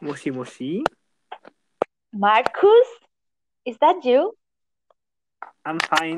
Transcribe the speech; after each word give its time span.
Moshi 0.00 0.30
Moshi. 0.30 0.84
Marcus, 2.12 2.88
is 3.64 3.76
that 3.80 4.04
you? 4.04 4.36
I'm 5.64 5.78
fine. 5.80 6.16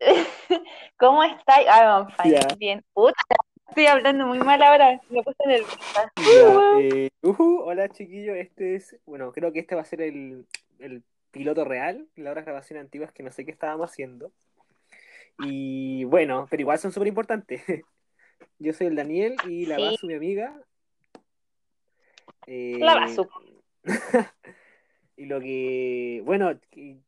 ¿Cómo 0.98 1.22
estás? 1.22 1.66
I'm 1.66 2.08
fine. 2.16 2.56
Bien. 2.58 2.84
Puta, 2.94 3.14
estoy 3.68 3.86
hablando 3.86 4.26
muy 4.26 4.38
mal 4.38 4.62
ahora. 4.62 5.00
Me 5.10 5.22
puse 5.22 5.46
nerviosa. 5.46 6.12
Eh, 6.78 7.10
ujú, 7.22 7.60
hola 7.64 7.88
chiquillos, 7.88 8.36
este 8.36 8.76
es, 8.76 8.96
bueno, 9.06 9.32
creo 9.32 9.52
que 9.52 9.60
este 9.60 9.74
va 9.74 9.82
a 9.82 9.84
ser 9.84 10.00
el, 10.00 10.46
el 10.78 11.02
piloto 11.30 11.64
real, 11.64 12.08
las 12.16 12.32
otras 12.32 12.46
grabaciones 12.46 12.84
antiguas 12.84 13.12
que 13.12 13.22
no 13.22 13.30
sé 13.30 13.44
qué 13.44 13.50
estábamos 13.50 13.90
haciendo. 13.90 14.32
Y 15.38 16.04
bueno, 16.04 16.46
pero 16.50 16.60
igual 16.60 16.78
son 16.78 16.92
súper 16.92 17.08
importantes. 17.08 17.62
Yo 18.58 18.72
soy 18.72 18.88
el 18.88 18.96
Daniel 18.96 19.36
y 19.46 19.66
la 19.66 19.76
Sí. 19.76 19.82
Basu, 19.82 20.06
mi 20.06 20.14
amiga. 20.14 20.54
Eh, 22.46 22.78
La 22.80 22.94
Basu. 22.94 23.28
y 25.16 25.26
lo 25.26 25.40
que, 25.40 26.22
bueno, 26.24 26.58
que- 26.70 26.98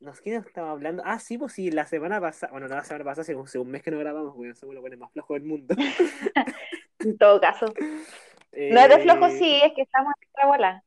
no 0.00 0.14
sé 0.14 0.22
qué 0.22 0.36
estaba 0.36 0.70
hablando. 0.70 1.02
Ah, 1.06 1.18
sí, 1.18 1.38
pues 1.38 1.52
sí, 1.52 1.70
la 1.70 1.86
semana 1.86 2.20
pasada, 2.20 2.52
bueno, 2.52 2.68
no 2.68 2.74
la 2.74 2.84
semana 2.84 3.04
pasada, 3.04 3.22
hace 3.22 3.58
un, 3.58 3.70
mes 3.70 3.82
que 3.82 3.90
no 3.90 3.98
grabamos, 3.98 4.34
porque 4.34 4.54
somos 4.54 4.74
los 4.74 4.82
buenos 4.82 4.98
más 4.98 5.12
flojos 5.12 5.34
del 5.36 5.44
mundo. 5.48 5.74
En 7.00 7.18
todo 7.18 7.38
caso. 7.38 7.66
No 7.66 8.80
es 8.80 8.88
de 8.88 8.98
flojo, 9.00 9.26
Eh, 9.26 9.30
sí, 9.38 9.60
es 9.62 9.72
que 9.74 9.82
estamos 9.82 10.12
en 10.20 10.28
otra 10.30 10.46
bola. 10.46 10.84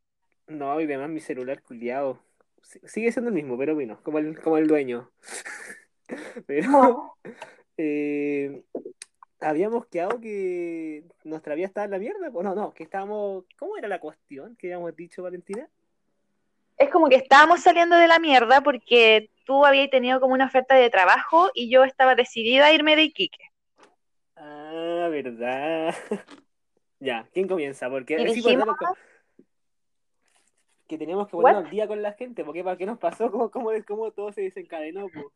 No, 0.48 0.80
y 0.81 0.86
además 0.86 1.09
mi 1.09 1.20
celular 1.20 1.62
culiado. 1.62 2.20
Sigue 2.62 3.12
siendo 3.12 3.30
el 3.30 3.36
mismo, 3.36 3.58
pero 3.58 3.75
bueno, 3.75 4.00
como 4.03 4.17
el, 4.17 4.39
como 4.41 4.58
el 4.58 4.67
dueño. 4.67 5.12
Pero 6.48 7.17
eh, 7.78 8.64
habíamos 9.40 9.86
quedado 9.88 10.20
que 10.20 11.04
nuestra 11.23 11.55
vida 11.55 11.68
estaba 11.68 11.86
en 11.86 11.91
la 11.91 12.00
mierda. 12.00 12.32
pues, 12.32 12.44
No, 12.44 12.55
no, 12.55 12.73
que 12.73 12.84
estábamos. 12.84 13.45
¿Cómo 13.58 13.78
era 13.78 13.88
la 13.88 14.00
cuestión 14.00 14.56
que 14.56 14.67
habíamos 14.67 14.95
dicho, 14.95 15.23
Valentina? 15.23 15.67
Es 16.78 16.89
como 16.89 17.09
que 17.09 17.16
estábamos 17.16 17.61
saliendo 17.61 17.95
de 17.95 18.08
la 18.08 18.20
mierda 18.20 18.61
porque 18.61 19.31
tú 19.45 19.66
habías 19.66 19.89
tenido 19.89 20.20
como 20.20 20.34
una 20.34 20.45
oferta 20.45 20.76
de 20.76 20.89
trabajo 20.89 21.50
y 21.53 21.72
yo 21.72 21.84
estaba 21.84 22.14
decidida 22.16 22.67
a 22.67 22.73
irme 22.73 22.95
de 22.95 23.03
Iquique. 23.03 23.44
Ah, 24.36 25.08
verdad. 25.09 25.95
Ya, 27.00 27.30
¿quién 27.31 27.48
comienza? 27.48 27.88
Porque 27.92 28.17
dijimos- 28.17 28.76
que- 30.88 30.98
teníamos 30.98 31.28
que 31.28 31.33
ponernos 31.38 31.66
al 31.66 31.70
día 31.70 31.88
con 31.88 32.02
la 32.02 32.14
gente, 32.14 32.44
porque 32.44 32.64
¿para 32.64 32.76
qué 32.76 32.88
nos 32.88 32.98
pasó? 32.98 33.30
¿Cómo, 33.31 33.52
cómo, 33.52 33.70
cómo 33.88 34.11
todo 34.11 34.31
se 34.31 34.42
desencadenó? 34.42 35.08
pues? 35.09 35.28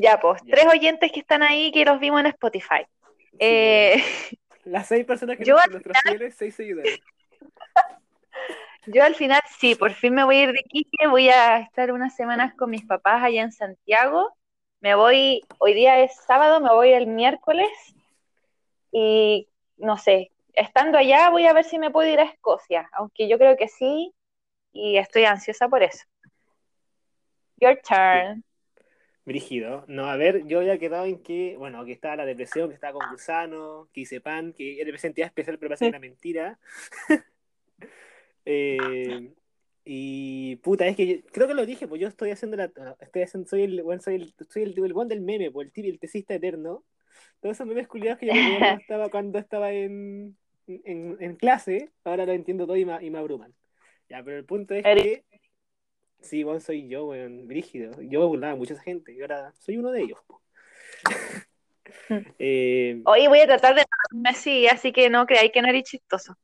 Ya, 0.00 0.20
pues, 0.20 0.40
Ya. 0.44 0.54
tres 0.54 0.66
oyentes 0.66 1.10
que 1.10 1.20
están 1.20 1.42
ahí 1.42 1.72
que 1.72 1.84
los 1.84 1.98
vimos 1.98 2.20
en 2.20 2.26
Spotify. 2.26 2.86
Sí, 3.32 3.36
Eh, 3.40 4.02
Las 4.64 4.86
seis 4.86 5.04
personas 5.04 5.36
que 5.36 5.44
Yo 5.48 5.58
al 5.58 5.70
nuestros 5.70 5.96
fieles, 6.02 6.36
seis 6.36 6.54
seguidores. 6.54 7.00
yo 8.86 9.02
al 9.02 9.14
final 9.16 9.40
sí, 9.58 9.74
por 9.74 9.92
fin 9.92 10.14
me 10.14 10.24
voy 10.24 10.36
a 10.36 10.42
ir 10.44 10.52
de 10.52 10.60
Iquique, 10.60 11.08
voy 11.08 11.28
a 11.30 11.58
estar 11.58 11.90
unas 11.90 12.14
semanas 12.14 12.54
con 12.54 12.70
mis 12.70 12.84
papás 12.84 13.22
allá 13.24 13.42
en 13.42 13.50
Santiago. 13.50 14.36
Me 14.80 14.94
voy, 14.94 15.42
hoy 15.58 15.74
día 15.74 15.98
es 15.98 16.14
sábado, 16.26 16.60
me 16.60 16.70
voy 16.70 16.92
el 16.92 17.08
miércoles 17.08 17.68
y 18.92 19.48
no 19.78 19.96
sé, 19.98 20.30
estando 20.52 20.96
allá 20.98 21.28
voy 21.30 21.46
a 21.46 21.52
ver 21.52 21.64
si 21.64 21.78
me 21.78 21.90
puedo 21.90 22.08
ir 22.08 22.20
a 22.20 22.24
Escocia, 22.24 22.88
aunque 22.92 23.28
yo 23.28 23.36
creo 23.38 23.56
que 23.56 23.66
sí 23.66 24.14
y 24.72 24.96
estoy 24.98 25.24
ansiosa 25.24 25.68
por 25.68 25.82
eso. 25.82 26.04
Your 27.60 27.76
turn. 27.82 28.44
Brígido. 29.28 29.84
No, 29.86 30.06
a 30.06 30.16
ver, 30.16 30.46
yo 30.46 30.58
había 30.60 30.78
quedado 30.78 31.04
en 31.04 31.22
que, 31.22 31.54
bueno, 31.58 31.84
que 31.84 31.92
estaba 31.92 32.16
la 32.16 32.24
depresión, 32.26 32.68
que 32.68 32.74
estaba 32.74 32.98
con 32.98 33.10
gusano, 33.12 33.88
que 33.92 34.00
hice 34.00 34.20
pan, 34.20 34.52
que 34.52 34.80
era 34.80 34.90
presentía 34.90 35.26
especial, 35.26 35.58
pero 35.58 35.68
parece 35.70 35.86
era 35.86 35.98
mentira. 36.00 36.58
Eh, 38.44 39.34
y 39.84 40.56
puta, 40.56 40.86
es 40.86 40.96
que 40.96 41.06
yo- 41.06 41.16
creo 41.32 41.46
que 41.48 41.54
lo 41.54 41.66
dije, 41.66 41.86
pues 41.86 42.00
yo 42.00 42.08
estoy 42.08 42.30
haciendo 42.30 42.56
la. 42.56 42.72
Estoy 43.00 43.22
haciendo, 43.22 43.48
soy 43.48 43.62
el, 43.62 43.82
bueno, 43.82 44.00
soy 44.00 44.14
el, 44.16 44.34
soy 44.48 44.62
el, 44.62 44.70
el 44.82 44.92
weón 44.92 45.08
del 45.08 45.20
meme, 45.20 45.50
pues 45.50 45.66
el, 45.66 45.72
tío- 45.72 45.84
el 45.90 45.98
tesista 45.98 46.34
eterno. 46.34 46.84
Todos 47.40 47.56
esos 47.56 47.66
memes 47.66 47.86
culiados 47.88 48.18
que 48.18 48.26
yo 48.26 48.32
cuando 48.32 48.80
estaba, 48.82 49.08
cuando 49.10 49.38
estaba 49.38 49.72
en, 49.72 50.36
en, 50.66 51.16
en 51.20 51.36
clase, 51.36 51.90
ahora 52.04 52.26
lo 52.26 52.32
entiendo 52.32 52.66
todo 52.66 52.76
y 52.76 52.84
me, 52.84 53.04
y 53.04 53.10
me 53.10 53.18
abruman. 53.18 53.54
Ya, 54.08 54.22
pero 54.22 54.38
el 54.38 54.44
punto 54.44 54.74
es 54.74 54.82
que. 54.82 55.24
Sí, 56.20 56.42
bueno, 56.42 56.60
soy 56.60 56.88
yo, 56.88 57.06
weón, 57.06 57.46
brígido. 57.46 58.00
Yo 58.02 58.26
burlaba 58.28 58.52
a 58.52 58.56
mucha 58.56 58.78
gente 58.78 59.12
y 59.12 59.20
ahora 59.20 59.52
soy 59.58 59.76
uno 59.76 59.90
de 59.92 60.02
ellos. 60.02 60.18
po. 60.26 60.42
Eh, 62.38 63.02
Hoy 63.04 63.26
voy 63.26 63.40
a 63.40 63.46
tratar 63.46 63.74
de 63.74 63.84
no 64.12 64.30
así, 64.30 64.66
así 64.66 64.92
que 64.92 65.10
no 65.10 65.26
creáis 65.26 65.52
que 65.52 65.60
no 65.60 65.68
eres 65.68 65.84
chistoso. 65.84 66.36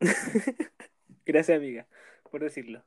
gracias, 1.26 1.56
amiga, 1.56 1.86
por 2.30 2.40
decirlo. 2.40 2.84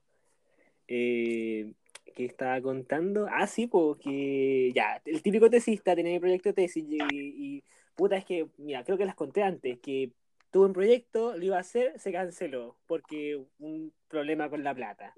Eh, 0.88 1.74
¿qué 2.16 2.25
estaba 2.25 2.62
contando? 2.62 3.28
Ah, 3.30 3.48
sí, 3.48 3.68
porque 3.68 4.72
ya, 4.74 5.02
el 5.06 5.22
típico 5.22 5.50
tesista 5.50 5.96
tenía 5.96 6.14
mi 6.14 6.20
proyecto 6.20 6.50
de 6.50 6.54
tesis 6.54 6.86
y, 6.88 6.98
y, 7.12 7.64
puta, 7.96 8.16
es 8.18 8.25
que, 8.25 8.48
mira, 8.58 8.84
creo 8.84 8.98
que 8.98 9.06
las 9.06 9.16
conté 9.16 9.44
antes, 9.44 9.80
que 9.80 10.12
tuve 10.52 10.68
un 10.68 10.74
proyecto, 10.74 11.36
lo 11.36 11.44
iba 11.44 11.58
a 11.58 11.62
hacer, 11.62 12.00
se 12.00 12.12
canceló 12.12 12.78
porque 12.88 13.42
un 13.60 13.92
problema 14.08 14.50
con 14.50 14.64
la 14.64 14.74
plata. 14.74 15.14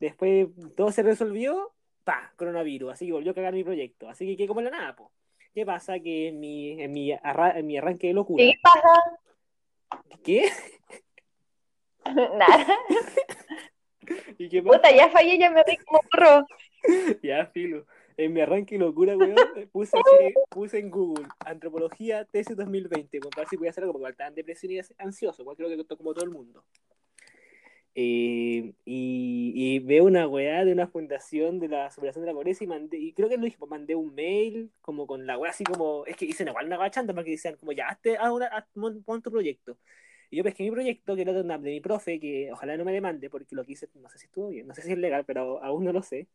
Después 0.00 0.48
todo 0.76 0.90
se 0.92 1.02
resolvió, 1.02 1.72
pa, 2.04 2.32
coronavirus, 2.36 2.92
así 2.92 3.06
que 3.06 3.12
volvió 3.12 3.32
a 3.32 3.34
cagar 3.34 3.54
mi 3.54 3.64
proyecto. 3.64 4.08
Así 4.08 4.26
que 4.26 4.36
quedé 4.36 4.48
como 4.48 4.60
en 4.60 4.64
la 4.66 4.70
nada, 4.70 4.96
po. 4.96 5.10
¿Qué 5.54 5.66
pasa? 5.66 5.98
Que 5.98 6.28
en 6.28 6.38
mi, 6.40 6.80
en 6.80 6.92
mi, 6.92 7.12
arra- 7.12 7.58
en 7.58 7.66
mi 7.66 7.76
arranque 7.78 8.06
de 8.08 8.12
locura. 8.14 8.44
¿Qué 8.44 8.54
pasa? 8.62 10.08
¿Qué? 10.22 10.48
Nada. 12.04 12.66
¿Y 14.38 14.48
qué 14.48 14.62
pasa? 14.62 14.76
Puta, 14.78 14.90
ya 14.94 15.08
fallé, 15.10 15.38
ya 15.38 15.50
me 15.50 15.62
reí 15.62 15.76
como 15.78 16.00
burro. 16.12 16.46
Ya, 17.22 17.46
filo. 17.46 17.86
En 18.16 18.32
mi 18.32 18.40
arranque 18.40 18.76
de 18.76 18.84
locura, 18.84 19.16
weón, 19.16 19.36
puse, 19.72 19.96
así, 19.98 20.34
puse 20.48 20.78
en 20.78 20.90
Google 20.90 21.26
Antropología 21.40 22.24
Tesis 22.24 22.56
2020, 22.56 23.20
para 23.20 23.42
ver 23.42 23.48
si 23.48 23.56
podía 23.56 23.70
hacer 23.70 23.84
algo, 23.84 23.92
porque 23.98 24.10
estaba 24.10 24.28
en 24.28 24.34
depresión 24.36 24.72
y 24.72 24.80
ansioso, 24.98 25.42
igual 25.42 25.56
creo 25.56 25.68
que 25.68 25.84
to- 25.84 25.96
como 25.96 26.14
todo 26.14 26.24
el 26.24 26.30
mundo. 26.30 26.64
Eh, 28.00 28.74
y, 28.84 29.52
y 29.56 29.78
veo 29.80 30.04
una 30.04 30.28
weá 30.28 30.64
de 30.64 30.70
una 30.72 30.86
fundación 30.86 31.58
de 31.58 31.66
la 31.66 31.90
superación 31.90 32.22
de 32.24 32.30
la 32.30 32.32
pobreza 32.32 32.62
y 32.62 32.68
mandé, 32.68 32.96
y 32.96 33.12
creo 33.12 33.28
que 33.28 33.36
lo 33.36 33.44
dije, 33.44 33.56
pues 33.58 33.68
mandé 33.68 33.96
un 33.96 34.14
mail 34.14 34.70
como 34.80 35.04
con 35.08 35.26
la 35.26 35.36
weá 35.36 35.50
así 35.50 35.64
como, 35.64 36.06
es 36.06 36.16
que 36.16 36.24
dicen 36.26 36.46
igual 36.46 36.66
una 36.66 36.78
weá 36.78 36.92
chanta 36.92 37.12
porque 37.12 37.32
decían 37.32 37.56
como 37.56 37.72
ya, 37.72 37.88
hazte, 37.88 38.16
haz 38.16 38.30
una, 38.30 38.46
haz- 38.46 38.68
pon 39.04 39.20
tu 39.20 39.32
proyecto. 39.32 39.78
Y 40.30 40.36
yo 40.36 40.44
pesqué 40.44 40.62
mi 40.62 40.70
proyecto, 40.70 41.16
que 41.16 41.22
era 41.22 41.32
de, 41.32 41.40
una- 41.40 41.58
de 41.58 41.70
mi 41.72 41.80
profe, 41.80 42.20
que 42.20 42.52
ojalá 42.52 42.76
no 42.76 42.84
me 42.84 42.92
demande, 42.92 43.28
porque 43.30 43.56
lo 43.56 43.64
que 43.64 43.72
hice, 43.72 43.88
no 43.96 44.08
sé 44.08 44.18
si 44.18 44.26
estuvo 44.26 44.50
bien, 44.50 44.68
no 44.68 44.74
sé 44.76 44.82
si 44.82 44.92
es 44.92 44.98
legal, 44.98 45.24
pero 45.24 45.60
aún 45.64 45.82
no 45.82 45.92
lo 45.92 46.02
sé. 46.04 46.28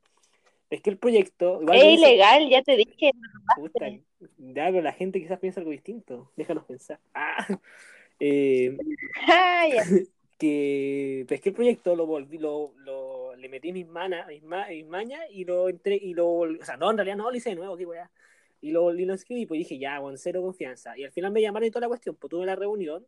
Es 0.70 0.82
que 0.82 0.90
el 0.90 0.98
proyecto. 0.98 1.62
igual 1.62 1.78
Es 1.78 1.86
ilegal, 1.98 2.50
ya 2.50 2.62
te 2.62 2.76
dije. 2.76 3.12
Puta, 3.56 3.88
ya, 3.90 4.66
pero 4.66 4.82
la 4.82 4.92
gente 4.92 5.22
quizás 5.22 5.40
piensa 5.40 5.62
algo 5.62 5.72
distinto. 5.72 6.30
Déjanos 6.36 6.66
pensar. 6.66 7.00
Ah, 7.14 7.48
eh, 8.20 8.76
Que 10.44 11.26
pesqué 11.26 11.50
el 11.50 11.56
proyecto, 11.56 11.96
lo 11.96 12.06
volví, 12.06 12.38
lo, 12.38 12.74
lo- 12.80 13.34
le 13.38 13.48
metí 13.48 13.72
mis 13.72 13.88
manas, 13.88 14.28
mis, 14.28 14.44
ma- 14.44 14.68
mis 14.68 14.86
mañas 14.86 15.22
y 15.32 15.46
lo 15.46 15.70
entré, 15.70 15.96
y 15.96 16.14
lo, 16.14 16.28
o 16.28 16.66
sea, 16.66 16.76
no, 16.76 16.92
en 16.92 16.98
realidad 16.98 17.16
no, 17.16 17.32
lo 17.32 17.38
hice 17.38 17.52
de 17.52 17.56
nuevo, 17.56 17.78
qué 17.78 17.86
weá. 17.86 18.12
Y 18.60 18.72
lo 18.72 18.82
volví, 18.82 19.06
lo 19.06 19.14
escribí, 19.14 19.46
pues 19.46 19.60
dije, 19.60 19.78
ya, 19.80 20.02
con 20.02 20.18
cero 20.18 20.42
confianza. 20.42 20.98
Y 20.98 21.06
al 21.06 21.12
final 21.14 21.32
me 21.32 21.42
llamaron 21.42 21.66
y 21.68 21.72
toda 21.72 21.82
la 21.82 21.88
cuestión, 21.88 22.18
pues 22.18 22.30
tuve 22.30 22.46
la 22.46 22.58
reunión 22.58 23.06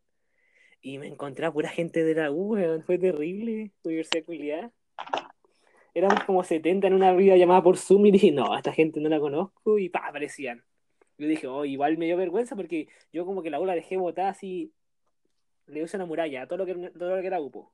y 0.80 0.96
me 0.96 1.08
encontré 1.08 1.44
a 1.44 1.52
pura 1.52 1.68
gente 1.68 2.04
de 2.04 2.14
la 2.14 2.30
U, 2.30 2.54
weón, 2.54 2.82
fue 2.84 2.96
terrible, 2.96 3.70
universidad 3.84 4.24
culiada. 4.24 4.72
Éramos 5.92 6.24
como 6.24 6.42
70 6.42 6.86
en 6.86 6.94
una 6.94 7.12
vida 7.12 7.36
llamada 7.36 7.62
por 7.62 7.76
Zoom 7.76 8.06
y 8.06 8.12
dije, 8.12 8.32
no, 8.32 8.54
a 8.54 8.56
esta 8.56 8.72
gente 8.72 8.98
no 9.00 9.10
la 9.10 9.20
conozco 9.20 9.78
y 9.78 9.90
pa, 9.90 10.06
aparecían. 10.06 10.64
Yo 11.18 11.28
dije, 11.28 11.46
oh, 11.46 11.66
igual 11.66 11.98
me 11.98 12.06
dio 12.06 12.16
vergüenza 12.16 12.56
porque 12.56 12.88
yo 13.12 13.26
como 13.26 13.42
que 13.42 13.50
la 13.50 13.60
U 13.60 13.66
la 13.66 13.74
dejé 13.74 13.98
botada 13.98 14.30
así, 14.30 14.72
le 15.66 15.80
puse 15.82 15.96
una 15.96 16.06
muralla 16.06 16.42
a 16.42 16.46
todo 16.46 16.58
lo 16.58 16.66
que, 16.66 16.74
todo 16.90 17.14
lo 17.16 17.20
que 17.20 17.26
era 17.26 17.40
UPO. 17.40 17.72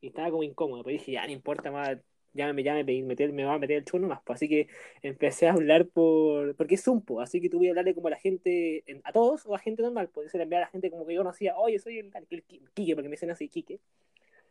Y 0.00 0.08
estaba 0.08 0.30
como 0.30 0.42
incómodo, 0.42 0.82
pero 0.84 0.92
dije, 0.92 1.12
ya 1.12 1.26
no 1.26 1.32
importa 1.32 1.70
más, 1.70 1.98
ya 2.32 2.52
me, 2.52 2.62
ya 2.62 2.74
me, 2.74 2.84
meter, 3.02 3.32
me 3.32 3.44
va 3.44 3.54
a 3.54 3.58
meter 3.58 3.78
el 3.78 3.84
chulo 3.84 4.06
más. 4.08 4.20
Pues, 4.24 4.36
así 4.36 4.48
que 4.48 4.68
empecé 5.02 5.48
a 5.48 5.52
hablar 5.52 5.86
por, 5.86 6.54
porque 6.56 6.74
es 6.76 6.82
Zoom, 6.84 7.00
po, 7.02 7.20
así 7.20 7.40
que 7.40 7.48
tuve 7.48 7.64
que 7.64 7.70
hablarle 7.70 7.94
como 7.94 8.08
a 8.08 8.10
la 8.10 8.18
gente, 8.18 8.82
en- 8.90 9.00
a 9.04 9.12
todos 9.12 9.46
o 9.46 9.54
a 9.54 9.58
gente 9.58 9.82
normal, 9.82 10.08
pues 10.12 10.30
se 10.30 10.38
le 10.38 10.44
enviaba 10.44 10.64
a 10.64 10.66
la 10.68 10.70
gente 10.70 10.90
como 10.90 11.06
que 11.06 11.14
yo 11.14 11.20
conocía, 11.20 11.56
oye, 11.56 11.78
soy 11.78 11.98
el, 11.98 12.10
el, 12.30 12.44
el 12.48 12.70
Quique, 12.74 12.94
porque 12.94 13.08
me 13.08 13.14
dicen 13.14 13.30
así, 13.30 13.48
Quique. 13.48 13.80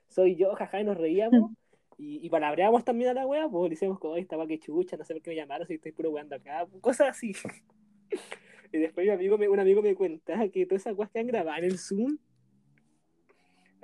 Soy 0.08 0.36
yo, 0.36 0.54
jaja, 0.56 0.82
y 0.82 0.84
nos 0.84 0.98
reíamos. 0.98 1.52
Y, 1.98 2.20
y 2.26 2.30
palabreamos 2.30 2.84
también 2.84 3.12
a 3.12 3.14
la 3.14 3.26
wea, 3.26 3.48
pues 3.48 3.64
le 3.64 3.70
decíamos 3.70 4.00
como, 4.00 4.16
"Oye, 4.16 4.24
esta 4.24 4.38
wea 4.38 4.46
que 4.46 4.60
chucha, 4.60 4.98
no 4.98 5.06
sé 5.06 5.14
por 5.14 5.24
qué 5.24 5.30
me 5.30 5.38
llamaron, 5.38 5.66
si 5.66 5.76
estoy 5.76 5.94
puro 5.94 6.10
weando 6.10 6.36
acá, 6.36 6.68
cosas 6.82 7.08
así. 7.12 7.32
y 8.74 8.78
después 8.78 9.06
mi 9.06 9.14
amigo 9.14 9.38
me, 9.38 9.48
un 9.48 9.60
amigo 9.62 9.82
me 9.82 9.96
cuenta 9.96 10.46
que 10.50 10.66
todas 10.66 10.82
esas 10.82 10.98
weas 10.98 11.10
quedan 11.10 11.28
grabadas 11.28 11.60
en 11.60 11.66
el 11.66 11.78
Zoom. 11.80 12.18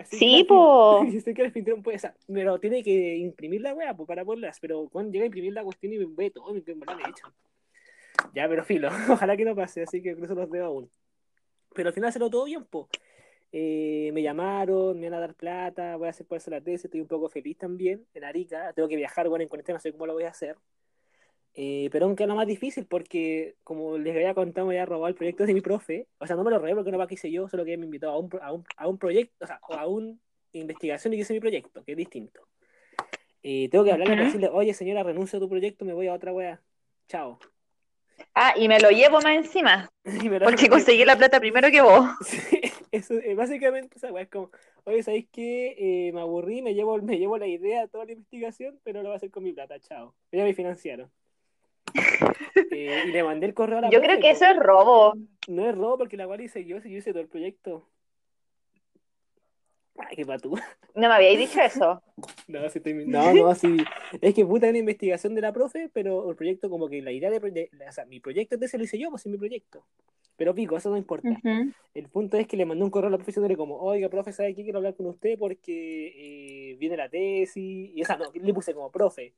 Así 0.02 0.18
Sí, 0.18 0.44
po. 0.44 1.04
Yo 1.06 1.20
sé 1.22 1.34
que 1.34 2.00
sea, 2.00 2.16
pero 2.28 2.60
tiene 2.60 2.84
que 2.84 3.16
imprimir 3.18 3.62
la 3.62 3.74
wea 3.74 3.96
pues, 3.96 4.08
para 4.08 4.26
poderlas, 4.26 4.60
pero 4.60 4.88
cuando 4.90 5.12
llega 5.12 5.24
a 5.24 5.28
imprimir 5.28 5.54
la 5.54 5.64
cuestión 5.64 5.94
y 5.94 5.98
me 6.00 6.06
ve 6.08 6.32
todo, 6.32 6.54
me, 6.54 6.62
me, 6.62 6.76
me 6.76 7.02
echan. 7.10 7.32
Ya, 8.34 8.48
pero 8.48 8.64
filo, 8.64 8.90
ojalá 9.10 9.38
que 9.38 9.46
no 9.46 9.56
pase, 9.56 9.84
así 9.84 10.02
que 10.02 10.16
cruzo 10.16 10.36
los 10.36 10.50
dedos 10.50 10.68
aún. 10.68 10.90
Pero 11.74 11.90
al 11.90 11.94
final 11.94 12.12
se 12.12 12.20
lo 12.20 12.30
todo 12.30 12.46
bien, 12.46 12.66
po. 12.66 12.90
eh, 13.52 14.12
me 14.14 14.22
llamaron, 14.22 15.00
me 15.00 15.10
van 15.10 15.18
a 15.18 15.22
dar 15.22 15.36
plata, 15.36 15.96
voy 15.98 16.08
a 16.08 16.12
hacer 16.12 16.26
por 16.26 16.38
eso 16.38 16.50
la 16.52 16.62
tesis, 16.62 16.86
estoy 16.86 17.02
un 17.02 17.08
poco 17.08 17.30
feliz 17.30 17.58
también 17.58 18.06
en 18.14 18.24
Arica, 18.24 18.74
tengo 18.74 18.88
que 18.88 18.96
viajar, 18.96 19.28
bueno, 19.30 19.44
en 19.44 19.50
cuarentena, 19.50 19.78
no 19.78 19.82
sé 19.82 19.92
cómo 19.92 20.06
lo 20.06 20.14
voy 20.14 20.24
a 20.24 20.30
hacer. 20.30 20.56
Eh, 21.54 21.90
pero 21.92 22.06
aunque 22.06 22.26
lo 22.26 22.36
más 22.36 22.48
difícil 22.48 22.86
porque, 22.86 23.56
como 23.64 23.98
les 23.98 24.16
había 24.16 24.34
contado, 24.34 24.68
me 24.68 24.74
había 24.76 24.86
robado 24.86 25.08
el 25.08 25.16
proyecto 25.16 25.46
de 25.46 25.54
mi 25.54 25.62
profe. 25.62 26.08
O 26.20 26.28
sea, 26.28 26.36
no 26.36 26.44
me 26.44 26.52
lo 26.52 26.60
robé 26.60 26.76
porque 26.76 26.92
no 26.92 27.08
que 27.08 27.16
hice 27.16 27.32
yo, 27.32 27.50
solo 27.50 27.66
que 27.66 27.78
me 27.78 27.86
invitó 27.86 28.10
a 28.10 28.18
un, 28.18 28.30
a 28.42 28.54
un, 28.54 28.64
a 28.78 28.88
un 28.88 28.98
proyecto, 28.98 29.44
o 29.44 29.48
sea, 29.48 29.60
a 29.62 29.88
una 29.88 30.16
investigación 30.54 31.14
y 31.14 31.18
que 31.18 31.22
hice 31.22 31.34
mi 31.34 31.40
proyecto, 31.40 31.84
que 31.84 31.92
es 31.92 31.98
distinto. 31.98 32.48
Eh, 33.44 33.70
tengo 33.70 33.84
que 33.84 33.92
hablarle 33.92 34.16
y 34.16 34.26
decirle, 34.26 34.50
oye 34.52 34.74
señora, 34.74 35.04
renuncio 35.04 35.38
a 35.38 35.40
tu 35.40 35.50
proyecto, 35.50 35.84
me 35.84 35.94
voy 35.94 36.08
a 36.08 36.14
otra 36.14 36.32
wea. 36.32 36.62
Chao. 37.08 37.40
Ah, 38.36 38.54
y 38.56 38.68
me 38.68 38.80
lo 38.80 38.90
llevo 38.92 39.20
más 39.22 39.36
encima. 39.36 39.90
porque 40.44 40.70
conseguí 40.70 41.04
la 41.06 41.18
plata 41.18 41.40
primero 41.40 41.70
que 41.72 41.82
vos. 41.82 42.06
Sí, 42.24 42.62
eso, 42.92 43.14
eh, 43.16 43.36
básicamente 43.36 43.98
esa 43.98 44.12
wea 44.12 44.24
es 44.24 44.30
como, 44.30 44.52
oye, 44.84 45.02
¿sabéis 45.02 45.28
qué? 45.32 45.76
Eh, 45.78 46.12
me 46.14 46.22
aburrí, 46.22 46.62
me 46.62 46.74
llevo, 46.74 46.98
me 47.02 47.18
llevo 47.18 47.38
la 47.38 47.48
idea, 47.48 47.88
toda 47.88 48.06
la 48.06 48.12
investigación, 48.12 48.80
pero 48.84 49.02
lo 49.02 49.10
voy 49.10 49.14
a 49.14 49.18
hacer 49.18 49.32
con 49.32 49.44
mi 49.44 49.54
plata, 49.54 49.80
chao. 49.80 50.14
Ya 50.32 50.44
me 50.44 50.54
financiaron. 50.54 51.10
Eh, 52.72 53.04
y 53.08 53.12
le 53.12 53.24
mandé 53.24 53.46
el 53.46 53.54
correo 53.54 53.78
a 53.78 53.82
la 53.82 53.90
Yo 53.90 54.02
creo 54.02 54.20
que 54.20 54.32
eso 54.32 54.46
es 54.46 54.58
robo. 54.58 55.14
No 55.48 55.70
es 55.70 55.76
robo 55.76 56.00
porque 56.00 56.18
la 56.18 56.28
cual 56.28 56.42
hice 56.42 56.66
yo, 56.66 56.82
si 56.82 56.90
yo 56.92 56.98
hice 56.98 57.12
todo 57.12 57.22
el 57.22 57.28
proyecto. 57.28 57.88
Ay, 59.98 60.16
qué 60.16 60.26
patú. 60.26 60.58
No 60.96 61.08
me 61.08 61.14
habíais 61.16 61.38
dicho 61.38 61.62
eso. 61.62 62.02
no, 62.48 62.70
sí 62.70 62.80
estoy... 62.80 63.06
no, 63.06 63.34
no, 63.34 63.56
sí. 63.56 63.78
Es 64.20 64.34
que 64.34 64.46
puta 64.46 64.70
una 64.70 64.78
investigación 64.78 65.36
de 65.36 65.42
la 65.42 65.54
profe, 65.54 65.90
pero 65.94 66.30
el 66.30 66.36
proyecto 66.36 66.70
como 66.70 66.90
que 66.90 67.02
la 67.02 67.12
idea 67.12 67.30
de, 67.30 67.70
o 67.88 67.92
sea, 67.92 68.06
mi 68.06 68.20
proyecto 68.20 68.58
de 68.58 68.66
ese 68.66 68.78
lo 68.78 68.84
hice 68.84 69.00
yo, 69.00 69.10
pues 69.10 69.26
es 69.26 69.32
mi 69.32 69.38
proyecto. 69.38 69.86
Pero 70.38 70.56
pico, 70.56 70.76
eso 70.76 70.90
no 70.90 70.98
importa. 70.98 71.30
El 71.94 72.10
punto 72.10 72.38
es 72.38 72.48
que 72.48 72.58
le 72.58 72.66
mandé 72.66 72.84
un 72.84 72.90
correo 72.90 73.10
a 73.10 73.12
la 73.12 73.18
profesora 73.18 73.56
como, 73.56 73.78
oiga, 73.78 74.10
profe, 74.10 74.34
¿sabe 74.34 74.56
qué? 74.56 74.64
Quiero 74.64 74.80
hablar 74.80 74.96
con 74.96 75.06
usted 75.06 75.38
porque 75.38 76.72
eh, 76.72 76.78
viene 76.78 76.98
la 76.98 77.10
tesis. 77.10 77.92
Y 77.94 78.02
esa 78.02 78.18
no, 78.18 78.32
le 78.34 78.54
puse 78.54 78.74
como, 78.74 78.90
profe, 78.92 79.34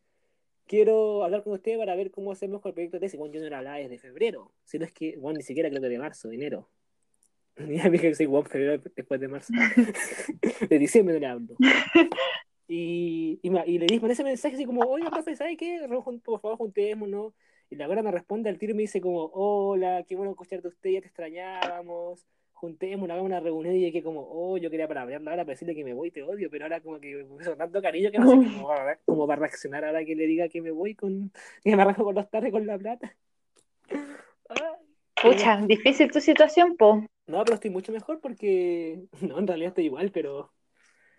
quiero 0.68 1.24
hablar 1.24 1.44
con 1.44 1.54
usted 1.54 1.78
para 1.78 1.96
ver 1.96 2.12
cómo 2.12 2.32
hacemos 2.32 2.62
con 2.62 2.70
el 2.70 2.74
proyecto 2.74 2.98
de 2.98 3.02
tesis. 3.02 3.20
Bueno, 3.20 3.34
yo 3.34 3.42
no 3.42 3.48
era 3.48 3.60
hablaba 3.60 3.78
desde 3.78 4.00
febrero, 4.00 4.52
sino 4.64 4.86
es 4.86 4.92
que, 4.92 5.18
bueno, 5.18 5.38
ni 5.38 5.44
siquiera 5.44 5.70
creo 5.70 5.82
que 5.82 5.90
de 5.90 6.00
marzo, 6.00 6.30
de 6.30 6.36
enero. 6.36 6.70
Ya 7.58 7.84
me 7.84 7.92
dije, 7.92 8.16
soy 8.16 8.26
bueno, 8.26 8.50
febrero 8.50 8.82
después 8.96 9.20
de 9.20 9.28
marzo. 9.28 9.54
de 10.70 10.80
diciembre 10.80 11.14
no 11.16 11.20
le 11.20 11.28
hablo. 11.28 11.56
Y, 12.66 13.40
y, 13.44 13.50
y 13.50 13.78
le 13.78 13.86
dije 13.86 14.12
ese 14.12 14.24
mensaje 14.24 14.56
así 14.56 14.66
como, 14.66 14.82
oye, 14.84 15.06
profe, 15.12 15.36
¿sabes 15.36 15.58
qué? 15.58 15.86
Por 15.88 16.40
favor, 16.40 16.58
juntémonos. 16.58 17.34
Y 17.70 17.76
la 17.76 17.88
hora 17.88 18.02
me 18.02 18.10
responde 18.10 18.50
al 18.50 18.58
tiro 18.58 18.72
y 18.72 18.76
me 18.76 18.82
dice 18.84 19.02
como, 19.02 19.26
hola, 19.26 20.04
qué 20.08 20.16
bueno 20.16 20.32
escucharte 20.32 20.70
usted, 20.70 20.92
ya 20.92 21.02
te 21.02 21.08
extrañábamos 21.08 22.26
juntemos, 22.64 23.10
hagamos 23.10 23.26
una 23.26 23.42
reunión 23.42 23.76
y 23.76 23.92
que 23.92 24.02
como, 24.02 24.26
oh, 24.32 24.58
yo 24.58 24.70
quería 24.70 24.88
para 24.88 25.02
hablarla 25.02 25.32
ahora, 25.32 25.44
para 25.44 25.52
decirle 25.52 25.76
que 25.76 25.84
me 25.84 25.94
voy, 25.94 26.12
te 26.12 26.24
odio, 26.24 26.50
pero 26.50 26.64
ahora 26.64 26.80
como 26.80 26.98
que 26.98 27.14
me 27.14 27.26
puso 27.26 27.58
tanto 27.58 27.82
cariño 27.82 28.10
que 28.10 28.20
no 28.20 28.30
sé 28.30 28.38
cómo 28.38 28.70
va, 28.70 28.98
cómo 29.04 29.28
va 29.28 29.34
a 29.34 29.38
reaccionar 29.38 29.84
ahora 29.84 30.06
que 30.06 30.16
le 30.16 30.26
diga 30.26 30.48
que 30.48 30.62
me 30.62 30.72
voy 30.72 30.96
con, 30.96 31.34
que 31.62 31.76
me 31.76 31.82
arranco 31.82 32.06
con 32.06 32.16
los 32.16 32.30
tardes 32.30 32.54
con 32.54 32.66
la 32.66 32.78
plata. 32.78 33.14
Pucha, 35.22 35.62
difícil 35.68 36.10
tu 36.10 36.22
situación, 36.22 36.78
po. 36.78 37.06
No, 37.28 37.44
pero 37.44 37.56
estoy 37.56 37.70
mucho 37.70 37.92
mejor 37.92 38.22
porque, 38.22 39.02
no, 39.22 39.40
en 39.40 39.48
realidad 39.48 39.70
estoy 39.70 39.88
igual, 39.88 40.12
pero, 40.12 40.54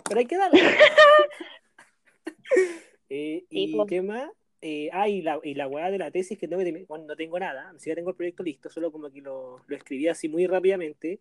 pero 0.09 0.21
hay 0.21 0.27
que 0.27 0.39
darle. 0.39 0.63
eh, 3.11 3.45
¿Y 3.51 3.87
qué 3.87 4.01
más? 4.01 4.31
Eh, 4.63 4.89
ah, 4.95 5.11
y 5.11 5.21
la, 5.21 5.41
y 5.43 5.53
la 5.53 5.69
weá 5.69 5.91
de 5.91 5.99
la 5.99 6.11
tesis 6.11 6.39
que 6.39 6.49
tengo 6.49 6.65
que 6.65 6.87
bueno, 6.89 7.05
no 7.05 7.17
tengo 7.17 7.39
nada, 7.39 7.71
ni 7.75 7.81
siquiera 7.81 7.97
tengo 7.97 8.09
el 8.09 8.17
proyecto 8.17 8.43
listo, 8.43 8.71
solo 8.71 8.91
como 8.91 9.11
que 9.11 9.21
lo, 9.21 9.61
lo 9.67 9.77
escribí 9.77 10.09
así 10.09 10.27
muy 10.27 10.47
rápidamente 10.47 11.21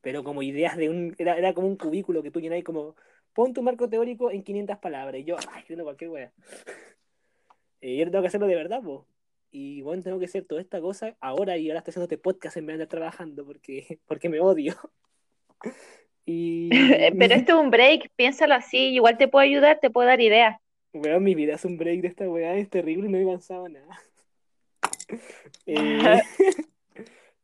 pero 0.00 0.24
como 0.24 0.42
ideas 0.42 0.76
de 0.76 0.88
un, 0.88 1.14
era, 1.18 1.36
era 1.36 1.52
como 1.54 1.68
un 1.68 1.76
cubículo 1.76 2.22
que 2.22 2.30
tú 2.30 2.40
llenabas 2.40 2.64
como, 2.64 2.94
pon 3.32 3.52
tu 3.52 3.62
marco 3.62 3.88
teórico 3.88 4.30
en 4.30 4.42
500 4.42 4.78
palabras, 4.78 5.20
y 5.20 5.24
yo, 5.24 5.36
ay, 5.36 5.60
escribiendo 5.60 5.84
cualquier 5.84 6.10
wea. 6.10 6.32
Eh, 7.80 7.96
yo 7.96 8.10
tengo 8.10 8.22
que 8.22 8.26
hacerlo 8.26 8.48
de 8.48 8.56
verdad, 8.56 8.80
pues. 8.82 9.02
Y 9.52 9.82
bueno, 9.82 10.02
tengo 10.02 10.18
que 10.18 10.24
hacer 10.24 10.44
toda 10.44 10.60
esta 10.60 10.80
cosa 10.80 11.16
ahora 11.20 11.56
y 11.56 11.68
ahora 11.68 11.78
estoy 11.78 11.92
haciendo 11.92 12.06
este 12.06 12.18
podcast 12.18 12.56
en 12.56 12.66
vez 12.66 12.76
de 12.76 12.82
estar 12.82 12.98
trabajando 12.98 13.46
porque, 13.46 14.00
porque 14.06 14.28
me 14.28 14.40
odio. 14.40 14.74
y... 16.26 16.70
Pero 16.70 17.34
esto 17.34 17.52
es 17.52 17.64
un 17.64 17.70
break, 17.70 18.10
piénsalo 18.16 18.54
así, 18.54 18.94
igual 18.94 19.16
te 19.16 19.28
puedo 19.28 19.44
ayudar, 19.44 19.78
te 19.80 19.90
puedo 19.90 20.08
dar 20.08 20.20
ideas. 20.20 20.60
Weón, 20.92 21.22
mi 21.22 21.34
vida 21.34 21.54
es 21.54 21.64
un 21.64 21.78
break 21.78 22.00
de 22.00 22.08
esta 22.08 22.28
weá, 22.28 22.56
es 22.56 22.68
terrible 22.68 23.06
y 23.06 23.12
no 23.12 23.18
he 23.18 23.22
avanzado 23.22 23.68
nada. 23.68 24.00
eh, 25.66 26.20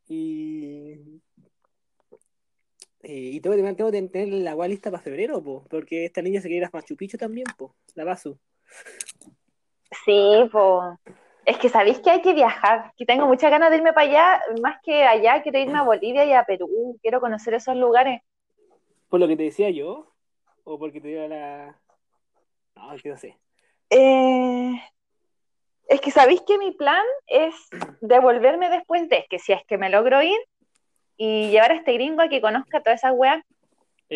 y 0.09 1.21
eh, 3.07 3.33
y 3.33 3.39
tengo, 3.39 3.55
tengo 3.55 3.91
que 3.91 4.01
tener 4.01 4.29
la 4.29 4.51
agua 4.51 4.67
lista 4.67 4.89
para 4.89 5.03
febrero, 5.03 5.39
po, 5.43 5.63
porque 5.69 6.05
esta 6.05 6.23
niña 6.23 6.41
se 6.41 6.47
quiere 6.47 6.63
ir 6.63 6.65
a 6.65 6.71
Machu 6.73 6.95
Picchu 6.95 7.19
también, 7.19 7.45
po, 7.55 7.75
la 7.93 8.03
Basu. 8.03 8.39
Sí, 10.03 10.49
po. 10.51 10.97
Es 11.45 11.59
que 11.59 11.69
sabéis 11.69 11.99
que 11.99 12.09
hay 12.09 12.23
que 12.23 12.33
viajar, 12.33 12.93
que 12.97 13.05
tengo 13.05 13.27
muchas 13.27 13.51
ganas 13.51 13.69
de 13.69 13.77
irme 13.77 13.93
para 13.93 14.09
allá, 14.09 14.41
más 14.59 14.81
que 14.81 15.03
allá, 15.03 15.43
quiero 15.43 15.59
irme 15.59 15.77
a 15.77 15.83
Bolivia 15.83 16.25
y 16.25 16.33
a 16.33 16.45
Perú, 16.45 16.97
quiero 16.99 17.21
conocer 17.21 17.53
esos 17.53 17.75
lugares. 17.75 18.23
¿Por 19.07 19.19
lo 19.19 19.27
que 19.27 19.37
te 19.37 19.43
decía 19.43 19.69
yo? 19.69 20.11
¿O 20.63 20.79
porque 20.79 20.99
te 20.99 21.09
dio 21.09 21.27
la...? 21.27 21.79
No, 22.75 22.95
que 23.03 23.09
no 23.09 23.17
sé. 23.17 23.37
Eh, 23.91 24.81
es 25.87 26.01
que 26.01 26.09
sabéis 26.09 26.41
que 26.41 26.57
mi 26.57 26.71
plan 26.71 27.05
es 27.27 27.53
devolverme 28.01 28.71
después 28.71 29.07
de, 29.09 29.27
que 29.29 29.37
si 29.37 29.53
es 29.53 29.63
que 29.67 29.77
me 29.77 29.91
logro 29.91 30.23
ir, 30.23 30.39
y 31.17 31.49
llevar 31.49 31.71
a 31.71 31.75
este 31.75 31.93
gringo 31.93 32.21
a 32.21 32.29
que 32.29 32.41
conozca 32.41 32.81
todas 32.81 32.99
esas 32.99 33.13
weas. 33.15 33.43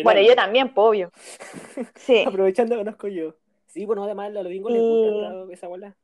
Bueno, 0.04 0.20
yo 0.20 0.34
también, 0.34 0.72
po, 0.72 0.88
obvio. 0.90 1.10
Sí. 1.96 2.24
Aprovechando 2.26 2.76
conozco 2.76 3.08
yo. 3.08 3.34
Sí, 3.66 3.86
bueno, 3.86 4.04
además 4.04 4.28
a 4.28 4.30
los 4.30 4.44
gringos 4.44 4.72
les 4.72 4.82
gusta 4.82 5.52
esa 5.52 5.68
bola. 5.68 5.96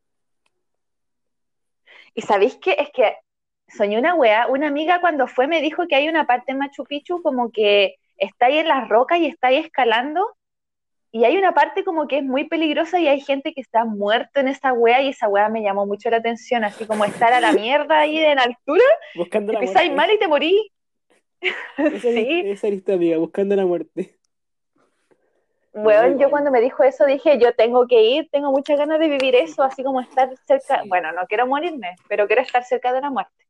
Y 2.15 2.23
sabéis 2.23 2.57
qué? 2.57 2.77
Es 2.79 2.91
que 2.91 3.17
soñé 3.69 3.99
una 3.99 4.15
wea, 4.15 4.47
una 4.47 4.69
amiga 4.69 5.01
cuando 5.01 5.27
fue 5.27 5.47
me 5.47 5.61
dijo 5.61 5.87
que 5.89 5.97
hay 5.97 6.09
una 6.09 6.27
parte 6.27 6.53
en 6.53 6.59
Machu 6.59 6.85
Picchu 6.85 7.21
como 7.23 7.51
que 7.51 7.97
está 8.17 8.47
ahí 8.47 8.59
en 8.59 8.69
las 8.69 8.89
rocas 8.89 9.19
y 9.19 9.27
está 9.27 9.49
ahí 9.49 9.57
escalando 9.57 10.37
y 11.13 11.25
hay 11.25 11.37
una 11.37 11.53
parte 11.53 11.83
como 11.83 12.07
que 12.07 12.19
es 12.19 12.25
muy 12.25 12.45
peligrosa 12.45 12.99
y 13.01 13.09
hay 13.09 13.21
gente 13.21 13.53
que 13.55 13.61
está 13.61 13.85
muerto 13.85 14.41
en 14.41 14.49
esa 14.49 14.73
wea 14.73 15.01
y 15.03 15.09
esa 15.09 15.29
wea 15.29 15.49
me 15.49 15.63
llamó 15.63 15.87
mucho 15.87 16.11
la 16.11 16.19
atención, 16.19 16.63
así 16.65 16.87
como 16.87 17.05
estar 17.05 17.33
a 17.33 17.41
la 17.41 17.53
mierda 17.53 18.01
ahí 18.01 18.19
en 18.19 18.39
altura, 18.39 18.85
Buscando 19.15 19.53
te 19.59 19.91
mal 19.91 20.11
y 20.11 20.19
te 20.19 20.29
morí. 20.29 20.71
Esa, 21.77 22.01
sí. 22.01 22.43
esa 22.45 22.67
eres 22.69 22.89
amiga, 22.89 23.19
buscando 23.19 23.55
la 23.57 23.67
muerte. 23.67 24.19
Bueno, 25.73 26.19
yo 26.19 26.31
cuando 26.31 26.51
me 26.51 26.63
dijo 26.63 26.83
eso 26.85 27.05
dije, 27.05 27.39
yo 27.39 27.55
tengo 27.55 27.87
que 27.87 28.03
ir, 28.03 28.31
tengo 28.31 28.51
muchas 28.51 28.79
ganas 28.79 28.99
de 28.99 29.09
vivir 29.09 29.35
eso, 29.35 29.63
así 29.63 29.85
como 29.85 30.01
estar 30.01 30.35
cerca, 30.47 30.83
bueno, 30.89 31.13
no 31.13 31.27
quiero 31.27 31.47
morirme, 31.47 31.97
pero 32.09 32.27
quiero 32.27 32.41
estar 32.41 32.65
cerca 32.65 32.95
de 32.95 33.03
la 33.03 33.11
muerte. 33.11 33.45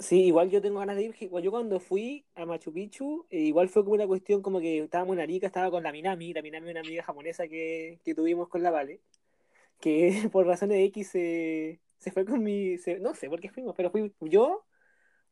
Sí, 0.00 0.24
igual 0.24 0.50
yo 0.50 0.60
tengo 0.60 0.80
ganas 0.80 0.96
de 0.96 1.02
ir, 1.04 1.14
yo 1.42 1.50
cuando 1.50 1.78
fui 1.78 2.24
a 2.34 2.44
Machu 2.46 2.72
Picchu, 2.72 3.26
eh, 3.30 3.40
igual 3.40 3.68
fue 3.68 3.84
como 3.84 3.94
una 3.94 4.06
cuestión 4.06 4.42
como 4.42 4.58
que 4.58 4.78
estábamos 4.80 5.14
en 5.14 5.20
Arica, 5.20 5.46
estaba 5.46 5.70
con 5.70 5.82
la 5.82 5.92
Minami, 5.92 6.32
la 6.32 6.42
Minami 6.42 6.66
es 6.68 6.70
una 6.72 6.80
amiga 6.80 7.02
japonesa 7.04 7.46
que, 7.46 8.00
que 8.02 8.14
tuvimos 8.14 8.48
con 8.48 8.62
la 8.62 8.70
Vale, 8.70 9.00
que 9.80 10.10
por 10.32 10.46
razones 10.46 10.78
de 10.78 10.84
X 10.84 11.08
se, 11.10 11.80
se 11.98 12.10
fue 12.12 12.24
con 12.24 12.42
mi, 12.42 12.76
no 13.00 13.14
sé 13.14 13.28
por 13.28 13.40
qué 13.40 13.50
fuimos, 13.50 13.74
pero 13.76 13.90
fui 13.90 14.12
yo, 14.22 14.64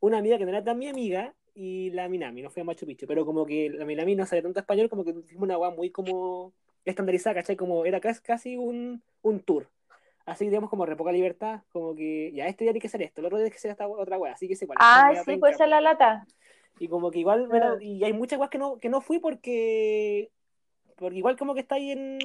una 0.01 0.19
amiga 0.19 0.39
que 0.39 0.45
no 0.45 0.51
era 0.51 0.63
tan 0.63 0.79
mi 0.79 0.89
amiga, 0.89 1.35
y 1.61 1.91
la 1.91 2.09
Minami, 2.09 2.41
no 2.41 2.51
fui 2.51 2.63
a 2.63 2.65
Machu 2.65 2.87
Picchu, 2.87 3.05
pero 3.09 3.27
como 3.27 3.45
que 3.45 3.69
la 3.69 3.85
Minami 3.85 4.15
no 4.15 4.25
sabía 4.25 4.45
tanto 4.45 4.61
español, 4.61 4.89
como 4.89 5.05
que 5.05 5.11
hicimos 5.11 5.43
una 5.43 5.55
agua 5.55 5.71
muy 5.71 5.91
como 5.91 6.53
estandarizada, 6.85 7.35
¿cachai? 7.35 7.57
Como 7.57 7.85
era 7.85 8.01
casi, 8.01 8.57
un, 8.57 9.03
un 9.23 9.41
tour. 9.41 9.69
Así, 10.25 10.45
digamos, 10.45 10.71
como 10.71 10.87
re 10.87 10.95
poca 10.95 11.11
libertad, 11.11 11.63
como 11.73 11.97
que 11.97 12.31
ya 12.33 12.47
este 12.47 12.63
día 12.63 12.73
tiene 12.73 12.83
que 12.83 12.89
ser 12.89 13.03
esto, 13.03 13.21
el 13.21 13.27
otro 13.27 13.39
día 13.39 13.47
tiene 13.47 13.55
que 13.55 13.61
ser 13.61 13.73
esta 13.73 13.89
otra 13.89 14.19
wea, 14.19 14.35
así 14.35 14.47
que 14.47 14.55
se 14.55 14.67
igual. 14.67 14.79
Ah, 14.81 15.11
sí, 15.25 15.37
puede 15.37 15.55
ser 15.55 15.69
la 15.69 15.81
lata. 15.81 16.29
Y 16.79 16.87
como 16.87 17.11
que 17.11 17.19
igual, 17.19 17.49
y 17.81 18.05
hay 18.05 18.13
muchas 18.13 18.39
weas 18.39 18.51
que 18.51 18.59
no, 18.59 18.79
que 18.79 18.89
no 18.89 19.01
fui 19.01 19.19
porque, 19.19 20.31
porque 20.95 21.17
igual 21.17 21.37
como 21.37 21.55
que 21.55 21.61
está 21.61 21.75
ahí 21.75 21.91
en, 21.91 22.21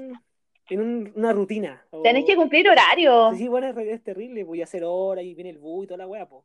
en 0.69 1.11
una 1.15 1.33
rutina. 1.33 1.83
Tenés 2.03 2.25
que 2.25 2.35
cumplir 2.35 2.69
horario. 2.69 3.33
Sí, 3.33 3.47
bueno, 3.47 3.67
es, 3.79 4.03
terrible, 4.03 4.43
voy 4.43 4.61
a 4.61 4.65
hacer 4.65 4.83
hora 4.85 5.23
y 5.23 5.33
viene 5.33 5.49
el 5.49 5.57
bus 5.57 5.85
y 5.85 5.87
toda 5.87 5.97
la 5.97 6.07
wea, 6.07 6.27
pues. 6.27 6.43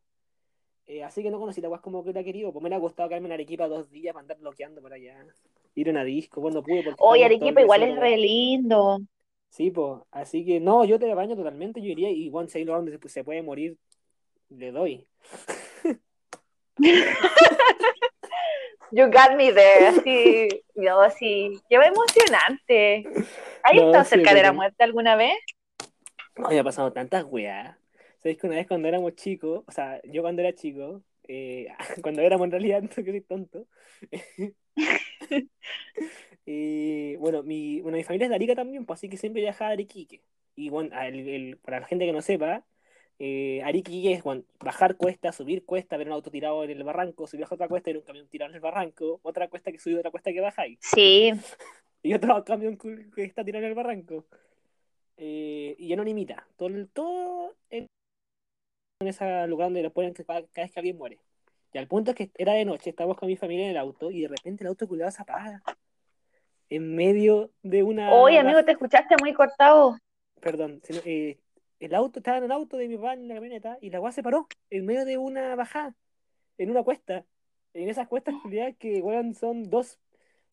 Eh, 0.88 1.04
así 1.04 1.22
que 1.22 1.30
no 1.30 1.38
conocí 1.38 1.60
la 1.60 1.68
guas 1.68 1.82
como 1.82 2.02
que 2.02 2.14
la 2.14 2.24
querido. 2.24 2.50
Pues 2.50 2.62
me 2.62 2.74
ha 2.74 2.78
gustado 2.78 3.10
quedarme 3.10 3.28
en 3.28 3.34
Arequipa 3.34 3.68
dos 3.68 3.90
días 3.90 4.14
para 4.14 4.22
andar 4.22 4.38
bloqueando 4.38 4.80
por 4.80 4.92
allá. 4.92 5.22
Ir 5.74 5.88
a 5.88 5.90
una 5.90 6.02
disco, 6.02 6.40
bueno, 6.40 6.62
pude. 6.62 6.94
Oye, 6.98 7.26
Arequipa 7.26 7.60
igual 7.60 7.82
es 7.82 7.94
re 7.96 8.16
lindo. 8.16 8.98
Sí, 9.50 9.70
pues. 9.70 10.00
Así 10.10 10.46
que 10.46 10.60
no, 10.60 10.86
yo 10.86 10.98
te 10.98 11.12
baño 11.12 11.36
totalmente. 11.36 11.82
Yo 11.82 11.88
iría 11.88 12.10
y 12.10 12.32
si 12.48 12.58
hay 12.58 12.64
lugar 12.64 12.82
donde 12.82 12.98
se, 13.08 13.22
puede 13.22 13.42
morir, 13.42 13.76
le 14.48 14.72
doy. 14.72 15.06
You 18.90 19.10
got 19.10 19.36
me 19.36 19.52
there, 19.52 19.88
así, 19.88 20.48
yo 20.74 21.00
así, 21.02 21.60
qué 21.68 21.76
emocionante. 21.76 23.04
¿Has 23.62 23.74
estado 23.74 24.04
cerca 24.04 24.32
de 24.32 24.42
la 24.42 24.52
muerte 24.52 24.82
alguna 24.82 25.14
vez? 25.14 25.36
No, 26.36 26.50
ya 26.50 26.62
ha 26.62 26.64
pasado 26.64 26.90
tantas 26.90 27.24
weas. 27.24 27.76
¿Sabéis 28.22 28.38
que 28.38 28.46
una 28.46 28.56
vez 28.56 28.66
cuando 28.66 28.88
éramos 28.88 29.14
chicos, 29.14 29.64
o 29.66 29.72
sea, 29.72 30.00
yo 30.04 30.22
cuando 30.22 30.42
era 30.42 30.54
chico, 30.54 31.02
eh, 31.28 31.68
cuando 32.02 32.22
éramos 32.22 32.44
en 32.46 32.50
realidad, 32.50 32.82
no 32.82 32.88
que 32.88 33.04
soy 33.04 33.20
tonto, 33.22 33.66
Eh, 36.50 37.16
bueno, 37.20 37.42
mi, 37.42 37.82
bueno, 37.82 37.98
mi 37.98 38.04
familia 38.04 38.24
es 38.24 38.30
de 38.30 38.36
Arica 38.36 38.54
también, 38.54 38.86
pues 38.86 38.98
así 38.98 39.10
que 39.10 39.18
siempre 39.18 39.42
viajaba 39.42 39.68
a 39.70 39.72
Ariquique. 39.74 40.22
Y 40.56 40.70
bueno, 40.70 40.98
el- 41.02 41.28
el- 41.28 41.56
para 41.58 41.80
la 41.80 41.86
gente 41.86 42.06
que 42.06 42.12
no 42.12 42.22
sepa, 42.22 42.64
eh, 43.18 43.60
Ariquique 43.64 44.12
es 44.14 44.22
bueno, 44.22 44.44
bajar 44.58 44.96
cuesta, 44.96 45.30
subir 45.32 45.66
cuesta, 45.66 45.98
ver 45.98 46.06
un 46.06 46.14
auto 46.14 46.30
tirado 46.30 46.64
en 46.64 46.70
el 46.70 46.84
barranco, 46.84 47.26
subir 47.26 47.44
a 47.44 47.48
otra 47.54 47.68
cuesta, 47.68 47.90
ver 47.90 47.98
un 47.98 48.04
camión 48.04 48.28
tirado 48.28 48.50
en 48.50 48.54
el 48.54 48.60
barranco, 48.62 49.20
otra 49.22 49.48
cuesta 49.48 49.70
que 49.70 49.78
sube, 49.78 49.98
otra 49.98 50.10
cuesta 50.10 50.32
que 50.32 50.40
bajáis, 50.40 50.78
Sí, 50.80 51.32
y 52.02 52.14
otro 52.14 52.42
camión 52.44 52.78
que 52.78 53.24
está 53.24 53.44
tirado 53.44 53.64
en 53.64 53.68
el 53.70 53.74
barranco. 53.76 54.24
Eh, 55.18 55.74
y 55.78 55.92
anonimita, 55.92 56.46
todo, 56.56 56.68
el- 56.68 56.88
todo 56.88 57.56
en, 57.68 57.86
en 59.00 59.06
ese 59.06 59.46
lugar 59.46 59.66
donde 59.66 59.82
lo 59.82 59.92
ponen 59.92 60.12
cada, 60.12 60.42
cada 60.48 60.64
vez 60.64 60.72
que 60.72 60.80
alguien 60.80 60.98
muere. 60.98 61.20
Y 61.72 61.78
al 61.78 61.86
punto 61.86 62.10
es 62.10 62.16
que 62.16 62.30
era 62.34 62.54
de 62.54 62.64
noche, 62.64 62.90
estábamos 62.90 63.16
con 63.16 63.28
mi 63.28 63.36
familia 63.36 63.66
en 63.66 63.70
el 63.70 63.76
auto, 63.76 64.10
y 64.10 64.22
de 64.22 64.28
repente 64.28 64.64
el 64.64 64.68
auto 64.68 64.88
culiado 64.88 65.12
se 65.12 65.22
apaga. 65.22 65.62
En 66.68 66.96
medio 66.96 67.50
de 67.62 67.82
una. 67.82 68.12
Oye, 68.12 68.38
amigo, 68.38 68.64
te 68.64 68.72
escuchaste 68.72 69.14
muy 69.20 69.32
cortado. 69.32 69.96
Perdón, 70.40 70.80
sino, 70.82 71.00
eh, 71.04 71.38
el 71.78 71.94
auto 71.94 72.18
estaba 72.18 72.38
en 72.38 72.44
el 72.44 72.52
auto 72.52 72.76
de 72.76 72.88
mi 72.88 72.96
papá 72.96 73.14
en 73.14 73.28
la 73.28 73.34
camioneta 73.34 73.78
y 73.80 73.90
la 73.90 74.00
weá 74.00 74.10
se 74.10 74.22
paró 74.22 74.48
en 74.68 74.84
medio 74.84 75.04
de 75.04 75.16
una 75.16 75.54
bajada, 75.54 75.94
en 76.58 76.70
una 76.70 76.82
cuesta. 76.82 77.24
En 77.74 77.88
esas 77.88 78.08
cuestas 78.08 78.34
culiadas 78.42 78.74
que 78.78 79.00
weón, 79.00 79.34
son 79.34 79.70
dos, 79.70 80.00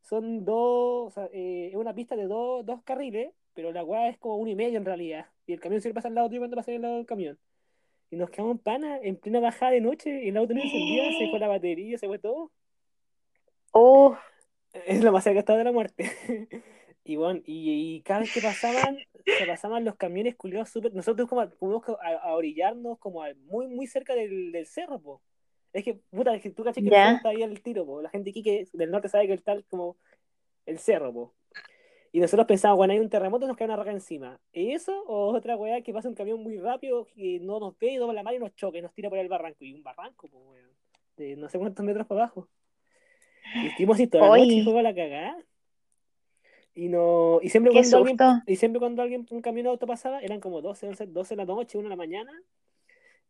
son 0.02 0.46
dos, 0.46 1.08
o 1.08 1.10
sea, 1.10 1.30
eh, 1.34 1.70
es 1.72 1.76
una 1.76 1.96
pista 1.96 2.16
de 2.16 2.28
dos, 2.28 2.64
dos 2.64 2.84
carriles, 2.84 3.34
pero 3.56 3.72
la 3.72 3.84
weá 3.84 4.10
es 4.10 4.20
como 4.20 4.38
uno 4.38 4.52
y 4.52 4.56
medio 4.56 4.78
en 4.78 4.86
realidad. 4.86 5.26
Y 5.48 5.54
el 5.54 5.60
camión 5.60 5.82
siempre 5.82 5.96
pasa 5.96 6.10
al 6.10 6.16
lado 6.16 6.28
tuyo 6.28 6.42
cuando 6.42 6.58
pasa 6.58 6.72
al 6.72 6.82
lado 6.82 6.98
del 6.98 7.06
camión. 7.08 7.40
Y 8.16 8.18
nos 8.18 8.30
quedamos 8.30 8.62
pana 8.62 8.98
en 9.02 9.18
plena 9.18 9.42
bajada 9.42 9.74
de 9.74 9.82
noche 9.82 10.24
y 10.24 10.30
el 10.30 10.38
auto 10.38 10.54
no 10.54 10.62
encendía, 10.62 11.12
se 11.12 11.28
fue 11.28 11.38
la 11.38 11.50
batería, 11.50 11.98
se 11.98 12.08
fue 12.08 12.18
todo. 12.18 12.50
Oh, 13.74 14.18
Es 14.74 15.04
lo 15.04 15.12
más 15.12 15.26
cerca 15.26 15.40
estaba 15.40 15.60
de 15.60 15.66
la 15.66 15.72
muerte. 15.74 16.06
Y 17.08 17.18
bueno, 17.18 17.42
y, 17.46 17.98
y 17.98 18.02
cada 18.04 18.22
vez 18.22 18.32
que 18.32 18.42
pasaban, 18.42 18.98
se 19.38 19.46
pasaban 19.46 19.86
los 19.86 19.96
camiones 19.96 20.36
culiados 20.38 20.70
súper. 20.70 20.94
Nosotros 20.96 21.30
como 21.30 21.48
tuvimos 21.50 21.86
que 21.86 21.92
a, 21.92 22.18
a 22.18 22.34
orillarnos 22.36 22.98
como 23.00 23.22
a- 23.22 23.34
muy, 23.48 23.68
muy 23.68 23.86
cerca 23.86 24.16
del, 24.16 24.52
del 24.54 24.66
cerro, 24.66 25.00
po. 25.02 25.22
Es 25.74 25.84
que, 25.84 25.96
puta, 26.10 26.34
es 26.34 26.42
que 26.42 26.52
tú 26.52 26.64
caché 26.64 26.82
que 26.82 26.90
el 26.90 26.96
cerro 26.96 27.18
está 27.18 27.30
ahí 27.30 27.44
al 27.44 27.62
tiro, 27.62 27.86
po. 27.86 28.02
La 28.02 28.10
gente 28.10 28.32
aquí 28.32 28.42
que 28.42 28.68
del 28.74 28.90
norte 28.92 29.10
sabe 29.10 29.28
que 29.28 29.34
el 29.34 29.44
tal 29.44 29.66
como 29.66 29.98
el 30.66 30.80
cerro, 30.80 31.14
po. 31.14 31.35
Y 32.16 32.22
nosotros 32.22 32.48
pensábamos, 32.48 32.78
bueno, 32.78 32.94
hay 32.94 33.00
un 33.00 33.10
terremoto, 33.10 33.46
nos 33.46 33.58
cae 33.58 33.66
una 33.68 33.76
roca 33.76 33.92
encima. 33.92 34.40
¿Y 34.54 34.72
eso? 34.72 35.04
O 35.06 35.36
otra 35.36 35.58
weá 35.58 35.82
que 35.82 35.92
pasa 35.92 36.08
un 36.08 36.16
camión 36.16 36.42
muy 36.42 36.58
rápido, 36.58 37.06
que 37.14 37.40
no 37.42 37.60
nos 37.60 37.78
ve 37.78 37.92
y 37.92 37.98
dobla 37.98 38.14
la 38.14 38.24
mano 38.24 38.38
y 38.38 38.40
nos 38.40 38.56
choca 38.56 38.78
y 38.78 38.82
nos 38.82 38.94
tira 38.94 39.10
por 39.10 39.20
el 39.20 39.28
barranco. 39.28 39.66
Y 39.66 39.74
un 39.74 39.84
barranco, 39.84 40.30
pues, 40.30 40.42
weón. 40.46 40.70
De 41.18 41.36
no 41.36 41.50
sé 41.50 41.60
cuántos 41.60 41.84
metros 41.86 42.08
para 42.08 42.22
abajo. 42.22 42.48
Y 43.54 43.68
estuvimos 43.68 43.96
así 43.96 44.08
toda 44.08 44.30
la 44.30 44.38
noche 44.38 44.56
y 44.56 44.64
fue 44.64 44.82
la 44.82 44.96
cagada. 44.96 45.38
Y, 46.74 46.88
no, 46.88 47.40
y 47.42 47.50
siempre 47.50 47.72
qué 47.72 47.80
cuando 47.80 47.98
alguien, 47.98 48.16
y 48.48 48.56
siempre 48.56 48.80
cuando 48.80 49.02
alguien, 49.02 49.26
un 49.30 49.42
camión 49.42 49.64
de 49.66 49.70
auto 49.72 49.86
pasaba, 49.86 50.22
eran 50.22 50.40
como 50.40 50.62
12, 50.62 50.88
11, 50.88 51.08
12 51.08 51.36
de 51.36 51.38
la 51.38 51.46
noche, 51.46 51.78
1 51.78 51.86
de 51.88 51.90
la 51.90 51.96
mañana. 51.98 52.32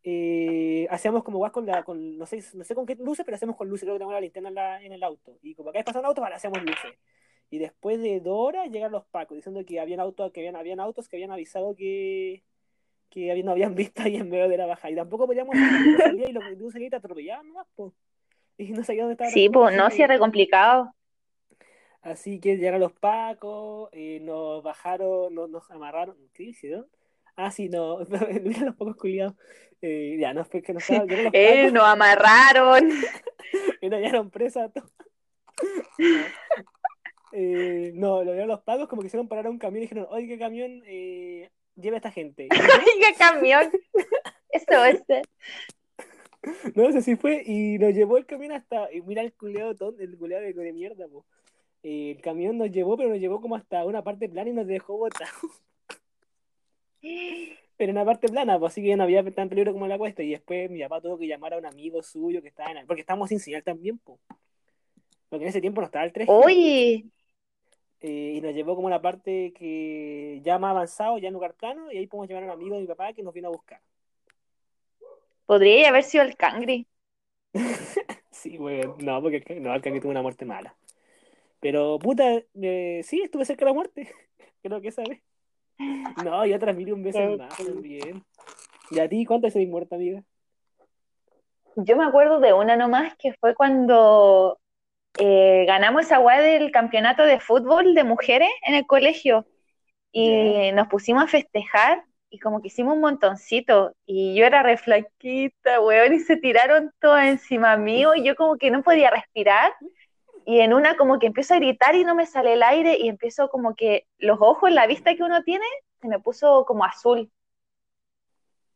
eh, 0.04 0.86
hacíamos 0.90 1.24
como 1.24 1.38
guas 1.38 1.50
con 1.50 1.66
la, 1.66 1.82
con, 1.82 2.16
no 2.18 2.26
sé, 2.26 2.40
no 2.54 2.62
sé 2.62 2.74
con 2.76 2.86
qué 2.86 2.94
luces, 2.94 3.24
pero 3.24 3.34
hacemos 3.34 3.56
con 3.56 3.68
luces, 3.68 3.82
creo 3.84 3.94
que 3.94 3.98
tenemos 3.98 4.14
la 4.14 4.20
linterna 4.20 4.48
en, 4.50 4.54
la- 4.54 4.82
en 4.82 4.92
el 4.92 5.02
auto. 5.02 5.38
Y 5.42 5.54
como 5.54 5.70
acá 5.70 5.82
pasa 5.84 5.98
un 5.98 6.06
auto, 6.06 6.20
vale, 6.20 6.36
hacemos 6.36 6.62
luces. 6.62 6.92
Y 7.50 7.58
después 7.58 8.00
de 8.00 8.20
dos 8.20 8.36
horas 8.36 8.70
llegan 8.70 8.92
los 8.92 9.04
pacos 9.06 9.36
diciendo 9.36 9.64
que 9.64 9.78
habían 9.80 10.00
autos, 10.00 10.32
que 10.32 10.40
habían, 10.40 10.56
habían 10.56 10.80
autos 10.80 11.08
que 11.08 11.16
habían 11.16 11.30
avisado 11.30 11.74
que, 11.76 12.42
que 13.08 13.42
no 13.42 13.52
habían 13.52 13.74
visto 13.76 14.02
ahí 14.02 14.16
en 14.16 14.28
medio 14.28 14.48
de 14.48 14.56
la 14.56 14.66
bajada. 14.66 14.90
Y 14.90 14.96
tampoco 14.96 15.26
podíamos 15.26 15.54
salir, 15.98 16.28
y 16.28 16.32
lo 16.32 16.40
que 16.40 16.56
tú 16.56 16.70
salías 16.70 16.90
te 16.90 16.96
atropellaban 16.96 17.46
nomás, 17.46 17.66
po. 17.74 17.94
Y 18.58 18.72
no 18.72 18.82
sabía 18.84 19.02
dónde 19.02 19.12
estaba. 19.14 19.30
Sí, 19.30 19.48
pues 19.48 19.76
no, 19.76 19.90
sí 19.90 20.02
es 20.02 20.08
re 20.08 20.18
complicado. 20.18 20.92
Así 22.00 22.40
que 22.40 22.56
llegaron 22.56 22.80
los 22.80 22.92
pacos, 22.92 23.88
eh, 23.92 24.20
nos 24.22 24.62
bajaron, 24.62 25.34
nos, 25.34 25.50
nos 25.50 25.70
amarraron. 25.70 26.16
¿Qué 26.32 26.44
hicieron? 26.44 26.86
Ah, 27.34 27.50
sí, 27.50 27.68
no, 27.68 27.98
mira 28.42 28.60
los 28.66 28.76
pocos 28.76 28.96
culiados. 28.96 29.34
Eh, 29.82 30.16
ya, 30.18 30.32
no 30.32 30.44
fue 30.44 30.62
que 30.62 30.72
nos 30.72 30.88
estaban- 30.88 31.06
los 31.08 31.32
Eh, 31.34 31.70
nos 31.70 31.84
amarraron. 31.84 32.88
y 33.82 33.88
nos 33.88 34.00
llevaron 34.00 34.30
presa 34.30 34.64
a 34.64 34.68
todos. 34.70 34.90
Eh, 37.32 37.92
no, 37.94 38.22
lo 38.22 38.32
dieron 38.32 38.48
los 38.48 38.62
pacos, 38.62 38.88
como 38.88 39.02
que 39.02 39.06
hicieron 39.08 39.28
parar 39.28 39.46
a 39.46 39.50
un 39.50 39.58
camión 39.58 39.82
y 39.82 39.86
dijeron, 39.86 40.06
oye, 40.10 40.28
¿qué 40.28 40.38
camión 40.38 40.82
eh, 40.86 41.50
lleva 41.74 41.96
a 41.96 41.98
esta 41.98 42.10
gente? 42.12 42.48
Qué 42.50 43.14
camión. 43.18 43.70
Eso 44.50 44.84
es. 44.84 45.02
No 46.74 46.92
sé 46.92 47.02
si 47.02 47.16
fue, 47.16 47.42
y 47.44 47.78
nos 47.78 47.92
llevó 47.92 48.16
el 48.18 48.26
camión 48.26 48.52
hasta, 48.52 48.92
y 48.92 49.02
mira 49.02 49.22
el 49.22 49.32
culeado 49.32 49.74
tonto, 49.74 50.00
el 50.02 50.16
culeado 50.16 50.44
de, 50.44 50.52
de 50.52 50.72
mierda, 50.72 51.08
po. 51.08 51.26
Eh, 51.82 52.12
el 52.16 52.22
camión 52.22 52.58
nos 52.58 52.70
llevó, 52.70 52.96
pero 52.96 53.10
nos 53.10 53.18
llevó 53.18 53.40
como 53.40 53.56
hasta 53.56 53.84
una 53.84 54.02
parte 54.02 54.28
plana 54.28 54.50
y 54.50 54.52
nos 54.52 54.66
dejó 54.66 54.96
botados. 54.96 55.30
Pero 57.78 57.90
en 57.90 57.96
una 57.98 58.06
parte 58.06 58.28
plana, 58.28 58.58
pues 58.58 58.72
así 58.72 58.80
que 58.80 58.88
ya 58.88 58.96
no 58.96 59.02
había 59.02 59.22
tan 59.32 59.50
peligro 59.50 59.74
como 59.74 59.84
en 59.84 59.90
la 59.90 59.98
cuesta. 59.98 60.22
Y 60.22 60.30
después 60.30 60.70
mi 60.70 60.80
papá 60.80 61.02
tuvo 61.02 61.18
que 61.18 61.26
llamar 61.26 61.52
a 61.52 61.58
un 61.58 61.66
amigo 61.66 62.02
suyo 62.02 62.40
que 62.40 62.48
estaba 62.48 62.70
en 62.70 62.76
la- 62.76 62.86
Porque 62.86 63.02
estábamos 63.02 63.28
sin 63.28 63.38
señal 63.38 63.62
también, 63.62 63.98
pues. 63.98 64.18
Porque 65.28 65.44
en 65.44 65.50
ese 65.50 65.60
tiempo 65.60 65.82
no 65.82 65.86
estaba 65.86 66.06
el 66.06 66.12
3G. 66.12 66.24
Oye, 66.28 67.04
Eh, 68.00 68.34
y 68.36 68.40
nos 68.40 68.54
llevó 68.54 68.76
como 68.76 68.88
a 68.88 68.90
la 68.90 69.00
parte 69.00 69.52
que 69.54 70.40
ya 70.42 70.58
más 70.58 70.70
avanzado, 70.70 71.18
ya 71.18 71.28
en 71.28 71.34
lugar 71.34 71.54
plano, 71.54 71.90
y 71.90 71.98
ahí 71.98 72.06
podemos 72.06 72.28
llevar 72.28 72.44
a 72.44 72.46
un 72.46 72.52
amigo 72.52 72.74
de 72.74 72.82
mi 72.82 72.86
papá 72.86 73.12
que 73.12 73.22
nos 73.22 73.32
vino 73.32 73.48
a 73.48 73.52
buscar. 73.52 73.80
podría 75.46 75.88
haber 75.88 76.02
sido 76.02 76.24
el 76.24 76.36
cangre. 76.36 76.86
Sí, 78.30 78.58
bueno, 78.58 78.96
no, 79.00 79.22
porque 79.22 79.42
el 79.46 79.62
no, 79.62 79.74
el 79.74 79.80
cangre 79.80 80.00
tuvo 80.00 80.10
una 80.10 80.20
muerte 80.20 80.44
mala. 80.44 80.76
Pero, 81.58 81.98
puta, 81.98 82.42
eh, 82.60 83.00
sí, 83.02 83.22
estuve 83.22 83.46
cerca 83.46 83.64
de 83.64 83.70
la 83.70 83.74
muerte. 83.74 84.12
Creo 84.62 84.80
que 84.82 84.88
esa 84.88 85.02
vez. 85.02 85.22
No, 86.22 86.44
y 86.44 86.52
otras 86.52 86.76
mil 86.76 86.88
y 86.88 86.92
un 86.92 87.02
veces 87.02 87.38
más 87.38 87.56
también. 87.56 88.22
¿Y 88.90 89.00
a 89.00 89.08
ti 89.08 89.24
cuántas 89.24 89.54
veces 89.54 89.66
has 89.66 89.70
muerto, 89.70 89.94
amiga? 89.94 90.22
Yo 91.76 91.96
me 91.96 92.04
acuerdo 92.04 92.40
de 92.40 92.52
una 92.52 92.76
nomás 92.76 93.16
que 93.16 93.32
fue 93.34 93.54
cuando 93.54 94.58
eh, 95.18 95.64
ganamos 95.66 96.02
esa 96.02 96.18
weá 96.18 96.40
del 96.40 96.70
campeonato 96.70 97.22
de 97.22 97.40
fútbol 97.40 97.94
de 97.94 98.04
mujeres 98.04 98.50
en 98.66 98.74
el 98.74 98.86
colegio. 98.86 99.46
Y 100.12 100.72
nos 100.72 100.88
pusimos 100.88 101.24
a 101.24 101.26
festejar 101.26 102.02
y 102.30 102.38
como 102.38 102.60
que 102.60 102.68
hicimos 102.68 102.94
un 102.94 103.00
montoncito. 103.00 103.94
Y 104.06 104.34
yo 104.34 104.46
era 104.46 104.62
re 104.62 104.76
flaquita, 104.76 105.80
weón, 105.80 106.14
y 106.14 106.20
se 106.20 106.36
tiraron 106.36 106.92
todas 107.00 107.26
encima 107.26 107.76
mío 107.76 108.14
y 108.14 108.24
yo 108.24 108.34
como 108.36 108.56
que 108.56 108.70
no 108.70 108.82
podía 108.82 109.10
respirar. 109.10 109.72
Y 110.44 110.60
en 110.60 110.72
una 110.72 110.96
como 110.96 111.18
que 111.18 111.26
empiezo 111.26 111.54
a 111.54 111.58
gritar 111.58 111.94
y 111.96 112.04
no 112.04 112.14
me 112.14 112.24
sale 112.24 112.54
el 112.54 112.62
aire 112.62 112.96
y 112.98 113.08
empiezo 113.08 113.48
como 113.48 113.74
que 113.74 114.06
los 114.18 114.38
ojos, 114.40 114.70
la 114.70 114.86
vista 114.86 115.14
que 115.14 115.22
uno 115.22 115.42
tiene, 115.42 115.66
se 116.00 116.08
me 116.08 116.20
puso 116.20 116.64
como 116.64 116.84
azul. 116.84 117.30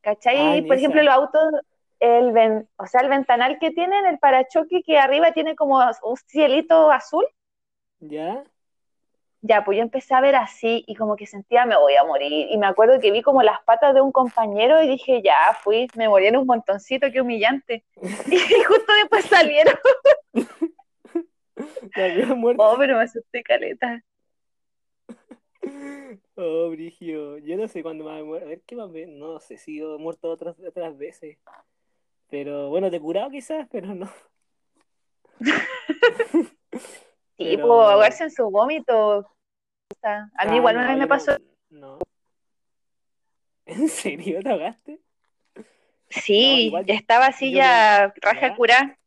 ¿Cachai? 0.01 0.61
Ah, 0.61 0.67
Por 0.67 0.77
ejemplo, 0.77 1.03
los 1.03 1.15
autos, 1.15 1.43
el 2.01 2.33
ven- 2.33 2.69
o 2.77 2.87
sea, 2.87 3.03
el 3.03 3.09
ventanal 3.09 3.59
que 3.59 3.71
tienen, 3.71 4.07
el 4.07 4.19
parachoque 4.19 4.83
que 4.83 4.99
arriba 4.99 5.33
tiene 5.33 5.55
como 5.55 5.79
un 5.79 6.17
cielito 6.27 6.91
azul. 6.91 7.25
¿Ya? 8.01 8.43
Ya, 9.43 9.65
pues 9.65 9.77
yo 9.79 9.83
empecé 9.83 10.15
a 10.15 10.21
ver 10.21 10.37
así 10.37 10.85
y 10.87 10.95
como 10.97 11.17
que 11.17 11.27
sentía 11.27 11.65
me 11.65 11.77
voy 11.77 11.95
a 11.95 12.05
morir. 12.05 12.49
Y 12.51 12.59
me 12.59 12.67
acuerdo 12.67 13.01
que 13.01 13.11
vi 13.11 13.23
como 13.23 13.43
las 13.43 13.63
patas 13.63 13.95
de 13.95 14.01
un 14.01 14.13
compañero 14.13 14.83
y 14.83 14.89
dije, 14.89 15.23
ya, 15.23 15.57
fui, 15.63 15.87
me 15.95 16.09
morí 16.09 16.27
en 16.27 16.37
un 16.37 16.47
montoncito, 16.47 17.11
qué 17.13 17.21
humillante. 17.21 17.85
Y 18.31 18.63
justo 18.65 18.93
después 19.01 19.25
salieron. 19.27 19.75
Oh, 22.59 22.77
pero 22.79 22.97
me 22.97 23.03
asusté 23.03 23.43
caleta. 23.43 24.03
Oh, 26.37 26.71
Brigio. 26.71 27.39
Yo 27.39 27.57
no 27.57 27.69
sé 27.69 27.83
cuándo 27.83 28.05
más 28.05 28.21
he 28.21 28.23
muerto. 28.23 28.47
A 28.47 28.49
ver, 28.49 28.63
¿qué 28.63 28.77
más 28.77 28.91
ve? 28.91 29.07
No 29.07 29.41
sé 29.41 29.59
si 29.59 29.79
he 29.79 29.85
muerto 29.99 30.31
otras, 30.31 30.57
otras 30.61 30.97
veces. 30.97 31.39
Pero 32.31 32.69
bueno, 32.69 32.91
te 32.91 32.97
he 32.97 33.01
curado 33.01 33.31
quizás, 33.31 33.67
pero 33.71 33.95
no. 33.95 34.11
Sí, 37.37 37.57
Pero- 37.57 37.67
pues 37.69 37.89
ahogarse 37.91 38.25
en 38.25 38.31
su 38.31 38.51
vómito. 38.51 39.27
A 40.03 40.21
mí 40.45 40.51
Ah, 40.53 40.57
igual 40.57 40.75
no, 40.77 40.81
una 40.83 40.91
vez 40.91 40.99
me 40.99 41.07
pasó. 41.09 41.33
No. 41.71 41.97
no. 41.97 41.99
¿En 43.65 43.89
serio 43.89 44.41
te 44.43 44.51
ahogaste? 44.51 45.01
Sí, 46.11 46.67
igual 46.67 46.85
estaba 46.87 47.27
así 47.27 47.51
ya 47.53 48.09
no- 48.09 48.13
raja 48.21 48.55
curá. 48.57 48.99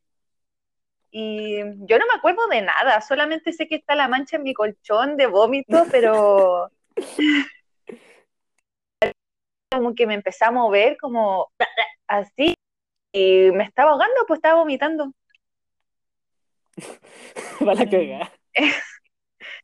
Y 1.12 1.58
yo 1.86 2.00
no 2.00 2.08
me 2.08 2.16
acuerdo 2.18 2.48
de 2.48 2.64
nada, 2.64 3.02
solamente 3.02 3.54
sé 3.54 3.68
que 3.68 3.76
está 3.76 3.94
la 3.94 4.08
mancha 4.08 4.38
en 4.38 4.44
mi 4.44 4.56
colchón 4.56 5.16
de 5.16 5.28
vómito, 5.28 5.86
pero 5.92 6.72
como 9.72 9.94
que 9.94 10.08
me 10.08 10.16
empecé 10.16 10.46
a 10.46 10.52
mover 10.52 10.98
como 10.98 11.52
así 12.08 12.53
y 13.14 13.52
me 13.52 13.64
estaba 13.64 13.92
ahogando, 13.92 14.26
pues 14.28 14.40
estaba 14.40 14.60
vomitando. 14.60 15.14
Para 17.60 17.76
la 17.76 17.86
Mm. 17.86 17.90
cagada. 17.90 18.34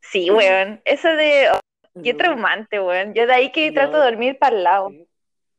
Sí, 0.01 0.31
weón, 0.31 0.81
eso 0.85 1.07
de 1.09 1.49
oh, 1.51 1.59
qué 2.03 2.13
No, 2.13 2.17
traumante, 2.17 2.79
weón. 2.79 3.13
Yo 3.13 3.27
de 3.27 3.33
ahí 3.33 3.51
que 3.51 3.71
trato 3.71 3.97
de 3.97 4.03
dormir 4.03 4.37
para 4.39 4.55
el 4.55 4.63
lado. 4.63 4.93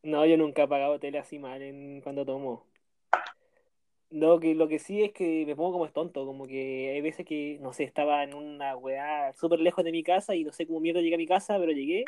No, 0.03 0.25
yo 0.27 0.37
nunca 0.37 0.63
he 0.63 0.69
pagado 0.69 0.99
tele 0.99 1.19
así 1.19 1.39
mal 1.39 1.61
en, 1.63 2.01
cuando 2.01 2.25
tomo. 2.25 2.67
No, 4.11 4.41
que 4.41 4.55
lo 4.55 4.67
que 4.67 4.79
sí 4.79 5.03
es 5.03 5.13
que 5.13 5.45
me 5.47 5.55
pongo 5.55 5.73
como 5.73 5.87
es 5.87 5.93
tonto, 5.93 6.27
como 6.27 6.47
que 6.47 6.91
hay 6.95 7.01
veces 7.01 7.25
que, 7.25 7.59
no 7.61 7.73
sé, 7.73 7.85
estaba 7.85 8.25
en 8.25 8.35
una 8.35 8.77
weá 8.77 9.33
súper 9.35 9.61
lejos 9.61 9.85
de 9.85 9.93
mi 9.93 10.03
casa 10.03 10.35
y 10.35 10.43
no 10.43 10.53
sé 10.53 10.67
cómo 10.67 10.81
mierda 10.81 11.01
llegué 11.01 11.15
a 11.15 11.19
mi 11.19 11.27
casa, 11.27 11.59
pero 11.59 11.71
llegué. 11.71 12.05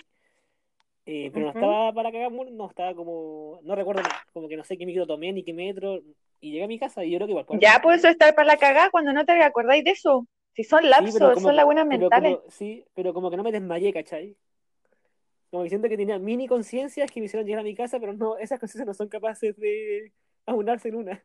Eh, 1.05 1.31
pero 1.33 1.47
no 1.47 1.51
estaba 1.51 1.93
para 1.93 2.13
cagar, 2.13 2.31
no, 2.31 2.69
estaba 2.69 2.95
como, 2.95 3.59
no 3.65 3.75
recuerdo 3.75 4.03
nada, 4.03 4.23
como 4.33 4.49
que 4.49 4.57
no 4.57 4.63
sé 4.65 4.79
qué 4.79 4.87
micro 4.87 5.07
tomé 5.07 5.33
ni 5.33 5.43
qué 5.43 5.53
metro, 5.53 6.01
y 6.41 6.53
llegué 6.53 6.65
a 6.65 6.69
mi 6.69 6.79
casa 6.79 7.05
y 7.05 7.11
yo 7.11 7.19
creo 7.19 7.27
que 7.27 7.33
igual 7.33 7.61
Ya, 7.61 7.81
por 7.83 7.95
eso 7.95 8.09
estar 8.09 8.35
para 8.35 8.47
la 8.47 8.57
cagada 8.57 8.91
cuando 8.91 9.13
no 9.13 9.25
te 9.25 9.33
acordáis 9.43 9.85
de 9.85 9.91
eso. 9.91 10.27
Si 10.55 10.65
son 10.65 10.83
Sí, 10.83 10.89
lapsos, 10.91 11.15
pero 11.15 11.35
como 11.35 11.47
son 11.49 11.57
lagunas 11.57 11.87
mentales. 11.87 12.37
como- 12.39 12.51
sí, 12.51 12.85
pero 12.95 13.15
como 13.15 13.31
que 13.31 13.37
no 13.37 13.43
me 13.43 13.53
desmayé, 13.53 13.93
¿cachai? 13.93 14.37
Como 15.51 15.65
que 15.65 15.69
siento 15.71 15.89
que 15.89 15.97
tenía 15.97 16.19
mini 16.19 16.47
conciencias 16.47 17.11
que 17.11 17.21
me 17.21 17.27
hicieron 17.27 17.47
llegar 17.47 17.61
a 17.61 17.65
mi 17.65 17.75
casa, 17.75 17.99
pero 18.01 18.13
no, 18.15 18.39
esas 18.39 18.59
conciencias 18.61 18.87
no 18.87 18.95
son 18.95 19.09
capaces 19.09 19.57
de 19.57 20.13
aunarse 20.47 20.89
en 20.89 20.95
una, 20.97 21.25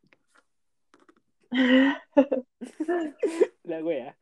la 3.63 3.83
wea. 3.83 4.17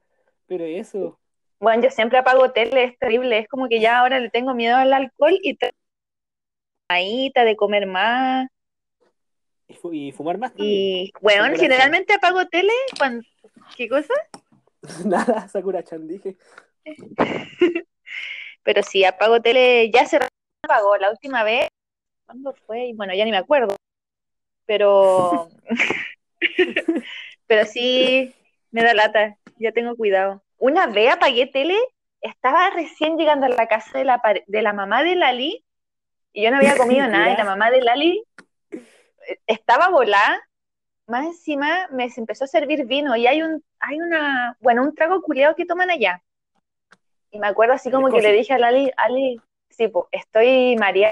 Pero 0.47 0.63
eso, 0.65 1.19
Bueno, 1.59 1.83
yo 1.83 1.89
siempre 1.89 2.17
apago 2.17 2.51
tele, 2.51 2.83
es 2.83 2.99
terrible. 2.99 3.39
Es 3.39 3.47
como 3.47 3.67
que 3.69 3.79
ya 3.79 3.99
ahora 3.99 4.19
le 4.19 4.29
tengo 4.29 4.53
miedo 4.53 4.75
al 4.77 4.93
alcohol 4.93 5.37
y 5.41 5.55
de 6.89 7.55
comer 7.55 7.87
más. 7.87 8.47
y, 9.67 9.73
fu- 9.73 9.93
y 9.93 10.11
fumar 10.11 10.37
más 10.37 10.51
también. 10.51 10.79
Y, 10.79 11.11
bueno, 11.21 11.55
generalmente 11.57 12.13
apago 12.13 12.45
tele 12.47 12.71
cuando... 12.97 13.25
¿Qué 13.75 13.89
cosa? 13.89 14.13
Nada, 15.05 15.47
Sakura-chan, 15.47 16.07
dije. 16.07 16.35
Pero 18.63 18.83
sí, 18.83 19.03
apago 19.03 19.41
tele, 19.41 19.89
ya 19.91 20.05
se 20.05 20.19
apagó 20.63 20.97
la 20.97 21.09
última 21.11 21.43
vez. 21.43 21.67
¿Cuándo 22.25 22.53
fue? 22.65 22.91
Bueno, 22.95 23.13
ya 23.13 23.25
ni 23.25 23.31
me 23.31 23.37
acuerdo. 23.37 23.75
Pero... 24.65 25.49
Pero 27.47 27.65
sí, 27.65 28.33
me 28.71 28.83
da 28.83 28.93
lata, 28.93 29.37
ya 29.57 29.71
tengo 29.71 29.95
cuidado. 29.95 30.43
Una 30.65 30.87
vez 30.87 31.13
apagué 31.13 31.45
tele, 31.45 31.77
estaba 32.21 32.71
recién 32.71 33.17
llegando 33.17 33.45
a 33.45 33.49
la 33.49 33.67
casa 33.67 33.99
de 33.99 34.03
la, 34.03 34.19
de 34.47 34.61
la 34.63 34.73
mamá 34.73 35.03
de 35.03 35.15
Lali 35.15 35.63
y 36.33 36.43
yo 36.43 36.49
no 36.49 36.57
había 36.57 36.75
comido 36.75 37.05
nada 37.07 37.31
y 37.31 37.37
la 37.37 37.43
mamá 37.43 37.69
de 37.69 37.83
Lali 37.83 38.23
eh, 38.71 39.37
estaba 39.45 39.89
volada. 39.89 40.41
Más 41.05 41.23
encima 41.23 41.87
me 41.91 42.11
empezó 42.17 42.45
a 42.45 42.47
servir 42.47 42.87
vino 42.87 43.15
y 43.15 43.27
hay 43.27 43.43
un, 43.43 43.63
hay 43.77 44.01
una, 44.01 44.57
bueno, 44.59 44.81
un 44.81 44.95
trago 44.95 45.21
culeado 45.21 45.53
que 45.53 45.67
toman 45.67 45.91
allá. 45.91 46.23
Y 47.29 47.37
me 47.37 47.45
acuerdo 47.45 47.75
así 47.75 47.91
como 47.91 48.09
que 48.09 48.23
le 48.23 48.33
dije 48.33 48.53
a 48.53 48.57
Lali, 48.57 48.91
Ali, 48.97 49.39
sí, 49.69 49.87
po, 49.87 50.09
estoy 50.11 50.77
María. 50.77 51.11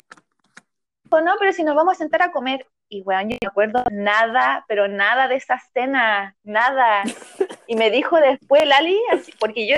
Dijo, 1.04 1.22
no, 1.22 1.36
pero 1.38 1.54
si 1.54 1.64
nos 1.64 1.76
vamos 1.76 1.94
a 1.94 2.00
sentar 2.00 2.24
a 2.24 2.32
comer. 2.32 2.66
Y 2.90 3.04
weón, 3.04 3.30
yo 3.30 3.36
no 3.36 3.40
me 3.44 3.50
acuerdo 3.50 3.84
nada, 3.92 4.66
pero 4.68 4.88
nada 4.88 5.28
de 5.28 5.36
esa 5.36 5.60
cena, 5.76 6.36
nada. 6.42 7.04
Y 7.68 7.76
me 7.76 7.90
dijo 7.90 8.18
después 8.18 8.66
Lali, 8.66 9.00
porque 9.40 9.68
yo 9.68 9.76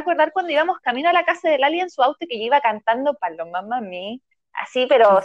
acordar 0.00 0.32
cuando 0.32 0.52
íbamos 0.52 0.78
camino 0.80 1.08
a 1.08 1.12
la 1.12 1.24
casa 1.24 1.48
de 1.48 1.58
Lali 1.58 1.80
en 1.80 1.90
su 1.90 2.02
auto 2.02 2.26
que 2.28 2.38
yo 2.38 2.44
iba 2.44 2.60
cantando 2.60 3.14
Paloma 3.14 3.62
Mami, 3.62 4.22
así, 4.52 4.86
pero 4.86 5.20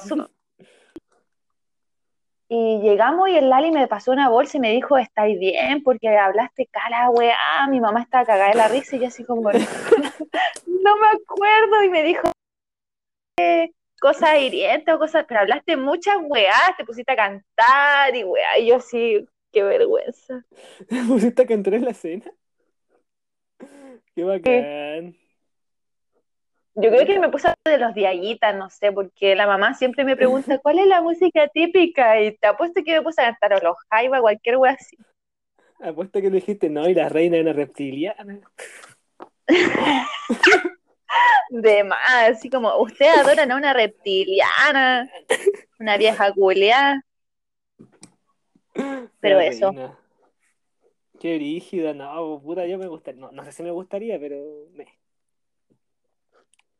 Y 2.48 2.80
llegamos 2.82 3.30
y 3.30 3.38
el 3.38 3.50
Lali 3.50 3.72
me 3.72 3.88
pasó 3.88 4.12
una 4.12 4.30
bolsa 4.30 4.58
y 4.58 4.60
me 4.60 4.72
dijo, 4.72 4.98
¿estáis 4.98 5.40
bien? 5.40 5.82
Porque 5.84 6.10
hablaste 6.10 6.68
cala, 6.68 7.10
weá. 7.10 7.68
Mi 7.70 7.80
mamá 7.80 8.02
estaba 8.02 8.26
cagada 8.26 8.50
de 8.50 8.56
la 8.56 8.68
risa 8.68 8.96
y 8.96 9.00
yo 9.00 9.08
así 9.08 9.24
como, 9.24 9.52
no 10.68 10.98
me 10.98 11.08
acuerdo. 11.08 11.84
Y 11.84 11.90
me 11.90 12.04
dijo, 12.04 12.32
eh, 13.40 13.72
cosas 14.00 14.40
hirientes 14.40 14.94
o 14.94 15.00
cosas, 15.00 15.26
pero 15.28 15.42
hablaste 15.42 15.76
muchas 15.78 16.18
weás, 16.22 16.78
te 16.78 16.86
pusiste 16.86 17.14
a 17.14 17.16
cantar 17.16 18.16
y 18.16 18.24
weá. 18.24 18.60
Y 18.60 18.68
yo 18.68 18.76
así, 18.76 19.28
qué 19.56 19.64
vergüenza. 19.64 20.46
¿Te 20.90 21.02
pusiste 21.08 21.42
a 21.42 21.46
cantar 21.46 21.76
en 21.76 21.86
la 21.86 21.94
cena? 21.94 22.30
Qué 24.14 24.24
bacán. 24.24 25.16
Yo 26.78 26.90
creo 26.90 27.06
que 27.06 27.20
me 27.20 27.30
puse 27.30 27.48
de 27.64 27.78
los 27.78 27.96
diaguitas, 27.96 28.54
no 28.54 28.70
sé, 28.70 28.92
porque 28.92 29.34
la 29.34 29.48
mamá 29.48 29.74
siempre 29.74 30.04
me 30.04 30.18
pregunta, 30.18 30.60
¿cuál 30.64 30.80
es 30.80 30.88
la 30.88 31.02
música 31.02 31.48
típica? 31.48 32.22
Y 32.22 32.36
te 32.36 32.48
apuesto 32.48 32.84
que 32.84 32.92
me 32.92 33.02
puse 33.02 33.22
a 33.22 33.32
cantar 33.32 33.54
o 33.54 33.60
los 33.70 33.78
jaiba, 33.90 34.20
cualquier 34.20 34.58
wea 34.58 34.74
así. 34.74 34.98
Apuesto 35.80 36.20
que 36.20 36.30
le 36.30 36.36
dijiste, 36.36 36.70
no, 36.70 36.90
y 36.90 36.94
la 36.94 37.08
reina 37.08 37.38
era 37.38 37.54
reptiliana. 37.54 38.42
De 41.50 41.84
más, 41.86 42.30
así 42.30 42.50
como, 42.50 42.78
ustedes 42.82 43.20
adoran 43.20 43.52
a 43.52 43.56
una 43.56 43.72
reptiliana, 43.72 45.10
una 45.80 45.96
vieja 45.96 46.34
culeada. 46.34 47.05
Pero 49.26 49.40
eso. 49.40 49.72
reina. 49.72 50.00
Qué 51.20 51.38
rígida, 51.38 51.94
no, 51.94 52.40
puta, 52.42 52.68
yo 52.68 52.78
me 52.78 52.88
gustaría. 52.88 53.22
No, 53.22 53.32
no 53.32 53.44
sé 53.44 53.52
si 53.52 53.64
me 53.64 53.72
gustaría, 53.72 54.20
pero 54.20 54.68
me. 54.74 54.86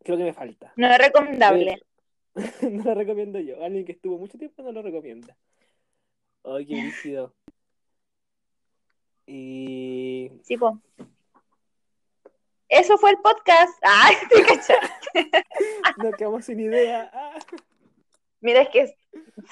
Creo 0.04 0.18
que 0.18 0.24
me 0.24 0.34
falta. 0.34 0.72
No 0.76 0.88
es 0.88 0.98
recomendable. 1.00 1.82
no 2.62 2.84
lo 2.84 2.94
recomiendo 2.94 3.40
yo. 3.40 3.64
Alguien 3.64 3.86
que 3.86 3.94
estuvo 3.94 4.20
mucho 4.20 4.38
tiempo 4.38 4.62
no 4.62 4.72
lo 4.72 4.82
recomienda. 4.82 5.36
Ay, 6.44 6.66
qué 6.68 6.76
rígido. 6.76 7.34
Y. 9.26 10.32
Sí, 10.44 10.58
po. 10.58 10.80
Eso 12.70 12.98
fue 12.98 13.12
el 13.12 13.18
podcast. 13.18 13.80
Ay, 13.82 14.16
te 14.30 14.44
cachai. 14.44 14.78
Nos 15.98 16.16
quedamos 16.16 16.46
sin 16.46 16.60
idea. 16.60 17.10
Ah. 17.12 17.40
Mira, 18.42 18.62
es 18.62 18.70
que 18.70 18.96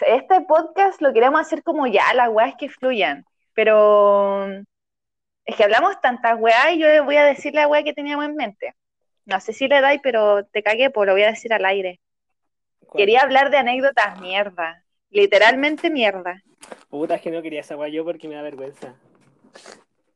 este 0.06 0.42
podcast 0.42 1.02
lo 1.02 1.14
queremos 1.14 1.42
hacer 1.42 1.64
como 1.64 1.88
ya, 1.88 2.14
las 2.14 2.30
weas 2.30 2.56
que 2.58 2.70
fluyan. 2.70 3.26
Pero 3.54 4.46
es 5.46 5.56
que 5.56 5.64
hablamos 5.64 6.00
tantas 6.02 6.40
weas 6.40 6.74
y 6.74 6.80
yo 6.80 7.04
voy 7.04 7.18
a 7.18 7.26
decir 7.26 7.54
la 7.54 7.68
wea 7.68 7.84
que 7.84 7.94
teníamos 7.94 8.26
en 8.26 8.36
mente. 8.36 8.76
No 9.26 9.40
sé 9.40 9.54
si 9.54 9.68
le 9.68 9.82
dais, 9.82 10.00
pero 10.04 10.46
te 10.46 10.64
cagué, 10.64 10.90
pues 10.90 11.08
lo 11.08 11.14
voy 11.14 11.24
a 11.24 11.32
decir 11.32 11.54
al 11.54 11.66
aire. 11.66 12.00
¿Cuál? 12.80 13.02
Quería 13.02 13.22
hablar 13.22 13.50
de 13.52 13.58
anécdotas 13.58 14.20
mierda. 14.20 14.84
Literalmente 15.10 15.90
mierda. 15.90 16.42
Puta, 16.90 17.16
es 17.16 17.22
que 17.22 17.32
no 17.32 17.42
quería 17.42 17.62
esa 17.62 17.78
weá 17.78 17.90
yo 17.90 18.04
porque 18.04 18.28
me 18.28 18.36
da 18.36 18.42
vergüenza. 18.42 18.96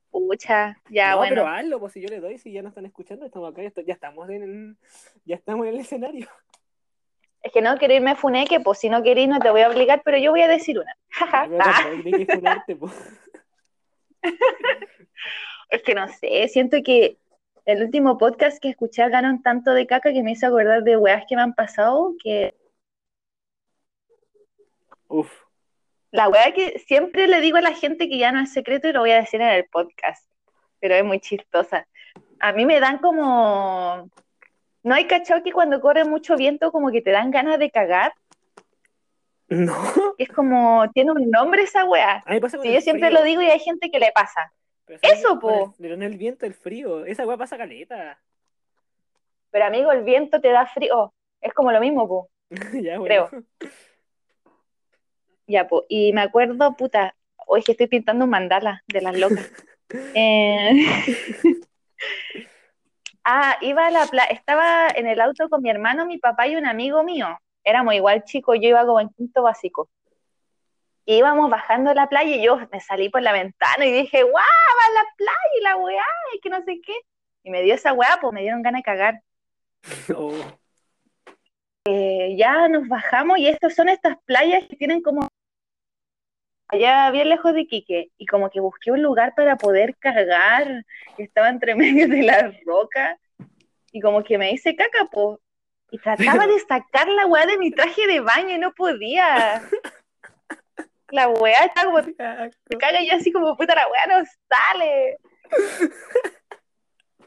Pucha, 0.10 0.82
ya 0.90 1.12
no, 1.12 1.18
bueno. 1.18 1.36
pero 1.36 1.48
hazlo, 1.48 1.80
pues 1.80 1.94
si 1.94 2.02
yo 2.02 2.08
le 2.08 2.20
doy, 2.20 2.40
si 2.40 2.52
ya 2.52 2.64
nos 2.64 2.72
están 2.72 2.86
escuchando, 2.86 3.26
estamos 3.26 3.52
acá, 3.52 3.62
ya 3.62 3.94
estamos 3.94 4.30
en 4.30 4.78
ya 5.26 5.36
estamos 5.36 5.68
en 5.68 5.76
el 5.76 5.80
escenario. 5.82 6.28
Es 7.41 7.52
que 7.52 7.62
no 7.62 7.78
quiero 7.78 7.93
irme 7.93 8.15
funeque, 8.15 8.60
pues 8.60 8.80
si 8.80 8.89
no 8.89 9.04
queréis 9.04 9.30
no 9.30 9.39
te 9.39 9.50
voy 9.50 9.62
a 9.62 9.69
obligar, 9.69 10.02
pero 10.04 10.17
yo 10.17 10.32
voy 10.32 10.41
a 10.41 10.47
decir 10.47 10.80
una. 10.80 10.95
Es 15.69 15.84
que 15.84 15.95
no 15.95 16.08
sé, 16.08 16.47
siento 16.47 16.78
que 16.84 17.17
el 17.65 17.84
último 17.84 18.17
podcast 18.17 18.62
que 18.62 18.69
escuché 18.69 19.04
hablaron 19.04 19.41
tanto 19.41 19.71
de 19.73 19.86
caca 19.86 20.13
que 20.13 20.23
me 20.23 20.32
hizo 20.32 20.47
acordar 20.47 20.84
de 20.84 20.95
weas 20.95 21.26
que 21.28 21.36
me 21.36 21.41
han 21.41 21.54
pasado, 21.54 22.13
que 22.23 22.56
Uf. 25.10 25.30
la 26.12 26.30
wea 26.30 26.54
que 26.54 26.80
siempre 26.80 27.28
le 27.28 27.41
digo 27.41 27.58
a 27.58 27.62
la 27.62 27.73
gente 27.73 28.08
que 28.08 28.17
ya 28.17 28.32
no 28.32 28.39
es 28.39 28.54
secreto 28.54 28.88
y 28.88 28.93
lo 28.93 29.02
voy 29.02 29.12
a 29.12 29.19
decir 29.19 29.41
en 29.41 29.50
el 29.50 29.65
podcast, 29.65 30.26
pero 30.80 30.95
es 30.95 31.04
muy 31.04 31.19
chistosa. 31.19 31.86
A 32.39 32.54
mí 32.54 32.65
me 32.65 32.80
dan 32.80 33.00
como... 33.00 34.10
¿No 34.88 34.95
hay 34.95 35.06
cachado 35.06 35.43
que 35.43 35.52
cuando 35.52 35.82
corre 35.82 36.06
mucho 36.06 36.38
viento 36.38 36.71
como 36.71 36.91
que 36.91 37.02
te 37.02 37.12
dan 37.12 37.30
ganas 37.30 37.60
de 37.60 37.69
cagar? 37.69 38.13
No. 39.50 39.76
Es 40.17 40.30
como, 40.30 40.89
tiene 40.93 41.12
un 41.12 41.30
nombre 41.30 41.63
esa 41.63 41.84
wea. 41.84 42.23
A 42.26 42.30
mí 42.30 42.36
me 42.36 42.39
pasa 42.41 42.56
con 42.56 42.63
Sí, 42.63 42.69
el 42.69 42.76
yo 42.76 42.82
siempre 42.82 43.08
frío. 43.10 43.19
lo 43.19 43.26
digo 43.26 43.41
y 43.41 43.47
hay 43.47 43.60
gente 43.60 43.91
que 43.91 44.00
le 44.00 44.13
pasa. 44.15 44.54
Pero 44.86 44.97
¿sabes 45.00 45.19
Eso, 45.19 45.39
po. 45.39 45.76
Pero 45.78 45.95
en 45.95 46.04
el 46.04 46.15
viento, 46.15 46.45
el 46.45 46.54
frío. 46.54 47.04
Esa 47.04 47.28
weá 47.28 47.36
pasa 47.36 47.58
caleta. 47.58 48.17
Pero 49.52 49.65
amigo, 49.65 49.91
el 49.91 50.04
viento 50.06 50.39
te 50.39 50.52
da 50.52 50.65
frío. 50.67 51.13
Es 51.41 51.54
como 51.54 51.73
lo 51.73 51.82
mismo, 51.82 52.08
po. 52.08 52.30
ya, 52.82 52.97
bueno. 52.97 53.28
Creo. 53.28 53.30
Ya, 55.47 55.67
po. 55.67 55.84
Y 55.89 56.13
me 56.13 56.21
acuerdo, 56.21 56.78
puta, 56.78 57.13
hoy 57.45 57.62
que 57.62 57.73
estoy 57.73 57.88
pintando 57.88 58.23
un 58.23 58.32
mandala 58.32 58.84
de 58.88 59.02
las 59.02 59.19
locas. 59.19 59.52
Eh, 60.15 60.71
Ah, 63.30 63.58
iba 63.60 63.88
a 63.88 63.92
la 63.92 64.06
playa, 64.06 64.30
estaba 64.32 64.88
en 64.88 65.06
el 65.06 65.20
auto 65.20 65.50
con 65.50 65.62
mi 65.62 65.70
hermano, 65.70 66.06
mi 66.06 66.18
papá 66.18 66.48
y 66.48 66.56
un 66.56 66.66
amigo 66.66 67.04
mío. 67.04 67.38
Éramos 67.62 67.94
igual 67.94 68.24
chicos, 68.24 68.58
yo 68.62 68.70
iba 68.70 68.86
como 68.86 69.02
en 69.02 69.10
quinto 69.10 69.44
básico. 69.44 69.90
Y 71.04 71.18
íbamos 71.18 71.50
bajando 71.50 71.94
la 71.94 72.08
playa 72.08 72.38
y 72.38 72.42
yo 72.42 72.58
me 72.72 72.80
salí 72.80 73.10
por 73.10 73.22
la 73.22 73.34
ventana 73.34 73.86
y 73.86 73.92
dije, 73.92 74.24
guau, 74.24 74.34
va 74.34 74.86
a 74.88 74.94
la 74.94 75.06
playa 75.18 75.58
y 75.60 75.62
la 75.62 75.76
weá, 75.76 76.06
y 76.34 76.40
que 76.40 76.50
no 76.50 76.63
sé 76.63 76.80
qué. 76.82 76.94
Y 77.44 77.50
me 77.50 77.63
dio 77.63 77.76
esa 77.76 77.92
weá, 77.92 78.18
pues 78.22 78.32
me 78.32 78.44
dieron 78.44 78.62
ganas 78.62 78.80
de 78.80 78.84
cagar. 78.84 79.22
Oh. 80.16 80.32
Eh, 81.84 82.34
ya 82.38 82.70
nos 82.70 82.88
bajamos 82.88 83.40
y 83.40 83.50
estas 83.50 83.76
son 83.76 83.90
estas 83.90 84.16
playas 84.24 84.63
que 84.70 84.78
tienen 84.78 85.02
como 85.02 85.28
allá 86.70 87.10
bien 87.12 87.30
lejos 87.30 87.54
de 87.54 87.62
Iquique 87.62 88.12
y 88.18 88.26
como 88.26 88.50
que 88.50 88.60
busqué 88.60 88.92
un 88.92 89.02
lugar 89.02 89.34
para 89.36 89.56
poder 89.56 89.96
cargar 89.98 90.84
que 91.16 91.24
estaba 91.24 91.50
entre 91.50 91.76
medio 91.76 92.08
de 92.08 92.24
la 92.24 92.52
roca 92.66 93.18
y 93.92 94.02
como 94.02 94.24
que 94.24 94.38
me 94.38 94.52
hice 94.52 94.76
caca 94.76 95.06
po 95.12 95.40
y 95.92 95.98
trataba 96.00 96.42
Pero- 96.42 96.54
de 96.54 96.60
sacar 96.60 97.08
la 97.08 97.26
weá 97.26 97.46
de 97.46 97.58
mi 97.58 97.72
traje 97.72 98.06
de 98.08 98.20
baño 98.20 98.56
y 98.56 98.60
no 98.60 98.74
podía 98.74 99.62
La 101.10 101.30
weá 101.30 101.60
está 101.66 101.86
como 101.86 102.00
asco. 102.00 102.78
caga 102.78 103.02
yo 103.02 103.16
así 103.16 103.32
como, 103.32 103.56
puta, 103.56 103.74
la 103.74 103.88
weá 103.88 104.20
no 104.20 104.26
sale. 104.50 105.18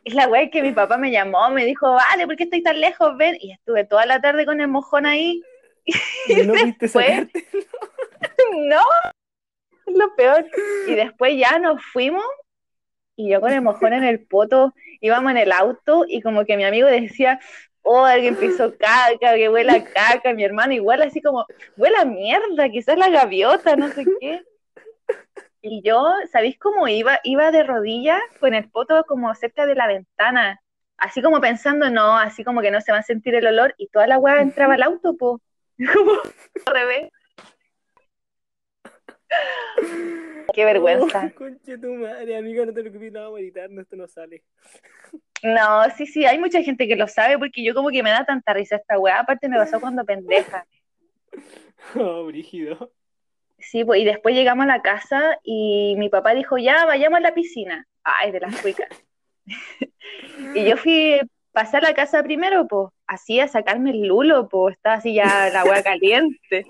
Y 0.04 0.10
la 0.12 0.28
weá 0.28 0.42
es 0.42 0.50
que 0.50 0.60
mi 0.62 0.72
papá 0.72 0.98
me 0.98 1.10
llamó, 1.10 1.48
me 1.50 1.64
dijo, 1.64 1.90
vale, 1.92 2.26
¿por 2.26 2.36
qué 2.36 2.44
estoy 2.44 2.62
tan 2.62 2.78
lejos? 2.78 3.16
Ven. 3.16 3.36
Y 3.40 3.52
estuve 3.52 3.84
toda 3.84 4.04
la 4.04 4.20
tarde 4.20 4.44
con 4.44 4.60
el 4.60 4.68
mojón 4.68 5.06
ahí. 5.06 5.42
Y 6.28 6.34
no 6.46 6.52
después- 6.52 6.92
sacarte. 6.92 7.46
No, 8.56 8.80
es 9.04 9.12
lo 9.96 10.14
peor. 10.14 10.46
Y 10.86 10.94
después 10.94 11.36
ya 11.38 11.58
nos 11.58 11.82
fuimos 11.84 12.24
y 13.20 13.30
yo 13.30 13.40
con 13.40 13.52
el 13.52 13.60
mojón 13.60 13.92
en 13.92 14.04
el 14.04 14.26
poto 14.26 14.74
íbamos 15.00 15.30
en 15.32 15.38
el 15.38 15.52
auto 15.52 16.04
y 16.08 16.22
como 16.22 16.44
que 16.46 16.56
mi 16.56 16.64
amigo 16.64 16.88
decía, 16.88 17.38
oh, 17.82 18.04
alguien 18.04 18.36
pisó 18.36 18.74
caca, 18.78 19.34
que 19.34 19.48
huele 19.48 19.72
a 19.72 19.84
caca, 19.84 20.32
mi 20.32 20.44
hermano 20.44 20.72
igual 20.72 21.02
así 21.02 21.20
como, 21.20 21.46
huele 21.76 21.96
a 21.98 22.04
mierda, 22.04 22.68
quizás 22.70 22.96
la 22.96 23.10
gaviota, 23.10 23.76
no 23.76 23.88
sé 23.88 24.06
qué. 24.20 24.42
Y 25.62 25.82
yo, 25.82 26.02
¿sabéis 26.32 26.58
cómo 26.58 26.88
iba? 26.88 27.20
Iba 27.22 27.50
de 27.50 27.62
rodillas 27.62 28.22
con 28.40 28.54
el 28.54 28.70
poto 28.70 29.04
como 29.04 29.34
cerca 29.34 29.66
de 29.66 29.74
la 29.74 29.86
ventana, 29.86 30.60
así 30.96 31.20
como 31.20 31.40
pensando, 31.40 31.90
no, 31.90 32.16
así 32.16 32.44
como 32.44 32.62
que 32.62 32.70
no 32.70 32.80
se 32.80 32.92
va 32.92 32.98
a 32.98 33.02
sentir 33.02 33.34
el 33.34 33.46
olor 33.46 33.74
y 33.76 33.88
toda 33.88 34.06
la 34.06 34.18
weá 34.18 34.40
entraba 34.40 34.74
al 34.74 34.82
auto, 34.82 35.16
po. 35.16 35.40
Como 35.94 36.12
al 36.66 36.74
revés. 36.74 37.10
Qué 40.54 40.64
vergüenza. 40.64 41.30
Oh, 41.32 41.34
conche 41.34 41.78
tu 41.78 41.94
madre, 41.94 42.36
amiga, 42.36 42.66
no 42.66 42.72
te 42.72 42.80
preocupes, 42.80 43.12
no 43.12 43.20
vamos 43.20 43.38
a 43.38 43.40
editar, 43.40 43.70
no, 43.70 43.80
esto 43.80 43.96
no 43.96 44.08
sale. 44.08 44.42
No, 45.42 45.88
sí, 45.96 46.06
sí, 46.06 46.26
hay 46.26 46.38
mucha 46.38 46.62
gente 46.62 46.86
que 46.86 46.96
lo 46.96 47.08
sabe 47.08 47.38
porque 47.38 47.62
yo 47.62 47.74
como 47.74 47.90
que 47.90 48.02
me 48.02 48.10
da 48.10 48.24
tanta 48.24 48.52
risa 48.52 48.76
esta 48.76 48.98
weá. 48.98 49.20
Aparte 49.20 49.48
me 49.48 49.56
pasó 49.56 49.80
cuando 49.80 50.04
pendeja. 50.04 50.66
Oh, 51.94 52.26
brígido. 52.26 52.92
Sí, 53.58 53.84
pues, 53.84 54.02
y 54.02 54.04
después 54.04 54.34
llegamos 54.34 54.64
a 54.64 54.68
la 54.68 54.82
casa 54.82 55.38
y 55.42 55.94
mi 55.96 56.10
papá 56.10 56.34
dijo, 56.34 56.58
ya, 56.58 56.84
vayamos 56.84 57.18
a 57.18 57.20
la 57.20 57.32
piscina. 57.32 57.86
Ay, 58.02 58.32
de 58.32 58.40
las 58.40 58.60
cuicas. 58.60 58.88
Y 60.54 60.64
yo 60.64 60.76
fui, 60.76 61.20
pasé 61.52 61.78
a 61.78 61.80
la 61.80 61.94
casa 61.94 62.22
primero, 62.22 62.66
pues, 62.66 62.88
así 63.06 63.40
a 63.40 63.48
sacarme 63.48 63.90
el 63.90 64.06
lulo, 64.06 64.48
pues, 64.48 64.76
estaba 64.76 64.96
así 64.96 65.14
ya 65.14 65.48
la 65.50 65.60
agua 65.60 65.82
caliente. 65.82 66.66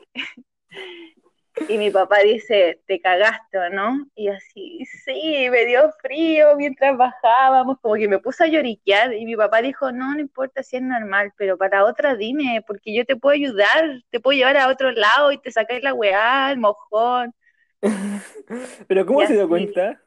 Y 1.69 1.79
mi 1.79 1.91
papá 1.91 2.19
dice, 2.21 2.81
te 2.87 3.01
cagaste, 3.01 3.59
¿o 3.59 3.71
¿no? 3.71 4.07
Y 4.15 4.29
así, 4.29 4.85
sí, 5.05 5.49
me 5.51 5.67
dio 5.67 5.93
frío 6.01 6.57
mientras 6.57 6.97
bajábamos, 6.97 7.79
como 7.81 7.95
que 7.95 8.09
me 8.09 8.19
puse 8.19 8.45
a 8.45 8.47
lloriquear. 8.47 9.15
Y 9.15 9.25
mi 9.25 9.37
papá 9.37 9.61
dijo, 9.63 9.93
no, 9.93 10.15
no 10.15 10.21
importa 10.21 10.63
si 10.63 10.77
es 10.77 10.83
normal, 10.83 11.33
pero 11.37 11.59
para 11.59 11.85
otra 11.85 12.17
dime, 12.17 12.65
porque 12.67 12.95
yo 12.95 13.05
te 13.05 13.17
puedo 13.17 13.35
ayudar, 13.35 14.03
te 14.11 14.21
puedo 14.21 14.37
llevar 14.37 14.57
a 14.57 14.69
otro 14.69 14.91
lado 14.93 15.33
y 15.33 15.39
te 15.39 15.51
sacáis 15.51 15.83
la 15.83 15.95
weá, 15.95 16.51
el 16.51 16.59
mojón. 16.59 17.35
Pero 18.89 19.07
¿cómo 19.07 19.23
Y 19.23 19.27
se 19.27 19.35
dio 19.35 19.49
cuenta? 19.49 20.01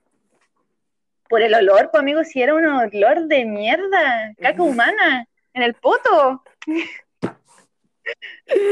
Por 1.28 1.42
el 1.42 1.56
olor, 1.56 1.90
pues 1.92 2.02
amigo, 2.02 2.24
si 2.24 2.42
era 2.42 2.54
un 2.54 2.66
olor 2.66 3.28
de 3.28 3.46
mierda, 3.46 4.34
caca 4.40 4.62
humana, 4.62 5.28
en 5.54 5.64
el 5.64 5.74
poto. 5.74 6.44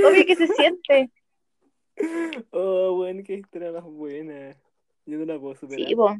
Obvio 0.05 0.25
que 0.25 0.35
se 0.35 0.47
siente. 0.47 1.09
Oh, 2.51 2.95
bueno, 2.95 3.23
qué 3.23 3.35
historia 3.35 3.71
más 3.71 3.83
buena. 3.83 4.55
Yo 5.05 5.17
no 5.17 5.25
la 5.25 5.39
puedo 5.39 5.55
superar. 5.55 5.87
Sí, 5.87 5.95
po. 5.95 6.15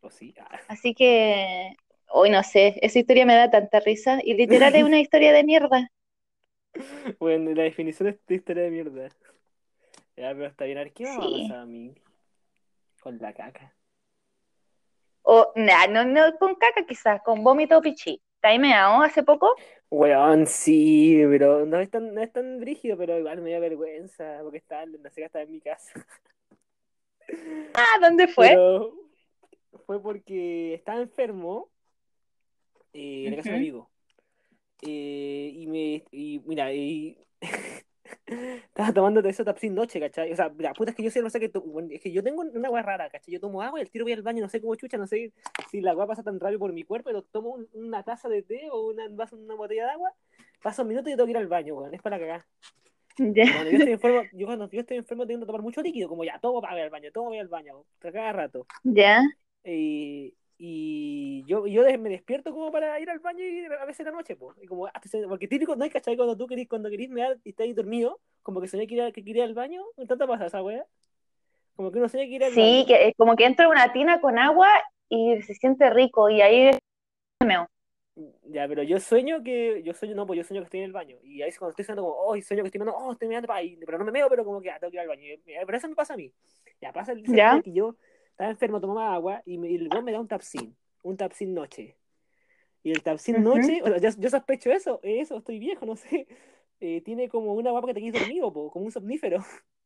¿O 0.00 0.10
sí? 0.10 0.34
Ah. 0.38 0.60
Así 0.68 0.94
que, 0.94 1.74
hoy 2.08 2.30
no 2.30 2.42
sé, 2.42 2.78
esa 2.82 2.98
historia 2.98 3.26
me 3.26 3.34
da 3.34 3.50
tanta 3.50 3.80
risa 3.80 4.18
y 4.22 4.34
literal 4.34 4.74
es 4.74 4.84
una 4.84 5.00
historia 5.00 5.32
de 5.32 5.44
mierda. 5.44 5.90
Bueno, 7.18 7.52
la 7.52 7.62
definición 7.64 8.08
de 8.08 8.10
esta 8.16 8.34
historia 8.34 8.64
de 8.64 8.70
mierda. 8.70 9.08
Ya, 10.16 10.32
pero 10.32 10.46
está 10.46 10.64
bien. 10.64 10.90
¿qué 10.94 11.04
me 11.04 11.10
va 11.10 11.16
a 11.16 11.26
Sí. 11.26 11.42
pasar 11.42 11.58
a 11.58 11.66
mí? 11.66 11.94
Con 13.00 13.18
la 13.18 13.32
caca. 13.32 13.74
O, 15.22 15.52
nah, 15.56 15.86
no, 15.88 16.04
no 16.04 16.36
con 16.38 16.54
caca 16.54 16.86
quizás, 16.86 17.20
con 17.22 17.42
vómito 17.42 17.78
o 17.78 17.82
pichí. 17.82 18.22
¿Te 18.46 18.52
has 18.52 18.60
meado 18.60 19.02
hace 19.02 19.24
poco? 19.24 19.52
Weón, 19.90 20.46
sí, 20.46 21.20
pero 21.28 21.66
no 21.66 21.80
es 21.80 21.90
tan, 21.90 22.14
no 22.14 22.20
es 22.20 22.32
tan 22.32 22.60
brígido, 22.60 22.96
pero 22.96 23.18
igual 23.18 23.40
me 23.40 23.50
da 23.50 23.58
vergüenza, 23.58 24.38
porque 24.44 24.58
estaba, 24.58 24.86
no 24.86 25.10
sé, 25.10 25.24
estaba 25.24 25.42
en 25.42 25.50
mi 25.50 25.60
casa. 25.60 26.06
Ah, 27.74 27.98
¿dónde 28.00 28.28
fue? 28.28 28.50
Pero 28.50 28.94
fue 29.84 30.00
porque 30.00 30.74
estaba 30.74 31.00
enfermo 31.00 31.68
eh, 32.92 33.24
en 33.24 33.30
la 33.32 33.36
casa 33.36 33.50
de 33.50 33.56
un 33.56 33.62
amigo. 33.62 33.90
Eh, 34.82 35.50
y 35.52 35.66
me, 35.66 36.04
y 36.12 36.40
mira, 36.46 36.72
y 36.72 37.18
estaba 38.26 38.92
tomando 38.92 39.20
eso 39.20 39.44
Tapsin 39.44 39.74
noche, 39.74 40.00
¿cachai? 40.00 40.32
O 40.32 40.36
sea, 40.36 40.52
la 40.58 40.72
puta 40.74 40.90
es 40.90 40.96
que 40.96 41.02
yo 41.02 41.10
sé, 41.10 41.22
no 41.22 41.30
sé 41.30 41.40
que, 41.40 41.50
es 41.90 42.00
que 42.00 42.12
yo 42.12 42.22
tengo 42.22 42.42
una 42.42 42.68
agua 42.68 42.82
rara, 42.82 43.08
¿cachai? 43.10 43.32
Yo 43.34 43.40
tomo 43.40 43.62
agua 43.62 43.78
y 43.78 43.82
el 43.82 43.90
tiro 43.90 44.04
voy 44.04 44.12
al 44.12 44.22
baño, 44.22 44.42
no 44.42 44.48
sé 44.48 44.60
cómo 44.60 44.74
chucha, 44.74 44.98
no 44.98 45.06
sé 45.06 45.32
si 45.70 45.80
la 45.80 45.92
agua 45.92 46.06
pasa 46.06 46.22
tan 46.22 46.40
rápido 46.40 46.58
por 46.60 46.72
mi 46.72 46.82
cuerpo, 46.84 47.06
pero 47.08 47.22
tomo 47.22 47.50
un- 47.50 47.68
una 47.72 48.02
taza 48.02 48.28
de 48.28 48.42
té 48.42 48.68
o 48.70 48.88
una, 48.88 49.06
una 49.06 49.54
botella 49.54 49.84
de 49.86 49.90
agua, 49.92 50.12
pasa 50.62 50.82
un 50.82 50.88
minuto 50.88 51.08
y 51.08 51.12
tengo 51.12 51.24
que 51.26 51.30
ir 51.32 51.36
al 51.38 51.48
baño, 51.48 51.76
weón, 51.76 51.94
es 51.94 52.02
para 52.02 52.18
cagar. 52.18 52.44
Ya. 53.18 53.46
Cuando 53.50 53.70
yo 53.70 53.78
estoy 53.78 53.92
enfermo, 53.92 54.28
yo 54.32 54.46
cuando 54.46 54.68
yo 54.70 54.80
estoy 54.80 54.96
enfermo 54.98 55.26
tengo 55.26 55.40
que 55.40 55.46
tomar 55.46 55.62
mucho 55.62 55.80
líquido, 55.82 56.08
como 56.08 56.24
ya, 56.24 56.38
todo 56.40 56.60
para 56.60 56.76
ir 56.78 56.84
al 56.84 56.90
baño, 56.90 57.10
todo 57.12 57.24
para 57.24 57.36
ir 57.36 57.42
al 57.42 57.48
baño, 57.48 57.84
cada 57.98 58.32
rato. 58.32 58.66
Ya. 58.84 59.22
Y, 59.64 60.34
y 60.58 61.44
yo, 61.46 61.66
yo 61.66 61.82
me 61.98 62.08
despierto 62.08 62.52
como 62.52 62.72
para 62.72 62.98
ir 63.00 63.10
al 63.10 63.18
baño 63.18 63.44
y 63.44 63.64
a 63.66 63.84
veces 63.84 64.00
en 64.00 64.06
la 64.06 64.12
noche, 64.12 64.36
po. 64.36 64.54
Y 64.60 64.66
como, 64.66 64.88
porque 65.28 65.48
típico, 65.48 65.76
no 65.76 65.84
hay 65.84 65.90
cachai 65.90 66.16
cuando 66.16 66.36
tú 66.36 66.46
querís, 66.46 66.68
cuando 66.68 66.88
querís 66.88 67.10
mear 67.10 67.38
y 67.44 67.50
estás 67.50 67.64
ahí 67.64 67.72
dormido, 67.74 68.20
como 68.42 68.60
que 68.60 68.68
soñé 68.68 68.86
que 68.86 68.94
ir, 68.94 69.12
que 69.12 69.24
quería 69.24 69.44
ir 69.44 69.50
al 69.50 69.54
baño, 69.54 69.84
¿no 69.96 70.06
te 70.06 70.26
pasa 70.26 70.46
esa 70.46 70.62
wea? 70.62 70.86
Como 71.76 71.92
que 71.92 71.98
uno 71.98 72.08
sueña 72.08 72.26
que 72.26 72.34
ir 72.36 72.44
al 72.44 72.54
Sí, 72.54 72.60
baño. 72.60 72.86
que 72.86 73.08
eh, 73.08 73.14
como 73.18 73.36
que 73.36 73.44
entra 73.44 73.68
una 73.68 73.92
tina 73.92 74.20
con 74.20 74.38
agua 74.38 74.68
y 75.10 75.42
se 75.42 75.54
siente 75.54 75.90
rico 75.90 76.30
y 76.30 76.40
ahí 76.40 76.70
me 77.40 77.46
meo. 77.46 77.68
Ya, 78.44 78.66
pero 78.66 78.82
yo 78.82 78.98
sueño 78.98 79.42
que, 79.42 79.82
yo 79.82 79.92
sueño, 79.92 80.14
no, 80.14 80.26
pues 80.26 80.38
yo 80.38 80.44
sueño 80.44 80.62
que 80.62 80.66
estoy 80.66 80.80
en 80.80 80.86
el 80.86 80.92
baño. 80.92 81.18
Y 81.22 81.42
ahí 81.42 81.52
cuando 81.52 81.70
estoy 81.70 81.84
soñando 81.84 82.02
como, 82.08 82.14
oh, 82.14 82.40
sueño 82.40 82.62
que 82.62 82.68
estoy 82.68 82.78
meando, 82.78 82.96
oh, 82.96 83.12
estoy 83.12 83.28
meando, 83.28 83.46
pa, 83.46 83.62
y- 83.62 83.76
pero 83.84 83.98
no 83.98 84.06
me 84.06 84.12
meo, 84.12 84.30
pero 84.30 84.42
como 84.42 84.62
que, 84.62 84.70
ah, 84.70 84.78
tengo 84.80 84.90
que 84.90 84.96
ir 84.96 85.00
al 85.00 85.08
baño. 85.08 85.22
Pero 85.44 85.76
eso 85.76 85.88
me 85.88 85.94
pasa 85.94 86.14
a 86.14 86.16
mí. 86.16 86.32
Ya, 86.80 86.92
pasa 86.92 87.12
el 87.12 87.22
día 87.22 87.60
que 87.62 87.72
yo 87.72 87.96
estaba 88.36 88.50
enfermo, 88.50 88.80
tomaba 88.80 89.14
agua 89.14 89.42
y, 89.46 89.58
me, 89.58 89.70
y 89.70 89.76
el 89.76 89.88
weón 89.88 90.04
me 90.04 90.12
da 90.12 90.20
un 90.20 90.28
tapsin, 90.28 90.76
un 91.02 91.16
tapsin 91.16 91.54
noche. 91.54 91.96
Y 92.82 92.92
el 92.92 93.02
tapsin 93.02 93.42
noche, 93.42 93.82
o 93.82 93.86
sea, 93.88 93.98
yo, 93.98 94.10
yo 94.18 94.30
sospecho 94.30 94.70
eso, 94.72 95.00
eso, 95.02 95.38
estoy 95.38 95.58
viejo, 95.58 95.86
no 95.86 95.96
sé. 95.96 96.28
Eh, 96.80 97.00
tiene 97.02 97.30
como 97.30 97.54
una 97.54 97.70
guapa 97.70 97.88
que 97.88 97.94
te 97.94 98.00
quedas 98.02 98.14
dormido, 98.14 98.52
po, 98.52 98.70
como 98.70 98.84
un 98.86 98.92
somnífero. 98.92 99.38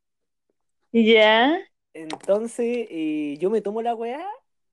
Ya. 0.92 1.60
Entonces, 1.92 2.86
eh, 2.90 3.36
yo 3.40 3.50
me 3.50 3.60
tomo 3.60 3.82
la 3.82 3.94
weá 3.94 4.26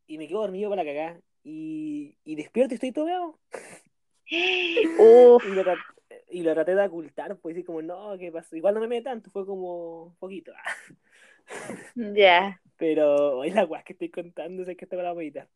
y 0.08 0.18
me 0.18 0.28
quedo 0.28 0.42
dormido 0.42 0.70
para 0.70 0.86
cagar. 0.86 1.22
Y, 1.44 2.18
y 2.24 2.36
despierto 2.36 2.74
y 2.74 2.76
estoy 2.76 2.92
todo 2.92 3.06
meado. 3.06 3.40
Uf, 5.00 5.44
Y 5.46 5.52
lo, 5.52 5.63
tra- 5.63 5.86
y 6.30 6.44
lo 6.44 6.54
traté 6.54 6.76
de 6.76 6.86
ocultar, 6.86 7.38
pues, 7.38 7.58
y 7.58 7.63
como, 7.63 7.82
no, 7.82 8.18
¿qué 8.18 8.32
pasó? 8.32 8.56
Igual 8.56 8.76
no 8.76 8.82
me 8.82 8.88
meé 8.88 9.02
tanto, 9.02 9.30
fue 9.32 9.46
como 9.46 10.16
poquito. 10.20 10.52
ya. 11.96 12.60
Pero 12.78 13.44
es 13.44 13.54
la 13.56 13.66
weá 13.66 13.84
que 13.84 13.94
estoy 13.94 14.10
contando, 14.10 14.63
sé 14.66 14.76
que 14.76 14.86
esta 14.86 14.96
para 14.96 15.13
meditar. 15.13 15.48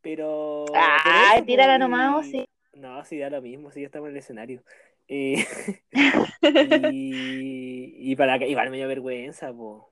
Pero. 0.00 0.64
pero 0.72 1.34
eso, 1.34 1.44
tírala 1.44 1.72
pues, 1.74 1.80
nomás, 1.80 2.26
y- 2.26 2.30
sí. 2.30 2.48
No, 2.74 3.04
sí, 3.04 3.18
da 3.18 3.28
lo 3.30 3.42
mismo, 3.42 3.70
sí, 3.72 3.80
ya 3.80 3.86
estamos 3.86 4.08
en 4.08 4.14
el 4.14 4.18
escenario. 4.18 4.62
Eh, 5.08 5.44
y, 6.92 8.12
y 8.12 8.16
para 8.16 8.38
que 8.38 8.48
igual 8.48 8.70
me 8.70 8.76
dio 8.76 8.88
vergüenza, 8.88 9.52
po. 9.52 9.90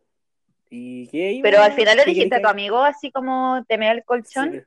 ¿Y 0.70 1.09
qué? 1.09 1.38
Pero 1.42 1.61
al 1.61 1.72
final 1.72 1.96
le 1.96 2.04
¿Qué 2.04 2.11
dijiste 2.11 2.35
a 2.37 2.42
tu 2.42 2.48
amigo 2.48 2.78
así 2.78 3.11
como 3.11 3.64
te 3.68 3.78
mea 3.78 3.92
el 3.92 3.98
Sí, 3.98 4.04
colchón. 4.04 4.50
pero- 4.50 4.66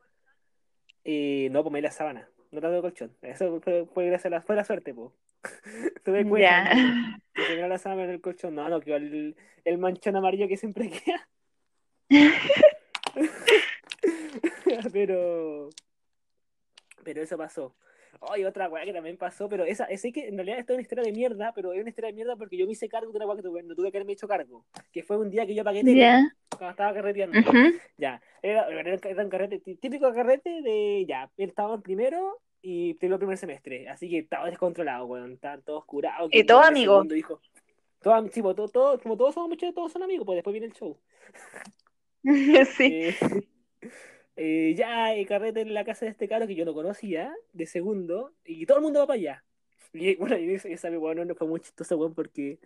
eh, 1.05 1.47
no, 1.51 1.63
pues 1.63 1.71
me 1.73 1.81
la 1.81 1.91
sábana, 1.91 2.29
no 2.51 2.61
tanto 2.61 2.75
el 2.75 2.81
colchón. 2.81 3.15
Eso 3.21 3.59
fue, 3.61 3.85
fue 3.85 4.05
gracias 4.07 4.25
a 4.27 4.29
la, 4.29 4.41
fue 4.41 4.55
la 4.55 4.63
suerte, 4.63 4.93
po. 4.93 5.13
Tuve 6.03 6.25
Ya. 6.41 6.71
amigo, 6.71 7.17
que 7.33 7.55
me 7.61 7.67
la 7.67 7.77
sábana 7.77 8.03
en 8.03 8.09
el 8.11 8.21
colchón. 8.21 8.55
No, 8.55 8.67
no, 8.69 8.81
que 8.81 8.93
el, 8.95 9.35
el 9.63 9.77
manchón 9.77 10.15
amarillo 10.17 10.47
que 10.47 10.57
siempre 10.57 10.89
queda. 11.05 11.27
pero. 14.91 15.69
Pero 17.03 17.21
eso 17.21 17.37
pasó. 17.37 17.75
Ay, 18.21 18.43
otra 18.43 18.67
weá 18.67 18.83
que 18.83 18.91
también 18.91 19.17
pasó, 19.17 19.47
pero 19.47 19.63
esa, 19.63 19.85
ese 19.85 20.11
que 20.11 20.27
en 20.27 20.35
realidad 20.35 20.59
esto 20.59 20.73
es 20.73 20.77
una 20.77 20.81
historia 20.81 21.03
de 21.05 21.11
mierda, 21.13 21.53
pero 21.53 21.71
es 21.71 21.79
una 21.79 21.89
historia 21.89 22.09
de 22.09 22.15
mierda 22.15 22.35
porque 22.35 22.57
yo 22.57 22.65
me 22.65 22.73
hice 22.73 22.89
cargo 22.89 23.11
de 23.11 23.17
una 23.17 23.25
weá 23.25 23.37
que 23.37 23.43
tuve, 23.43 23.63
no 23.63 23.75
tuve 23.75 23.91
que 23.91 23.97
haberme 23.97 24.13
hecho 24.13 24.27
cargo. 24.27 24.65
Que 24.91 25.03
fue 25.03 25.17
un 25.17 25.29
día 25.29 25.45
que 25.45 25.55
yo 25.55 25.61
apagué 25.61 25.83
tele 25.83 25.99
Ya. 25.99 26.35
cuando 26.49 26.71
estaba 26.71 26.93
carreteando. 26.93 27.39
Ujú. 27.39 27.77
Ya, 27.97 28.21
era, 28.41 28.67
era, 28.67 29.23
un 29.23 29.29
carrete, 29.29 29.59
tí- 29.59 29.75
típico 29.75 30.11
carrete 30.13 30.61
de, 30.61 31.05
ya, 31.07 31.31
él 31.37 31.49
estaba 31.49 31.75
en 31.75 31.81
primero 31.81 32.41
y 32.61 32.97
el 32.99 33.17
primer 33.17 33.37
semestre, 33.37 33.87
así 33.87 34.09
que 34.09 34.17
estaba 34.19 34.49
descontrolado, 34.49 35.05
weón, 35.05 35.31
estaban 35.33 35.61
todos 35.61 35.85
curados. 35.85 36.29
¿Y 36.33 36.43
todos 36.43 36.65
amigos? 36.67 37.07
Todos, 38.01 38.71
todos- 38.71 39.01
como 39.01 39.15
todos 39.15 39.33
somos 39.33 39.49
muchos, 39.49 39.73
todos 39.73 39.93
son 39.93 40.03
amigos, 40.03 40.25
pues 40.25 40.35
después 40.35 40.51
viene 40.51 40.67
el 40.67 40.73
show. 40.73 40.97
Sí. 42.77 42.85
Eh, 42.93 43.15
eh, 44.35 44.73
ya, 44.77 45.13
el 45.13 45.25
carrete 45.27 45.61
en 45.61 45.73
la 45.73 45.85
casa 45.85 46.05
de 46.05 46.11
este 46.11 46.27
caro 46.27 46.47
que 46.47 46.55
yo 46.55 46.65
no 46.65 46.73
conocía, 46.73 47.33
de 47.53 47.65
segundo, 47.65 48.33
y 48.45 48.65
todo 48.65 48.77
el 48.77 48.83
mundo 48.83 48.99
va 48.99 49.07
para 49.07 49.19
allá. 49.19 49.43
Y 49.91 50.15
bueno, 50.17 50.37
y 50.37 50.53
esa, 50.53 50.67
esa 50.69 50.89
weón 50.89 51.27
no 51.27 51.35
fue 51.35 51.47
muy 51.47 51.59
chistoso, 51.61 51.97
weón, 51.97 52.13
porque 52.13 52.59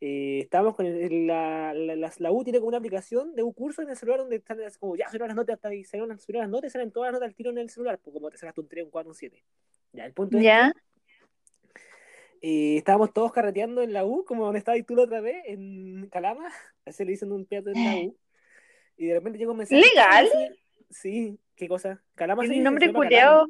eh, 0.00 0.38
estábamos 0.42 0.76
con 0.76 0.86
el- 0.86 1.26
la, 1.26 1.74
la, 1.74 1.96
la, 1.96 2.12
la 2.18 2.30
U 2.30 2.44
tiene 2.44 2.60
como 2.60 2.68
una 2.68 2.78
aplicación 2.78 3.34
de 3.34 3.42
un 3.42 3.52
curso 3.52 3.82
en 3.82 3.90
el 3.90 3.96
celular 3.96 4.20
donde 4.20 4.36
están 4.36 4.60
las- 4.60 4.78
como 4.78 4.94
ya 4.94 5.06
salieron 5.06 5.28
las 5.28 5.36
notas, 5.36 5.54
hasta 5.54 5.68
ahí 5.68 5.82
salieron 5.82 6.10
las, 6.10 6.22
salieron 6.22 6.42
las 6.42 6.50
notas, 6.50 6.72
salen 6.72 6.92
todas 6.92 7.08
las 7.08 7.14
notas 7.14 7.28
al 7.30 7.34
tiro 7.34 7.50
en 7.50 7.58
el 7.58 7.68
celular, 7.70 7.98
pues 7.98 8.14
como 8.14 8.30
te 8.30 8.38
sacaste 8.38 8.60
un 8.60 8.68
3, 8.68 8.84
un 8.84 8.90
4, 8.90 9.10
un 9.10 9.14
7. 9.16 9.42
Ya, 9.92 10.06
el 10.06 10.12
punto 10.12 10.38
es 10.38 10.44
¿Ya? 10.44 10.72
que 10.72 10.80
eh, 12.40 12.76
estábamos 12.76 13.12
todos 13.12 13.32
carreteando 13.32 13.82
en 13.82 13.92
la 13.92 14.04
U, 14.04 14.24
como 14.24 14.44
donde 14.44 14.60
estabas 14.60 14.84
tú 14.86 14.94
la 14.94 15.02
otra 15.02 15.20
vez, 15.20 15.42
en 15.46 16.08
Calama, 16.10 16.48
así 16.86 17.04
le 17.04 17.10
dicen 17.12 17.32
un 17.32 17.44
teatro 17.46 17.72
en 17.72 17.84
la 17.84 17.96
U, 17.96 18.16
y 18.98 19.06
de 19.06 19.14
repente 19.14 19.38
llegó 19.38 19.52
un 19.52 19.58
mensaje. 19.58 19.80
¿Legal? 19.80 20.28
Sí, 20.90 21.38
¿qué 21.56 21.68
cosa? 21.68 22.02
Calama 22.14 22.44
El 22.44 22.62
nombre 22.62 22.92
culeado. 22.92 23.46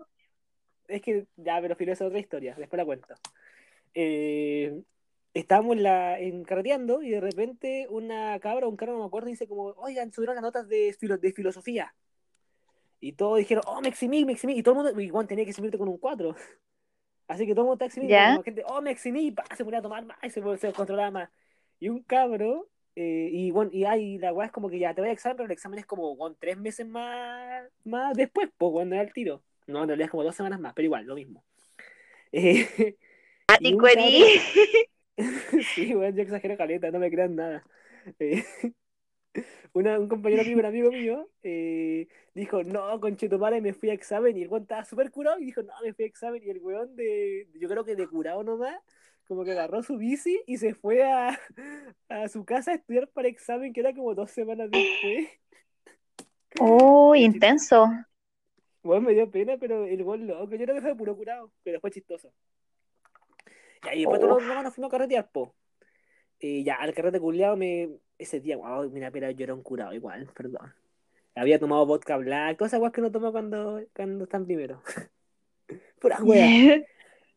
Es 0.86 1.02
que, 1.02 1.26
ya, 1.36 1.60
pero 1.60 1.74
filo, 1.76 1.92
esa 1.92 2.04
es 2.04 2.08
otra 2.08 2.20
historia, 2.20 2.54
después 2.56 2.78
la 2.78 2.84
cuento. 2.84 3.14
Eh, 3.94 4.80
estábamos 5.34 5.76
en, 5.76 5.82
la, 5.82 6.18
en 6.18 6.44
carreteando 6.44 7.02
y 7.02 7.10
de 7.10 7.20
repente 7.20 7.86
una 7.90 8.38
cabra, 8.40 8.68
un 8.68 8.76
carro, 8.76 8.92
no 8.92 9.00
me 9.00 9.04
acuerdo, 9.06 9.28
dice 9.28 9.46
como, 9.48 9.64
oigan, 9.76 10.12
subieron 10.12 10.36
las 10.36 10.42
notas 10.42 10.68
de, 10.68 10.94
filo- 10.98 11.18
de 11.18 11.32
filosofía. 11.32 11.94
Y 13.00 13.12
todos 13.12 13.38
dijeron, 13.38 13.62
oh, 13.66 13.80
me 13.80 13.88
eximí, 13.88 14.24
me 14.24 14.32
eximí. 14.32 14.58
Y 14.58 14.62
todo 14.62 14.80
el 14.80 14.84
mundo, 14.86 15.00
igual 15.00 15.26
tenía 15.26 15.44
que 15.44 15.50
eximirte 15.50 15.78
con 15.78 15.88
un 15.88 15.98
4. 15.98 16.34
Así 17.28 17.46
que 17.46 17.52
todo 17.52 17.62
el 17.62 17.66
mundo 17.66 17.74
está 17.74 17.84
eximido. 17.86 18.10
Como 18.32 18.42
gente, 18.42 18.62
oh, 18.66 18.80
me 18.80 18.90
eximí, 18.90 19.30
pa, 19.30 19.44
se 19.56 19.64
ponía 19.64 19.80
a 19.80 19.82
tomar 19.82 20.04
más 20.04 20.16
y 20.22 20.30
se, 20.30 20.40
se 20.58 20.72
controlaba 20.72 21.10
más. 21.10 21.30
Y 21.78 21.90
un 21.90 22.02
cabro, 22.02 22.68
eh, 23.00 23.30
y 23.32 23.52
bueno, 23.52 23.70
y 23.72 23.84
ahí 23.84 24.18
la 24.18 24.32
weá 24.32 24.46
es 24.46 24.52
como 24.52 24.68
que 24.68 24.80
ya 24.80 24.92
te 24.92 25.00
voy 25.00 25.10
a 25.10 25.12
examen, 25.12 25.36
pero 25.36 25.46
el 25.46 25.52
examen 25.52 25.78
es 25.78 25.86
como 25.86 26.18
con 26.18 26.34
tres 26.36 26.58
meses 26.58 26.84
más, 26.84 27.62
más 27.84 28.16
después, 28.16 28.50
pues 28.58 28.72
cuando 28.72 28.96
era 28.96 29.04
el 29.04 29.12
tiro. 29.12 29.40
No, 29.68 29.82
en 29.82 29.88
realidad 29.88 30.06
es 30.06 30.10
como 30.10 30.24
dos 30.24 30.34
semanas 30.34 30.58
más, 30.58 30.72
pero 30.74 30.86
igual, 30.86 31.04
lo 31.06 31.14
mismo. 31.14 31.44
Eh, 32.32 32.96
y 33.60 33.76
cabro- 33.76 34.02
sí, 35.74 35.94
bueno, 35.94 36.16
yo 36.16 36.22
exagero 36.24 36.56
caleta, 36.56 36.90
no 36.90 36.98
me 36.98 37.10
crean 37.10 37.36
nada. 37.36 37.64
Eh, 38.18 38.44
una- 39.72 39.98
un 39.98 40.08
compañero 40.08 40.42
mío, 40.44 40.58
un 40.58 40.64
amigo 40.64 40.90
mío, 40.90 41.28
eh, 41.42 42.08
dijo, 42.34 42.64
no, 42.64 42.98
conchetumare, 43.00 43.60
me 43.60 43.74
fui 43.74 43.90
a 43.90 43.94
examen, 43.94 44.36
y 44.36 44.42
el 44.42 44.48
weón 44.48 44.62
estaba 44.62 44.84
súper 44.84 45.10
curado, 45.10 45.38
y 45.38 45.44
dijo, 45.46 45.62
no, 45.62 45.72
me 45.84 45.92
fui 45.94 46.04
a 46.04 46.08
examen, 46.08 46.42
y 46.44 46.50
el 46.50 46.58
weón 46.58 46.96
de, 46.96 47.48
yo 47.54 47.68
creo 47.68 47.84
que 47.84 47.94
de 47.96 48.06
curado 48.08 48.42
nomás, 48.42 48.76
como 49.28 49.44
que 49.44 49.52
agarró 49.52 49.82
su 49.82 49.96
bici 49.98 50.42
y 50.46 50.56
se 50.56 50.74
fue 50.74 51.04
a, 51.04 51.38
a 52.08 52.28
su 52.28 52.44
casa 52.44 52.72
a 52.72 52.74
estudiar 52.74 53.08
para 53.08 53.28
examen, 53.28 53.72
que 53.72 53.80
era 53.80 53.94
como 53.94 54.14
dos 54.14 54.30
semanas 54.30 54.70
después. 54.70 55.28
Oh, 56.60 57.14
intenso. 57.14 57.86
Bueno, 58.82 59.02
me 59.02 59.12
dio 59.12 59.30
pena, 59.30 59.58
pero 59.60 59.84
el 59.84 60.02
gol 60.02 60.26
loco, 60.26 60.50
yo 60.50 60.64
creo 60.64 60.74
que 60.74 60.80
fue 60.80 60.96
puro 60.96 61.14
curado, 61.14 61.52
pero 61.62 61.78
fue 61.78 61.90
chistoso. 61.90 62.32
Y 63.92 63.98
después 63.98 64.18
todos 64.18 64.40
los 64.40 64.48
demás 64.48 64.64
nos 64.64 64.74
fuimos 64.74 64.88
a 64.88 64.92
carretear, 64.92 65.30
po. 65.30 65.54
Y 66.40 66.64
ya, 66.64 66.76
al 66.76 66.94
carrete 66.94 67.20
culiado 67.20 67.56
me. 67.56 67.90
Ese 68.16 68.40
día, 68.40 68.56
wow, 68.56 68.88
mira, 68.90 69.10
pero 69.10 69.30
yo 69.30 69.44
era 69.44 69.54
un 69.54 69.62
curado 69.62 69.92
igual, 69.92 70.28
perdón. 70.34 70.72
Había 71.34 71.58
tomado 71.58 71.86
vodka 71.86 72.16
black, 72.16 72.60
weas 72.60 72.92
que 72.92 73.00
uno 73.00 73.12
toma 73.12 73.30
cuando, 73.30 73.80
cuando 73.94 74.24
están 74.24 74.46
primero. 74.46 74.82
Pura 76.00 76.18
wea. 76.22 76.82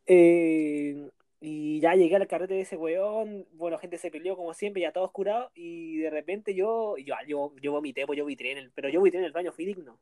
Eh, 0.08 1.10
y 1.44 1.80
ya 1.80 1.96
llegué 1.96 2.16
al 2.16 2.28
carrete 2.28 2.54
de 2.54 2.62
ese 2.62 2.78
weón, 2.78 3.48
bueno, 3.54 3.80
gente 3.80 3.98
se 3.98 4.12
peleó 4.12 4.38
como 4.38 4.54
siempre, 4.54 4.84
ya 4.84 4.92
todos 4.92 5.12
curados, 5.12 5.52
y 5.56 5.98
de 5.98 6.12
repente 6.12 6.54
yo, 6.54 6.96
yo, 6.98 7.16
yo, 7.28 7.52
yo 7.60 7.72
vomité, 7.72 8.06
pues 8.06 8.16
yo 8.16 8.24
vomité 8.24 8.52
en 8.52 8.60
el, 8.60 8.72
pero 8.72 8.90
yo 8.90 9.00
vomité 9.00 9.18
en 9.18 9.24
el 9.24 9.32
baño, 9.32 9.52
fui 9.52 9.66
digno. 9.66 9.98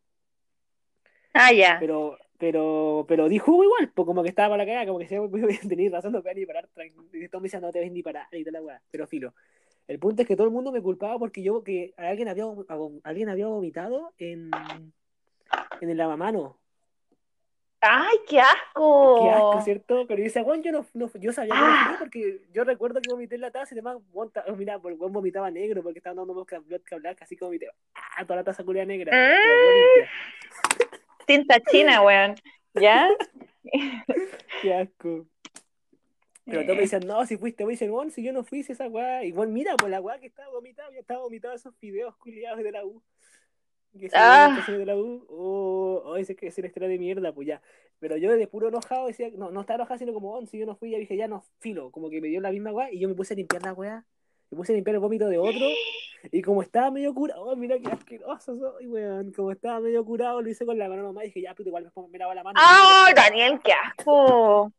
Ah, 1.34 1.54
ya. 1.54 1.78
Pero, 1.80 2.17
pero, 2.38 3.06
pero 3.08 3.30
di 3.30 3.38
jugo 3.38 3.63
igual, 3.63 3.89
pues 3.95 4.06
como 4.06 4.21
que 4.21 4.30
estaba 4.30 4.49
para 4.49 4.63
la 4.63 4.67
cagada, 4.67 4.88
como 4.88 4.99
que 4.99 5.08
se 5.08 5.17
tenéis 5.69 5.93
razón, 5.93 6.12
no 6.12 6.21
te 6.21 6.23
voy 6.23 6.32
a 6.32 6.36
ni 6.36 6.45
parar, 6.45 6.67
tranquilo. 6.73 7.04
y 7.13 7.30
todos 7.30 7.41
me 7.41 7.45
decían, 7.45 7.62
no 7.62 7.71
te 7.71 7.80
ves 7.80 7.91
ni 7.91 8.04
parar, 8.04 8.28
y 8.34 8.43
toda 8.43 8.60
la 8.60 8.65
weá, 8.65 8.82
pero 8.91 9.08
filo. 9.08 9.34
El 9.88 9.97
punto 9.97 10.21
es 10.21 10.28
que 10.28 10.36
todo 10.36 10.45
el 10.45 10.54
mundo 10.54 10.73
me 10.73 10.82
culpaba 10.82 11.17
porque 11.17 11.41
yo, 11.41 11.63
que 11.63 11.93
alguien 11.95 12.28
había, 12.28 12.43
alguien 13.04 13.30
había 13.30 13.47
vomitado 13.47 14.13
en, 14.17 14.52
en 15.80 15.89
el 15.89 15.97
lavamano. 15.97 16.60
¡Ay, 17.82 18.18
qué 18.28 18.39
asco! 18.42 19.20
Qué 19.24 19.30
asco, 19.30 19.62
¿cierto? 19.62 20.06
Pero 20.08 20.18
yo 20.18 20.24
decía, 20.26 20.44
bueno, 20.44 20.62
yo 20.63 20.72
no, 20.74 20.86
no- 20.94 21.12
yo 21.15 21.32
sabía 21.32 21.54
que 21.56 21.62
no 21.62 21.86
fui 21.88 21.96
porque 22.00 22.42
yo 22.52 22.63
recuerdo 22.65 23.00
que 23.02 23.10
vomité 23.10 23.36
en 23.36 23.42
la 23.42 23.52
taza 23.52 23.74
y 23.74 23.78
demás, 23.78 23.98
ta- 24.34 24.44
mira, 24.58 24.74
el 24.84 24.96
buen 24.96 25.13
vomitaba 25.13 25.50
negro 25.50 25.82
porque 25.82 26.00
estaba 26.00 26.15
dando 26.15 26.34
vodka 26.34 26.60
vodka 26.60 26.98
black, 26.98 27.22
así 27.22 27.38
que 27.38 27.46
vomité, 27.46 27.70
ah, 27.96 28.24
toda 28.26 28.38
la 28.38 28.44
taza 28.44 28.63
culia 28.65 28.86
negra, 28.86 29.12
limpia. 29.15 30.12
Tinta 31.26 31.60
china, 31.62 32.02
weón. 32.02 32.36
¿Ya? 32.74 33.10
Qué 34.62 34.74
asco. 34.74 35.26
Pero 36.46 36.63
todos 36.63 36.76
me 36.78 36.82
decían, 36.82 37.06
no, 37.06 37.26
si 37.28 37.38
fuiste, 37.38 37.63
me 37.63 37.72
dicen, 37.72 37.92
bueno, 37.92 38.10
si 38.10 38.24
yo 38.24 38.34
no 38.34 38.44
fui, 38.44 38.63
si 38.63 38.72
esa 38.72 38.88
weá. 38.88 39.24
Y 39.24 39.32
bueno, 39.32 39.54
mira, 39.54 39.76
pues 39.78 39.92
la 39.92 40.02
weá 40.02 40.20
que 40.20 40.26
estaba 40.28 40.50
vomitada, 40.50 40.89
ya 40.92 41.00
estaba 41.00 41.22
vomitado 41.22 41.54
esos 41.54 41.80
videos 41.80 42.15
culiados 42.18 42.63
de 42.63 42.72
la 42.72 42.84
U. 42.86 43.04
Que 43.97 44.10
se 44.10 44.15
Ah. 44.17 44.62
que 44.65 44.71
de 44.73 44.86
la 44.86 44.95
U. 44.95 45.25
Oh, 45.30 46.02
oh, 46.06 46.17
ese 46.17 46.36
que 46.36 46.47
es 46.47 46.58
una 46.58 46.67
historia 46.67 46.89
de 46.89 46.99
mierda, 46.99 47.34
pues 47.34 47.47
ya. 47.47 47.62
Pero 47.99 48.17
yo 48.17 48.32
de 48.36 48.47
puro 48.47 48.67
enojado 48.69 49.08
decía, 49.08 49.30
no, 49.36 49.52
no 49.52 49.62
estaba 49.62 49.75
enojado, 49.78 49.97
sino 49.97 50.13
como, 50.13 50.34
oh, 50.34 50.45
si 50.45 50.60
yo 50.60 50.65
no 50.65 50.75
fui, 50.75 50.91
ya 50.91 50.97
dije, 50.97 51.17
ya 51.17 51.28
no, 51.28 51.43
filo. 51.60 51.91
Como 51.91 52.10
que 52.10 52.21
me 52.21 52.28
dio 52.28 52.39
la 52.41 52.52
misma 52.52 52.71
weá 52.71 52.91
y 52.91 52.99
yo 52.99 53.08
me 53.10 53.15
puse 53.15 53.34
a 53.34 53.38
limpiar 53.38 53.63
la 53.63 53.73
weá. 53.73 54.06
Me 54.52 54.58
puse 54.58 54.71
a 54.71 54.75
limpiar 54.75 54.95
el 54.95 54.99
vómito 55.02 55.28
de 55.28 55.38
otro. 55.38 55.65
Y 56.32 56.41
como 56.41 56.62
estaba 56.62 56.91
medio 56.91 57.13
curado, 57.13 57.43
oh, 57.43 57.56
mira 57.56 57.78
qué 57.80 57.89
asqueroso 57.91 58.58
soy, 58.58 58.88
weón. 58.88 59.32
Como 59.32 59.52
estaba 59.52 59.80
medio 59.80 60.04
curado, 60.06 60.41
lo 60.41 60.49
hice 60.49 60.65
con 60.65 60.78
la 60.78 60.89
mano 60.89 61.04
nomás 61.04 61.23
y 61.25 61.28
dije, 61.28 61.41
ya, 61.41 61.56
puto, 61.56 61.69
igual 61.69 61.91
me, 61.95 62.08
me 62.10 62.17
lavo 62.17 62.34
la 62.34 62.43
mano. 62.43 62.60
¡Ah, 62.62 63.12
Daniel, 63.15 63.60
qué 63.63 63.71
asco! 63.73 64.71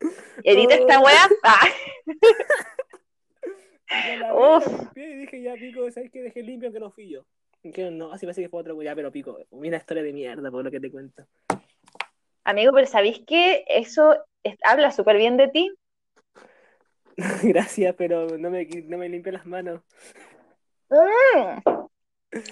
Edita 0.44 0.74
esta 0.74 1.00
weá. 1.00 1.28
Ah, 1.44 1.66
Y 4.12 4.16
la 4.18 4.34
Uf. 4.34 4.66
y 4.96 5.00
dije, 5.16 5.42
ya 5.42 5.54
pico, 5.54 5.90
¿sabes 5.90 6.10
qué? 6.12 6.22
Dejé 6.22 6.42
limpio 6.42 6.68
aunque 6.68 6.80
no 6.80 6.90
fui 6.90 7.08
yo. 7.08 7.24
Que 7.62 7.90
no, 7.90 8.12
así 8.12 8.24
parece 8.26 8.42
que 8.42 8.48
fue 8.48 8.60
otro, 8.60 8.80
ya, 8.82 8.94
pero 8.94 9.12
pico, 9.12 9.38
una 9.50 9.76
historia 9.76 10.02
de 10.02 10.12
mierda 10.12 10.50
por 10.50 10.64
lo 10.64 10.70
que 10.70 10.80
te 10.80 10.90
cuento. 10.90 11.26
Amigo, 12.44 12.72
pero 12.72 12.86
¿sabéis 12.86 13.20
que 13.26 13.64
eso 13.68 14.16
es- 14.42 14.56
habla 14.64 14.90
súper 14.90 15.16
bien 15.18 15.36
de 15.36 15.48
ti? 15.48 15.70
Gracias, 17.42 17.94
pero 17.96 18.38
no 18.38 18.50
me, 18.50 18.64
no 18.64 18.98
me 18.98 19.08
limpié 19.08 19.32
las 19.32 19.44
manos. 19.46 19.82
Mm. 20.88 21.60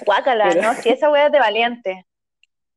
Guácala, 0.04 0.50
Pero- 0.50 0.62
¿no? 0.62 0.74
Si 0.74 0.90
esa 0.90 1.10
weá 1.10 1.26
es 1.26 1.32
de 1.32 1.38
valiente. 1.38 2.06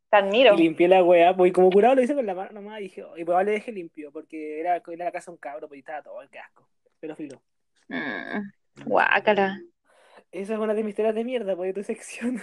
Te 0.09 0.17
admiro. 0.17 0.53
Y 0.55 0.57
limpié 0.57 0.87
la 0.87 1.03
weá, 1.03 1.35
pues 1.35 1.49
y 1.49 1.53
como 1.53 1.69
curado 1.69 1.95
lo 1.95 2.01
hice 2.01 2.15
con 2.15 2.25
la 2.25 2.33
mano 2.35 2.51
nomás 2.51 2.79
y 2.79 2.83
dije, 2.83 3.03
y 3.17 3.23
pues 3.25 3.45
le 3.45 3.51
dejé 3.51 3.71
limpio, 3.71 4.11
porque 4.11 4.59
era, 4.59 4.75
era 4.87 5.05
la 5.05 5.11
casa 5.11 5.31
de 5.31 5.35
un 5.35 5.39
cabro, 5.39 5.67
pues 5.67 5.77
y 5.77 5.81
estaba 5.81 6.01
todo, 6.01 6.19
qué 6.29 6.39
asco. 6.39 6.67
Pero 6.99 7.15
filo. 7.15 7.41
Mm. 7.87 8.51
Guácala. 8.85 9.59
Esa 10.31 10.53
es 10.53 10.59
una 10.59 10.73
de 10.73 10.83
mis 10.83 10.91
historias 10.91 11.15
de 11.15 11.23
mierda, 11.23 11.55
pues 11.55 11.73
de 11.73 11.81
tu 11.81 11.85
sección. 11.85 12.41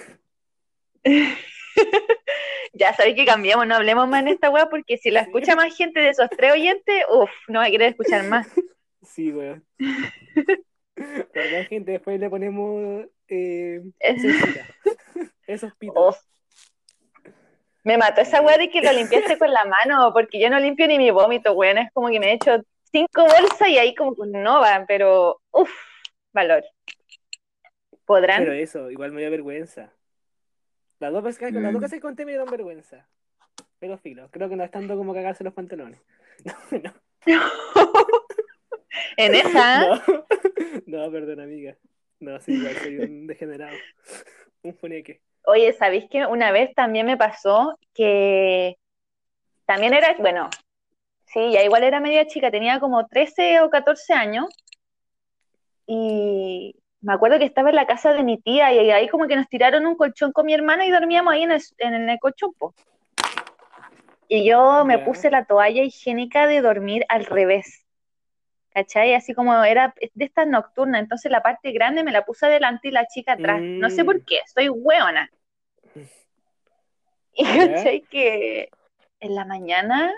Ya 2.73 2.93
sabéis 2.95 3.17
que 3.17 3.25
cambiamos, 3.25 3.67
no 3.67 3.77
hablemos 3.77 4.09
más 4.09 4.23
en 4.23 4.29
esta 4.29 4.51
weá 4.51 4.69
porque 4.69 4.99
si 4.99 5.11
la 5.11 5.21
escucha 5.21 5.57
más 5.57 5.77
gente 5.77 6.01
de 6.01 6.11
esos 6.11 6.29
tres 6.31 6.53
oyentes, 6.53 7.05
uff, 7.11 7.31
no 7.49 7.61
va 7.61 7.67
a 7.67 7.71
querer 7.71 7.91
escuchar 7.91 8.25
más. 8.25 8.47
Sí, 9.01 9.33
weón. 9.33 9.65
Perdón, 11.33 11.65
gente, 11.69 11.93
después 11.93 12.21
le 12.21 12.29
ponemos 12.29 13.07
eh. 13.29 13.81
Esos 15.47 15.75
pitos. 15.77 16.19
Me 17.85 17.97
mató 17.97 18.21
esa 18.21 18.43
weá 18.43 18.59
de 18.59 18.69
que 18.69 18.83
lo 18.83 18.93
limpiaste 18.93 19.39
con 19.39 19.51
la 19.51 19.65
mano, 19.65 20.13
porque 20.13 20.39
yo 20.39 20.51
no 20.51 20.59
limpio 20.59 20.87
ni 20.87 20.99
mi 20.99 21.11
vómito, 21.11 21.53
weón. 21.53 21.79
Es 21.79 21.91
como 21.93 22.09
que 22.09 22.21
me 22.21 22.33
he 22.33 22.35
hecho 22.35 22.61
cinco 22.93 23.23
bolsas 23.23 23.69
y 23.69 23.79
ahí 23.79 23.95
como 23.95 24.15
que 24.15 24.27
no 24.27 24.61
van, 24.61 24.85
pero 24.87 25.41
uff, 25.53 25.71
valor. 26.33 26.65
¿Podrán? 28.09 28.43
Pero 28.43 28.55
eso, 28.55 28.91
igual 28.91 29.13
me 29.13 29.21
dio 29.21 29.31
vergüenza. 29.31 29.93
Las 30.99 31.13
dos 31.13 31.23
veces 31.23 31.39
que, 31.39 31.53
las 31.53 31.71
Mm. 31.71 31.73
dos 31.75 31.83
veces 31.83 31.97
que 31.99 32.01
conté 32.01 32.25
me 32.25 32.33
dieron 32.33 32.51
vergüenza. 32.51 33.07
Pero 33.79 33.99
filo, 33.99 34.31
creo 34.31 34.49
que 34.49 34.57
no 34.57 34.65
es 34.65 34.71
tanto 34.71 34.97
como 34.97 35.13
cagarse 35.13 35.45
los 35.45 35.53
pantalones. 35.53 36.01
No, 36.73 36.79
no, 36.79 36.93
En 39.19 39.35
esa, 39.35 39.81
no, 39.81 40.03
no, 40.87 41.11
perdón, 41.13 41.41
amiga. 41.41 41.77
No, 42.21 42.41
sí, 42.41 42.53
igual 42.53 42.75
soy 42.77 42.99
un 42.99 43.27
degenerado. 43.27 43.77
Un 44.63 44.75
funeque. 44.75 45.21
oye, 45.43 45.73
¿sabéis 45.75 46.09
que 46.09 46.25
una 46.25 46.51
vez 46.51 46.75
también 46.75 47.05
me 47.07 47.17
pasó 47.19 47.79
que 47.93 48.77
también 49.67 49.93
era, 49.95 50.15
bueno, 50.19 50.49
sí, 51.27 51.53
ya 51.53 51.63
igual 51.63 51.83
era 51.85 52.01
media 52.01 52.27
chica, 52.27 52.51
tenía 52.51 52.81
como 52.81 53.07
13 53.07 53.61
o 53.61 53.69
14 53.71 54.15
años 54.15 54.47
y 55.87 56.75
me 57.01 57.13
acuerdo 57.13 57.39
que 57.39 57.45
estaba 57.45 57.71
en 57.71 57.77
la 57.77 57.87
casa 57.87 58.13
de 58.13 58.23
mi 58.23 58.39
tía 58.39 58.73
y 58.73 58.91
ahí 58.91 59.09
como 59.09 59.27
que 59.27 59.37
nos 59.37 59.49
tiraron 59.49 59.87
un 59.87 59.97
colchón 59.97 60.33
con 60.33 60.47
mi 60.47 60.55
hermana 60.55 60.85
y 60.87 60.91
dormíamos 60.91 61.33
ahí 61.33 61.43
en 61.43 61.53
el, 61.53 61.63
en 61.79 62.11
el 62.11 62.19
colchón, 62.19 62.53
po. 62.55 62.75
Y 64.29 64.45
yo 64.45 64.85
me 64.85 64.99
puse 64.99 65.31
la 65.31 65.45
toalla 65.47 65.83
higiénica 65.83 66.47
de 66.47 66.61
dormir 66.61 67.05
al 67.09 67.25
revés. 67.25 67.87
¿Cachai? 68.71 69.15
Así 69.15 69.33
como 69.33 69.65
era 69.65 69.95
de 70.15 70.25
estas 70.25 70.47
nocturnas, 70.47 71.01
entonces 71.01 71.33
la 71.33 71.43
parte 71.43 71.73
grande 71.73 72.05
me 72.05 72.13
la 72.13 72.25
puse 72.25 72.47
adelante 72.47 72.89
y 72.89 72.91
la 72.91 73.07
chica 73.07 73.33
atrás. 73.33 73.61
No 73.63 73.89
sé 73.89 74.03
Mm. 74.03 74.07
por 74.07 74.25
qué, 74.25 74.41
soy 74.55 74.69
hueona. 74.69 75.31
Y. 77.33 77.45
¿cachai? 77.45 78.01
Que 78.03 78.69
en 79.21 79.35
la 79.35 79.45
mañana 79.45 80.13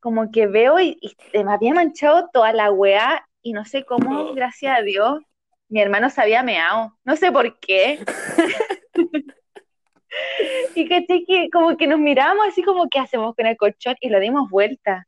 como 0.00 0.30
que 0.30 0.46
veo 0.46 0.80
y, 0.80 0.98
me 1.34 1.52
había 1.52 1.74
manchado 1.74 2.28
toda 2.32 2.52
la 2.52 2.72
weá 2.72 3.26
y 3.42 3.52
no 3.52 3.64
sé 3.64 3.84
cómo, 3.84 4.32
gracias 4.34 4.78
a 4.78 4.82
Dios, 4.82 5.20
mi 5.70 5.80
hermano 5.80 6.10
se 6.10 6.20
había 6.20 6.42
meado. 6.42 6.96
No 7.04 7.16
sé 7.16 7.32
por 7.32 7.58
qué. 7.60 8.00
y 10.74 10.88
caché 10.88 11.24
que 11.26 11.48
como 11.50 11.76
que 11.76 11.86
nos 11.86 12.00
miramos 12.00 12.46
así 12.48 12.62
como, 12.62 12.88
¿qué 12.90 12.98
hacemos 12.98 13.34
con 13.34 13.46
el 13.46 13.56
colchón? 13.56 13.94
Y 14.00 14.10
lo 14.10 14.20
dimos 14.20 14.50
vuelta. 14.50 15.06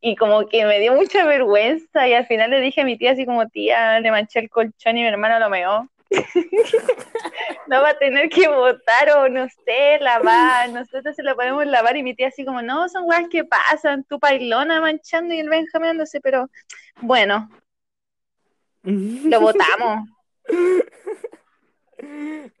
Y 0.00 0.16
como 0.16 0.48
que 0.48 0.64
me 0.64 0.78
dio 0.78 0.94
mucha 0.94 1.26
vergüenza 1.26 2.08
y 2.08 2.14
al 2.14 2.26
final 2.26 2.50
le 2.50 2.60
dije 2.60 2.80
a 2.80 2.84
mi 2.84 2.96
tía 2.96 3.10
así 3.10 3.26
como, 3.26 3.46
tía, 3.48 4.00
le 4.00 4.10
manché 4.10 4.38
el 4.38 4.48
colchón 4.48 4.96
y 4.96 5.02
mi 5.02 5.08
hermano 5.08 5.38
lo 5.38 5.50
meó. 5.50 5.90
no 7.66 7.82
va 7.82 7.90
a 7.90 7.98
tener 7.98 8.28
que 8.30 8.48
botar 8.48 9.10
o 9.16 9.28
no 9.28 9.46
sé, 9.64 9.98
lavar, 10.00 10.70
nosotros 10.70 11.14
se 11.14 11.22
lo 11.22 11.36
podemos 11.36 11.66
lavar 11.66 11.96
y 11.96 12.02
mi 12.02 12.14
tía 12.14 12.28
así 12.28 12.44
como, 12.44 12.62
no, 12.62 12.88
son 12.88 13.04
weas 13.04 13.28
que 13.28 13.44
pasan, 13.44 14.04
tu 14.04 14.18
pailona 14.18 14.80
manchando 14.80 15.34
y 15.34 15.40
el 15.40 15.48
Benjamín 15.48 15.88
dándose, 15.88 16.20
pero 16.20 16.48
bueno, 17.00 17.48
lo 18.82 19.40
botamos. 19.40 20.08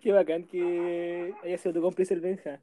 Qué 0.00 0.12
bacán 0.12 0.44
que 0.46 1.34
haya 1.42 1.58
sido 1.58 1.74
tu 1.74 1.82
cómplice 1.82 2.14
el 2.14 2.20
Benja. 2.20 2.60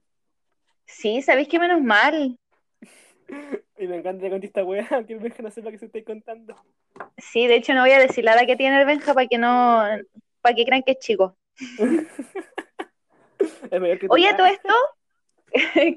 Sí, 0.85 1.21
¿sabéis 1.21 1.47
qué 1.47 1.59
menos 1.59 1.81
mal? 1.81 2.37
Y 3.79 3.85
me 3.87 3.97
encanta 3.97 4.23
que 4.23 4.31
conté 4.31 4.47
esta 4.47 4.63
weá, 4.63 4.87
que 5.05 5.13
el 5.13 5.19
Benja 5.19 5.43
no 5.43 5.51
sepa 5.51 5.69
que 5.69 5.77
se 5.77 5.85
estáis 5.85 6.05
contando. 6.05 6.55
Sí, 7.17 7.45
de 7.45 7.55
hecho 7.55 7.75
no 7.75 7.81
voy 7.81 7.91
a 7.91 7.99
decir 7.99 8.23
la 8.23 8.33
edad 8.33 8.47
que 8.47 8.55
tiene 8.55 8.79
el 8.79 8.87
Benja 8.87 9.13
para 9.13 9.27
que 9.27 9.37
no, 9.37 9.83
para 10.41 10.55
que 10.55 10.65
crean 10.65 10.81
que 10.81 10.93
es 10.93 10.99
chico. 10.99 11.37
Es 13.37 13.99
que 13.99 14.07
Oye, 14.09 14.29
edad. 14.29 14.37
todo 14.37 14.47
esto, 14.47 14.73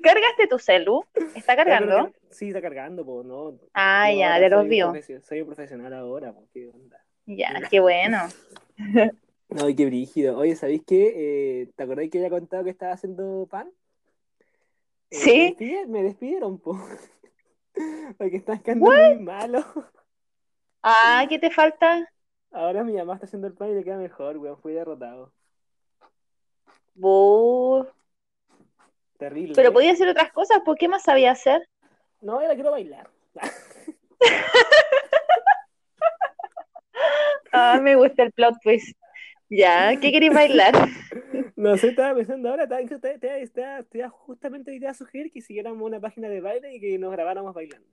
¿cargaste 0.03 0.46
tu 0.49 0.59
celu? 0.59 1.05
¿Está 1.35 1.57
cargando? 1.57 2.12
Sí, 2.31 2.49
está 2.49 2.61
cargando, 2.61 3.05
pues, 3.05 3.25
¿no? 3.25 3.59
Ah, 3.73 4.12
ya, 4.12 4.38
de 4.38 4.51
los 4.51 4.68
vio. 4.68 4.92
Soy 5.23 5.40
un 5.40 5.46
profesional 5.46 5.94
ahora, 5.94 6.33
pues, 6.35 6.49
qué 6.53 6.66
onda. 6.66 7.03
Ya, 7.37 7.53
qué 7.71 7.79
bueno. 7.81 8.19
Ay, 9.62 9.75
qué 9.77 9.87
brígido. 9.87 10.37
Oye, 10.38 10.57
¿sabéis 10.57 10.83
qué? 10.87 11.12
Eh, 11.62 11.71
¿te 11.77 11.83
acordáis 11.85 12.11
que 12.11 12.19
había 12.19 12.31
contado 12.31 12.64
que 12.64 12.71
estaba 12.71 12.93
haciendo 12.93 13.47
pan? 13.49 13.69
Eh, 15.11 15.16
Sí. 15.16 15.31
Me, 15.38 15.45
despide- 15.51 15.87
me 15.87 16.03
despidieron, 16.03 16.59
po. 16.59 16.77
Porque 18.19 18.37
están 18.37 18.59
quedando 18.61 18.87
muy 18.87 19.19
malo. 19.21 19.64
Ah, 20.83 21.27
¿qué 21.29 21.38
te 21.38 21.51
falta? 21.51 22.09
Ahora 22.53 22.83
mi 22.85 22.95
mamá 22.95 23.12
está 23.12 23.27
haciendo 23.27 23.47
el 23.47 23.53
pan 23.53 23.69
y 23.69 23.75
le 23.75 23.85
queda 23.85 23.99
mejor, 23.99 24.38
weón. 24.38 24.57
Fui 24.59 24.73
derrotado. 24.73 25.31
Bu. 26.95 27.87
Terrible. 29.19 29.53
Pero 29.55 29.69
¿eh? 29.69 29.73
podía 29.73 29.93
hacer 29.93 30.09
otras 30.09 30.33
cosas, 30.33 30.61
¿por 30.64 30.79
qué 30.79 30.88
más 30.88 31.03
sabía 31.03 31.33
hacer? 31.33 31.69
No, 32.23 32.40
ahora 32.40 32.55
quiero 32.55 32.71
bailar. 32.71 33.11
Ah, 37.61 37.81
me 37.81 37.94
gusta 37.96 38.23
el 38.23 38.33
plot 38.33 38.55
twist. 38.62 38.96
Ya, 39.49 39.94
¿qué 40.01 40.11
queréis 40.12 40.33
bailar? 40.35 40.75
No 41.57 41.77
sé, 41.77 41.88
estaba 41.88 42.14
pensando 42.14 42.49
ahora, 42.49 42.64
estaba- 42.64 43.38
estaba 43.38 44.09
justamente 44.09 44.70
te 44.70 44.77
iba 44.77 44.90
a 44.90 44.94
sugerir 44.94 45.31
que 45.31 45.42
siguiéramos 45.42 45.83
una 45.83 46.01
página 46.01 46.29
de 46.29 46.40
baile 46.40 46.75
y 46.75 46.81
que 46.81 46.99
nos 46.99 47.12
grabáramos 47.12 47.53
bailando. 47.53 47.87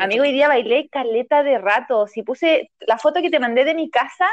Amigo, 0.00 0.22
hoy 0.22 0.32
día 0.32 0.48
bailé 0.48 0.88
caleta 0.88 1.42
de 1.44 1.58
rato. 1.58 2.06
Si 2.08 2.22
puse 2.22 2.70
la 2.80 2.98
foto 2.98 3.22
que 3.22 3.30
te 3.30 3.38
mandé 3.38 3.64
de 3.64 3.74
mi 3.74 3.88
casa, 3.90 4.26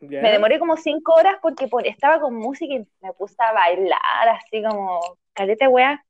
me 0.00 0.30
demoré 0.32 0.58
como 0.58 0.76
cinco 0.76 1.14
horas 1.14 1.36
porque 1.40 1.68
por- 1.68 1.86
estaba 1.86 2.20
con 2.20 2.34
música 2.34 2.74
y 2.74 2.86
me 3.00 3.12
puse 3.14 3.36
a 3.38 3.52
bailar 3.52 4.28
así 4.28 4.62
como 4.62 5.00
caleta 5.32 5.68
wea. 5.68 6.04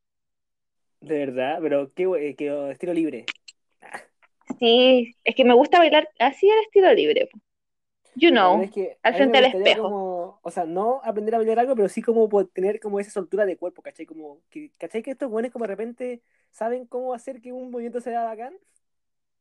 De 1.01 1.19
verdad, 1.27 1.59
pero 1.63 1.93
qué, 1.95 2.07
we- 2.07 2.35
qué 2.35 2.71
estilo 2.71 2.93
libre. 2.95 3.27
Sí, 4.59 5.15
es 5.25 5.35
que 5.35 5.45
me 5.45 5.55
gusta 5.55 5.79
bailar 5.79 6.09
así 6.19 6.51
al 6.51 6.59
estilo 6.61 6.93
libre. 6.93 7.29
po. 7.31 7.39
You 8.15 8.31
know, 8.31 8.63
es 8.63 8.71
que 8.71 8.99
al 9.03 9.15
frente 9.15 9.41
del 9.41 9.47
espejo. 9.57 9.83
como- 9.83 10.41
o 10.43 10.51
sea, 10.51 10.65
no 10.65 11.01
aprender 11.05 11.35
a 11.35 11.39
bailar 11.39 11.59
algo, 11.61 11.75
pero 11.75 11.89
sí 11.89 12.03
como 12.03 12.29
tener 12.47 12.81
como 12.81 13.01
esa 13.01 13.11
soltura 13.11 13.47
de 13.47 13.57
cuerpo, 13.57 13.83
¿cachai? 13.83 14.07
Como 14.07 14.41
que, 14.51 14.71
¿cachai? 14.79 15.03
Que 15.03 15.13
estos 15.13 15.31
buenos 15.31 15.51
como 15.53 15.65
de 15.65 15.69
repente 15.69 16.23
saben 16.51 16.87
cómo 16.87 17.15
hacer 17.15 17.41
que 17.41 17.53
un 17.53 17.71
movimiento 17.71 18.01
sea 18.01 18.25
bacán. 18.25 18.55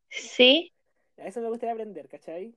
sí. 0.10 0.71
A 1.17 1.27
eso 1.27 1.41
me 1.41 1.49
gustaría 1.49 1.73
aprender, 1.73 2.07
¿cachai? 2.07 2.55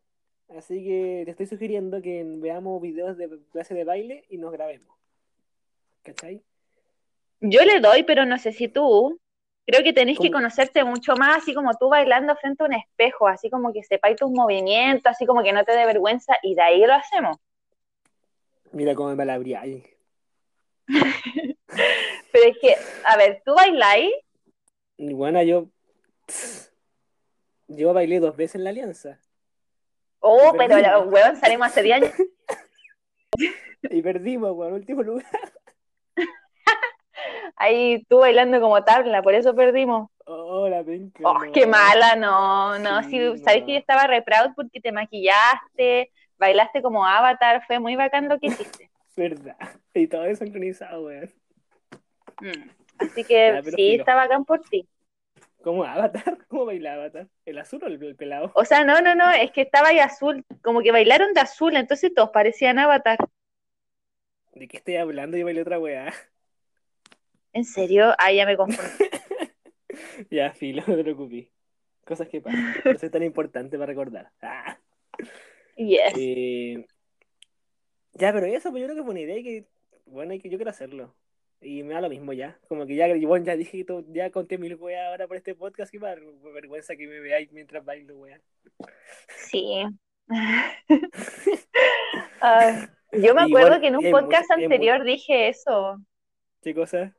Así 0.49 0.83
que 0.85 1.23
te 1.25 1.31
estoy 1.33 1.47
sugiriendo 1.47 2.01
que 2.03 2.23
veamos 2.25 2.81
videos 2.81 3.17
de 3.17 3.29
clase 3.51 3.75
de 3.75 3.85
baile 3.85 4.25
y 4.29 4.39
nos 4.39 4.53
grabemos. 4.53 4.97
¿Cachai? 6.03 6.43
Yo 7.41 7.63
le 7.65 7.81
doy, 7.81 8.05
pero 8.05 8.25
no 8.25 8.39
sé 8.39 8.53
si 8.53 8.69
tú. 8.69 9.19
Creo 9.67 9.83
que 9.83 9.93
tenés 9.93 10.19
que 10.19 10.31
conocerte 10.31 10.85
mucho 10.85 11.17
más, 11.17 11.39
así 11.39 11.55
como 11.55 11.75
tú 11.79 11.89
bailando 11.89 12.37
frente 12.37 12.63
a 12.63 12.67
un 12.67 12.75
espejo, 12.75 13.29
así 13.29 13.49
como 13.49 13.73
que 13.73 13.83
sepáis 13.83 14.17
tus 14.17 14.31
movimientos, 14.31 15.11
así 15.11 15.25
como 15.25 15.43
que 15.43 15.53
no 15.53 15.65
te 15.65 15.73
dé 15.73 15.87
vergüenza, 15.87 16.37
y 16.43 16.55
de 16.55 16.63
ahí 16.63 16.87
lo 16.87 16.93
hacemos. 16.93 17.39
Mira 18.73 18.95
cómo 18.95 19.11
me 19.11 19.17
palabreáis. 19.17 19.85
Pero 20.87 22.45
es 22.47 22.59
que, 22.61 22.77
a 23.05 23.17
ver, 23.17 23.43
tú 23.45 23.55
bailáis, 23.55 24.13
bueno, 24.97 25.43
yo. 25.43 25.69
Yo 27.67 27.93
bailé 27.93 28.21
dos 28.21 28.37
veces 28.37 28.57
en 28.57 28.65
la 28.65 28.71
alianza. 28.71 29.19
oh, 30.21 30.53
Y 30.55 30.59
pero 30.59 31.03
weón, 31.03 31.37
salimos 31.37 31.69
hace 31.69 31.83
10 31.83 31.97
años. 31.97 32.13
Y 33.91 34.01
perdimos, 34.01 34.53
weón, 34.53 34.73
último 34.73 35.03
lugar. 35.03 35.27
Ahí 37.65 38.05
tú 38.09 38.19
bailando 38.19 38.61
como 38.61 38.83
tabla, 38.85 39.23
por 39.23 39.35
eso 39.35 39.55
perdimos. 39.55 40.11
Oh, 40.27 40.69
la 40.69 40.83
penca. 40.83 41.23
Oh, 41.25 41.39
qué 41.53 41.67
mala, 41.67 42.17
no, 42.17 42.79
no, 42.79 43.03
Sí, 43.03 43.11
sí, 43.11 43.39
sabes 43.45 43.61
no. 43.61 43.67
que 43.67 43.73
yo 43.75 43.79
estaba 43.79 44.07
re 44.07 44.23
proud 44.23 44.53
porque 44.57 44.81
te 44.81 44.93
maquillaste, 44.93 46.11
bailaste 46.39 46.83
como 46.83 47.07
avatar, 47.07 47.65
fue 47.67 47.79
muy 47.79 47.97
bacán 47.97 48.29
lo 48.29 48.39
que 48.39 48.49
hiciste. 48.49 48.91
Verdad. 49.17 49.57
Y 49.95 50.07
todo 50.09 50.23
desincronizado, 50.23 51.05
weón. 51.05 51.33
Mm. 52.41 52.71
Así 52.99 53.25
que 53.25 53.53
Ya, 53.53 53.63
sí, 53.63 53.77
filo. 53.77 54.03
está 54.03 54.15
bacán 54.15 54.45
por 54.45 54.61
ti. 54.63 54.89
¿Cómo 55.63 55.85
Avatar? 55.85 56.39
¿Cómo 56.49 56.67
baila 56.67 56.95
Avatar? 56.95 57.29
¿El 57.45 57.59
azul 57.59 57.83
o 57.83 57.87
el, 57.87 58.03
el 58.03 58.17
pelado? 58.17 58.53
O 58.55 58.65
sea, 58.65 58.85
no, 58.85 59.01
no, 59.03 59.15
no, 59.15 59.31
es 59.31 59.53
que 59.53 59.61
estaba 59.63 59.89
ahí 59.89 59.99
azul, 59.99 60.45
como 60.63 60.81
que 60.81 60.93
bailaron 60.93 61.35
de 61.35 61.41
azul, 61.41 61.77
entonces 61.77 62.13
todos 62.15 62.31
parecían 62.31 62.79
avatar. 62.79 63.19
¿De 64.55 64.69
qué 64.69 64.77
estoy 64.79 64.97
hablando? 64.97 65.37
Yo 65.37 65.45
bailé 65.45 65.63
otra 65.63 65.79
weá. 65.79 66.13
¿En 67.55 67.65
serio? 67.65 68.13
Ah, 68.19 68.33
ya 68.33 68.45
me 68.45 68.57
confundí. 68.57 68.83
Ya, 70.31 70.53
filo, 70.53 70.83
no 70.87 70.97
te 70.97 71.03
preocupes. 71.03 71.49
Cosas 72.05 72.29
que 72.29 72.41
pasan. 72.41 72.75
No 72.85 72.91
es 72.91 73.11
tan 73.11 73.23
importante 73.23 73.79
para 73.79 73.87
recordar. 73.87 74.31
Ah. 74.43 74.79
Yes. 75.77 76.15
Eh, 76.17 76.87
ya, 78.13 78.33
pero 78.33 78.47
eso, 78.47 78.71
pues 78.71 78.81
yo 78.81 78.87
creo 78.87 78.95
que 78.95 79.01
es 79.01 79.05
buena 79.05 79.21
idea 79.21 79.39
y 79.39 79.43
que, 79.43 79.67
bueno, 80.07 80.31
hay 80.31 80.39
que, 80.39 80.49
yo 80.49 80.57
quiero 80.57 80.71
hacerlo. 80.71 81.17
Y 81.61 81.83
me 81.83 81.95
da 81.95 82.01
lo 82.01 82.09
mismo 82.09 82.33
ya. 82.33 82.57
Como 82.69 82.87
que 82.87 82.95
ya, 82.95 83.09
bueno, 83.27 83.45
ya 83.45 83.57
dije, 83.57 83.85
todo, 83.85 84.05
ya 84.09 84.31
conté 84.31 84.57
mil 84.57 84.77
weas 84.77 85.09
ahora 85.09 85.27
por 85.27 85.37
este 85.37 85.57
podcast 85.57 85.93
y 85.93 85.99
da 85.99 86.15
vergüenza 86.55 86.95
que 86.95 87.09
me 87.09 87.19
veáis 87.19 87.51
mientras 87.51 87.85
bailo, 87.85 88.19
wea. 88.19 88.41
Sí. 89.37 89.85
Ay, 92.41 92.87
yo 93.13 93.35
me 93.35 93.43
Y 93.43 93.45
acuerdo 93.47 93.69
bueno, 93.69 93.81
que 93.81 93.89
en 93.89 93.97
un 93.97 94.11
podcast 94.13 94.51
anterior 94.53 95.03
dije 95.03 95.49
eso, 95.49 95.99
¿Qué 96.65 96.75
cosa? 96.75 97.15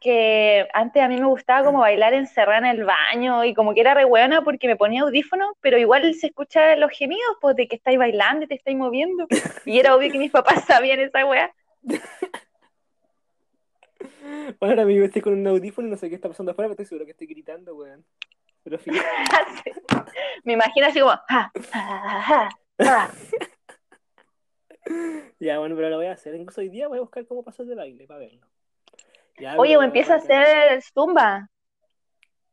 Que 0.00 0.66
antes 0.72 1.02
a 1.02 1.08
mí 1.08 1.18
me 1.20 1.26
gustaba 1.26 1.64
como 1.64 1.80
bailar 1.80 2.14
encerrada 2.14 2.58
en 2.58 2.78
el 2.78 2.84
baño 2.84 3.44
y 3.44 3.54
como 3.54 3.74
que 3.74 3.80
era 3.82 3.94
re 3.94 4.04
hueona 4.04 4.42
porque 4.42 4.66
me 4.66 4.76
ponía 4.76 5.02
audífonos, 5.02 5.50
pero 5.60 5.78
igual 5.78 6.14
se 6.14 6.28
escuchaban 6.28 6.80
los 6.80 6.90
gemidos, 6.90 7.36
pues 7.40 7.54
de 7.56 7.68
que 7.68 7.76
estáis 7.76 7.98
bailando 7.98 8.44
y 8.44 8.48
te 8.48 8.54
estáis 8.54 8.76
moviendo. 8.76 9.26
Y 9.66 9.78
era 9.78 9.94
obvio 9.94 10.10
que 10.10 10.18
mis 10.18 10.30
papás 10.32 10.64
sabían 10.64 11.00
esa. 11.00 11.20
Bueno, 14.58 14.72
ahora 14.72 14.84
mismo 14.84 15.04
estoy 15.04 15.22
con 15.22 15.34
un 15.34 15.46
audífono 15.46 15.88
y 15.88 15.90
no 15.90 15.96
sé 15.96 16.08
qué 16.08 16.14
está 16.14 16.28
pasando 16.28 16.52
afuera, 16.52 16.68
pero 16.68 16.72
estoy 16.72 16.86
seguro 16.86 17.04
que 17.04 17.12
estoy 17.12 17.26
gritando, 17.26 17.74
weón. 17.74 18.04
Pero 18.62 18.78
filo. 18.78 19.00
Me 20.44 20.54
imagino 20.54 20.86
así 20.86 21.00
como, 21.00 21.12
"Ja, 21.28 21.52
ja, 21.72 22.22
ja, 22.22 22.48
ja". 22.78 23.10
Ya, 25.38 25.58
bueno, 25.58 25.76
pero 25.76 25.90
lo 25.90 25.96
voy 25.96 26.06
a 26.06 26.12
hacer. 26.12 26.34
Incluso 26.34 26.60
hoy 26.60 26.68
día 26.68 26.88
voy 26.88 26.98
a 26.98 27.02
buscar 27.02 27.26
cómo 27.26 27.42
pasó 27.42 27.64
de 27.64 27.74
baile 27.74 28.06
para 28.06 28.20
verlo. 28.20 28.49
Ya, 29.40 29.56
Oye, 29.58 29.76
o 29.76 29.82
empieza 29.82 30.14
a 30.14 30.16
hacer 30.16 30.82
zumba. 30.82 31.48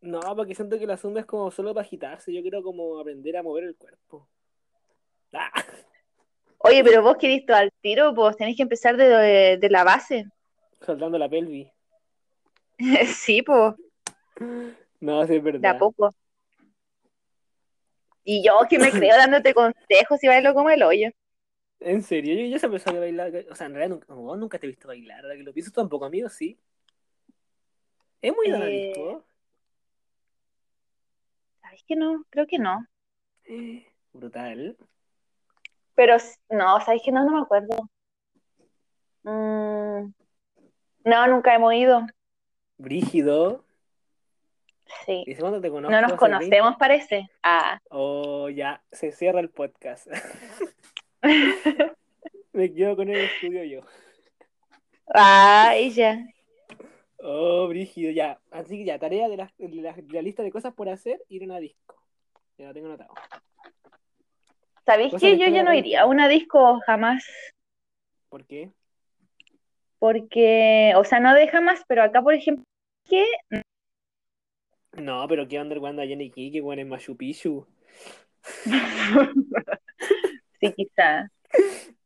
No, 0.02 0.20
porque 0.36 0.56
siento 0.56 0.78
que 0.80 0.88
la 0.88 0.98
zumba 0.98 1.20
es 1.22 1.26
como 1.26 1.52
solo 1.52 1.74
para 1.74 1.86
agitarse. 1.86 2.34
Yo 2.34 2.42
quiero 2.42 2.64
como 2.64 3.00
aprender 3.00 3.36
a 3.38 3.44
mover 3.44 3.66
el 3.66 3.76
cuerpo. 3.76 4.28
Ah, 5.34 5.52
Oye, 6.60 6.84
pero 6.84 7.02
vos 7.02 7.18
que 7.18 7.28
visto 7.28 7.54
al 7.56 7.72
tiro, 7.82 8.14
pues 8.14 8.38
tenés 8.38 8.56
que 8.56 8.64
empezar 8.64 8.96
de, 8.98 9.06
de- 9.08 9.58
de 9.58 9.70
la 9.70 9.84
base. 9.84 10.26
soltando 10.86 11.18
la 11.18 11.30
pelvis. 11.30 11.68
sí, 13.16 13.42
pues, 13.42 13.74
No, 15.00 15.26
sí 15.28 15.36
es 15.36 15.44
de 15.44 15.68
a 15.68 15.74
verdad. 15.74 15.78
poco. 15.78 16.14
Y 18.24 18.44
yo 18.46 18.60
que 18.70 18.78
me 18.78 18.92
creo 18.92 19.16
dándote 19.18 19.56
consejos 19.56 20.24
y 20.24 20.28
bailo 20.28 20.54
como 20.54 20.70
el 20.70 20.84
hoyo. 20.84 21.10
En 21.80 22.02
serio, 22.04 22.36
yo, 22.36 22.46
yo 22.48 22.60
siempre 22.60 22.80
sabía 22.80 23.00
bailar. 23.00 23.32
O 23.52 23.56
sea, 23.56 23.68
en 23.68 23.74
realidad 23.74 23.96
nunca, 23.96 24.14
no, 24.14 24.36
nunca 24.36 24.60
te 24.60 24.66
he 24.66 24.70
visto 24.70 24.88
bailar. 24.88 25.24
Ahora 25.24 25.36
que 25.36 25.44
lo 25.44 25.54
pienso 25.54 25.72
tampoco, 25.72 26.06
amigo, 26.06 26.30
sí. 26.30 26.60
Es 28.22 28.36
muy 28.36 28.50
de 28.52 28.92
Eh. 28.92 29.18
¿sabes 31.62 31.84
que 31.88 31.96
no? 31.96 32.26
Creo 32.30 32.48
que 32.48 32.60
no. 32.60 32.86
Brutal. 34.14 34.78
Pero 35.96 36.18
no, 36.50 36.80
¿sabes 36.82 37.02
que 37.04 37.12
no? 37.12 37.24
No 37.24 37.32
me 37.32 37.42
acuerdo. 37.42 37.90
Mm, 39.24 40.14
no, 41.04 41.28
nunca 41.28 41.56
hemos 41.56 41.74
ido. 41.74 42.06
Brígido. 42.78 43.64
Sí. 45.06 45.24
¿Y 45.26 45.36
te 45.36 45.42
conozco? 45.42 45.92
No 45.92 46.02
nos 46.02 46.12
¿Hace 46.12 46.18
conocemos, 46.18 46.76
parece. 46.78 47.30
Ah. 47.44 47.80
20? 47.82 47.88
Oh, 47.90 48.50
ya, 48.50 48.82
se 48.92 49.12
cierra 49.12 49.40
el 49.40 49.50
podcast. 49.50 50.08
Me 52.54 52.74
quedo 52.74 52.96
con 52.96 53.10
el 53.10 53.18
estudio 53.18 53.64
yo. 53.64 53.82
Ay, 55.08 55.92
ya. 55.92 56.26
Oh, 57.20 57.68
brígido, 57.68 58.12
ya. 58.12 58.40
Así 58.52 58.78
que 58.78 58.86
ya, 58.86 59.00
tarea 59.00 59.28
de 59.28 59.38
la, 59.38 59.52
de 59.58 59.82
la, 59.82 59.94
de 59.94 60.14
la 60.14 60.22
lista 60.22 60.44
de 60.44 60.52
cosas 60.52 60.74
por 60.74 60.90
hacer, 60.90 61.22
ir 61.30 61.42
a 61.44 61.46
una 61.46 61.60
disco. 61.60 61.96
Ya 62.58 62.68
lo 62.68 62.74
tengo 62.74 62.88
anotado. 62.88 63.14
¿Sabéis 64.86 65.14
que 65.14 65.20
que 65.20 65.38
yo 65.38 65.48
ya 65.50 65.64
no 65.64 65.74
iría 65.74 66.02
a 66.02 66.06
una 66.06 66.28
disco 66.28 66.80
jamás? 66.86 67.26
¿Por 68.30 68.46
qué? 68.46 68.72
Porque, 70.00 70.94
o 70.96 71.04
sea, 71.04 71.20
no 71.20 71.34
de 71.34 71.48
jamás, 71.48 71.84
pero 71.88 72.04
acá, 72.04 72.22
por 72.22 72.34
ejemplo, 72.34 72.64
que 73.10 73.26
No, 74.94 75.28
pero 75.28 75.48
qué 75.48 75.62
cuando 75.80 76.02
allá 76.02 76.14
en 76.14 76.22
Iquique, 76.22 76.62
bueno, 76.62 76.82
en 76.82 76.90
Machu 76.90 77.18
Picchu. 77.18 77.68
sí, 80.62 80.74
quizá. 80.74 81.30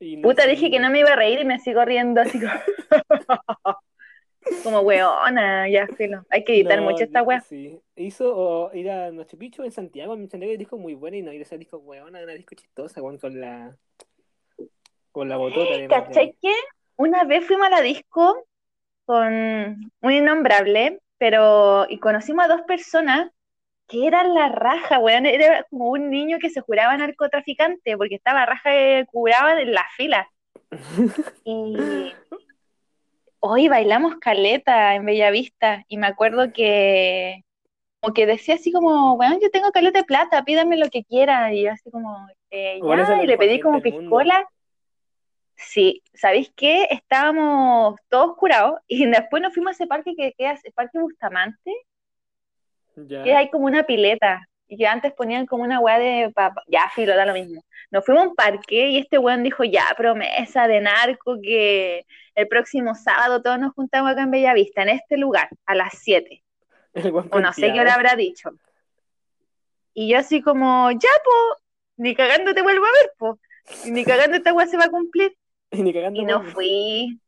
No 0.00 0.22
Puta, 0.22 0.46
dije 0.48 0.68
que 0.68 0.80
no 0.80 0.90
me 0.90 0.98
iba 0.98 1.12
a 1.12 1.16
reír 1.16 1.38
y 1.38 1.44
me 1.44 1.60
sigo 1.60 1.84
riendo 1.84 2.20
así 2.20 2.40
como, 2.40 2.50
como 4.62 4.80
weona, 4.80 5.68
ya 5.68 5.86
filo. 5.86 6.24
Hay 6.30 6.44
que 6.44 6.54
editar 6.54 6.80
No, 6.80 6.90
mucho 6.90 7.04
esta 7.04 7.22
wea. 7.22 7.40
Sí. 7.40 7.80
Hizo 7.96 8.36
o, 8.36 8.74
ir 8.74 8.90
a 8.90 9.10
Machu 9.12 9.36
Picchu 9.36 9.62
en 9.62 9.72
Santiago. 9.72 10.14
En 10.14 10.28
Santiago 10.28 10.56
disco 10.56 10.78
muy 10.78 10.94
buena 10.94 11.16
y 11.16 11.22
no 11.22 11.32
ir 11.32 11.40
a 11.40 11.42
esa 11.42 11.56
disco 11.56 11.78
huevona, 11.78 12.22
una 12.22 12.32
disco 12.32 12.54
chistosa, 12.54 13.02
weón, 13.02 13.18
con 13.18 13.40
la 13.40 13.76
con 15.12 15.28
la 15.28 15.36
botota 15.36 15.76
de 15.76 15.88
¿Cachai 15.88 16.34
que 16.40 16.54
una 16.96 17.24
vez 17.24 17.46
fuimos 17.46 17.66
a 17.66 17.70
la 17.70 17.80
disco 17.82 18.46
con 19.04 19.32
un 20.00 20.12
innombrable, 20.12 21.00
pero 21.18 21.86
y 21.88 21.98
conocimos 21.98 22.44
a 22.44 22.48
dos 22.48 22.62
personas 22.62 23.30
que 23.88 24.06
eran 24.06 24.34
la 24.34 24.48
raja, 24.48 24.98
weón? 24.98 25.26
Era 25.26 25.64
como 25.68 25.90
un 25.90 26.10
niño 26.10 26.38
que 26.40 26.50
se 26.50 26.60
juraba 26.60 26.96
narcotraficante 26.96 27.96
porque 27.96 28.14
estaba 28.14 28.46
raja 28.46 28.70
que 28.70 29.04
curaban 29.10 29.58
en 29.58 29.72
la 29.72 29.84
fila. 29.96 30.28
Y 31.44 32.12
hoy 33.44 33.68
bailamos 33.68 34.16
caleta 34.16 34.94
en 34.94 35.04
Bellavista 35.04 35.84
y 35.88 35.98
me 35.98 36.06
acuerdo 36.06 36.52
que 36.52 37.44
como 38.00 38.14
que 38.14 38.24
decía 38.24 38.54
así 38.54 38.72
como, 38.72 39.14
weón, 39.14 39.38
yo 39.40 39.50
tengo 39.50 39.70
caleta 39.72 39.98
de 40.00 40.04
plata, 40.04 40.44
pídame 40.44 40.76
lo 40.76 40.88
que 40.90 41.04
quiera 41.04 41.52
y 41.52 41.64
yo 41.64 41.72
así 41.72 41.90
como, 41.90 42.28
eh, 42.50 42.78
Bueno, 42.80 43.04
ya, 43.06 43.22
y 43.22 43.26
le 43.26 43.36
pedí 43.36 43.60
como 43.60 43.78
mundo. 43.78 43.82
piscola. 43.82 44.48
Sí, 45.56 46.02
¿sabéis 46.14 46.52
qué? 46.56 46.86
Estábamos 46.90 47.96
todos 48.08 48.36
curados 48.36 48.80
y 48.86 49.06
después 49.06 49.42
nos 49.42 49.52
fuimos 49.52 49.70
a 49.70 49.74
ese 49.74 49.86
parque 49.86 50.14
que 50.16 50.32
queda, 50.36 50.56
el 50.62 50.72
Parque 50.72 50.98
Bustamante, 50.98 51.72
Ya. 52.96 53.24
que 53.24 53.34
hay 53.34 53.50
como 53.50 53.66
una 53.66 53.84
pileta 53.84 54.48
y 54.72 54.76
que 54.78 54.86
antes 54.86 55.12
ponían 55.12 55.44
como 55.44 55.64
una 55.64 55.80
weá 55.80 55.98
de 55.98 56.30
papa. 56.34 56.62
Ya, 56.66 56.90
filo, 56.94 57.14
da 57.14 57.26
lo 57.26 57.34
mismo. 57.34 57.62
Nos 57.90 58.06
fuimos 58.06 58.24
a 58.24 58.28
un 58.28 58.34
parque 58.34 58.88
y 58.88 58.96
este 58.96 59.18
weón 59.18 59.42
dijo, 59.42 59.64
ya, 59.64 59.84
promesa 59.98 60.66
de 60.66 60.80
narco 60.80 61.36
que 61.42 62.06
el 62.34 62.48
próximo 62.48 62.94
sábado 62.94 63.42
todos 63.42 63.58
nos 63.58 63.74
juntamos 63.74 64.10
acá 64.10 64.22
en 64.22 64.30
Bellavista, 64.30 64.80
en 64.80 64.88
este 64.88 65.18
lugar, 65.18 65.50
a 65.66 65.74
las 65.74 65.92
7. 65.98 66.42
El 66.94 67.12
buen 67.12 67.28
O 67.30 67.40
no 67.40 67.52
sé 67.52 67.70
qué 67.70 67.80
hora 67.82 67.92
habrá 67.92 68.16
dicho. 68.16 68.48
Y 69.92 70.08
yo 70.08 70.18
así 70.18 70.40
como, 70.40 70.90
ya, 70.90 71.10
po, 71.22 71.62
ni 71.98 72.14
cagando 72.14 72.54
te 72.54 72.62
vuelvo 72.62 72.86
a 72.86 72.92
ver, 72.92 73.12
po. 73.18 73.38
Y 73.84 73.90
ni 73.90 74.06
cagando 74.06 74.38
esta 74.38 74.54
weá 74.54 74.66
se 74.66 74.78
va 74.78 74.86
a 74.86 74.90
cumplir. 74.90 75.36
Y 75.70 75.82
ni 75.82 75.92
cagando 75.92 76.18
Y 76.18 76.24
no 76.24 76.44
fui. 76.44 77.20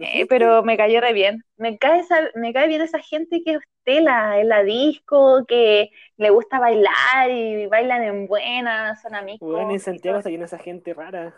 ¿No 0.00 0.06
Eh, 0.06 0.26
pero 0.28 0.62
me 0.62 0.76
cayó 0.76 1.00
re 1.00 1.12
bien. 1.12 1.44
Me 1.56 1.78
cae, 1.78 2.00
esa, 2.00 2.16
me 2.34 2.52
cae 2.52 2.68
bien 2.68 2.80
esa 2.82 2.98
gente 3.00 3.42
que 3.44 3.52
es 3.54 3.60
tela 3.84 4.40
en 4.40 4.48
la 4.48 4.62
disco, 4.62 5.44
que 5.46 5.90
le 6.16 6.30
gusta 6.30 6.58
bailar 6.58 7.30
y 7.30 7.66
bailan 7.66 8.02
en 8.04 8.26
buena, 8.26 8.96
son 8.96 9.14
amigos. 9.14 9.40
Weón, 9.40 9.70
en 9.70 9.80
Santiago 9.80 10.18
está 10.18 10.30
lleno 10.30 10.42
de 10.42 10.46
esa 10.46 10.58
gente 10.58 10.94
rara. 10.94 11.34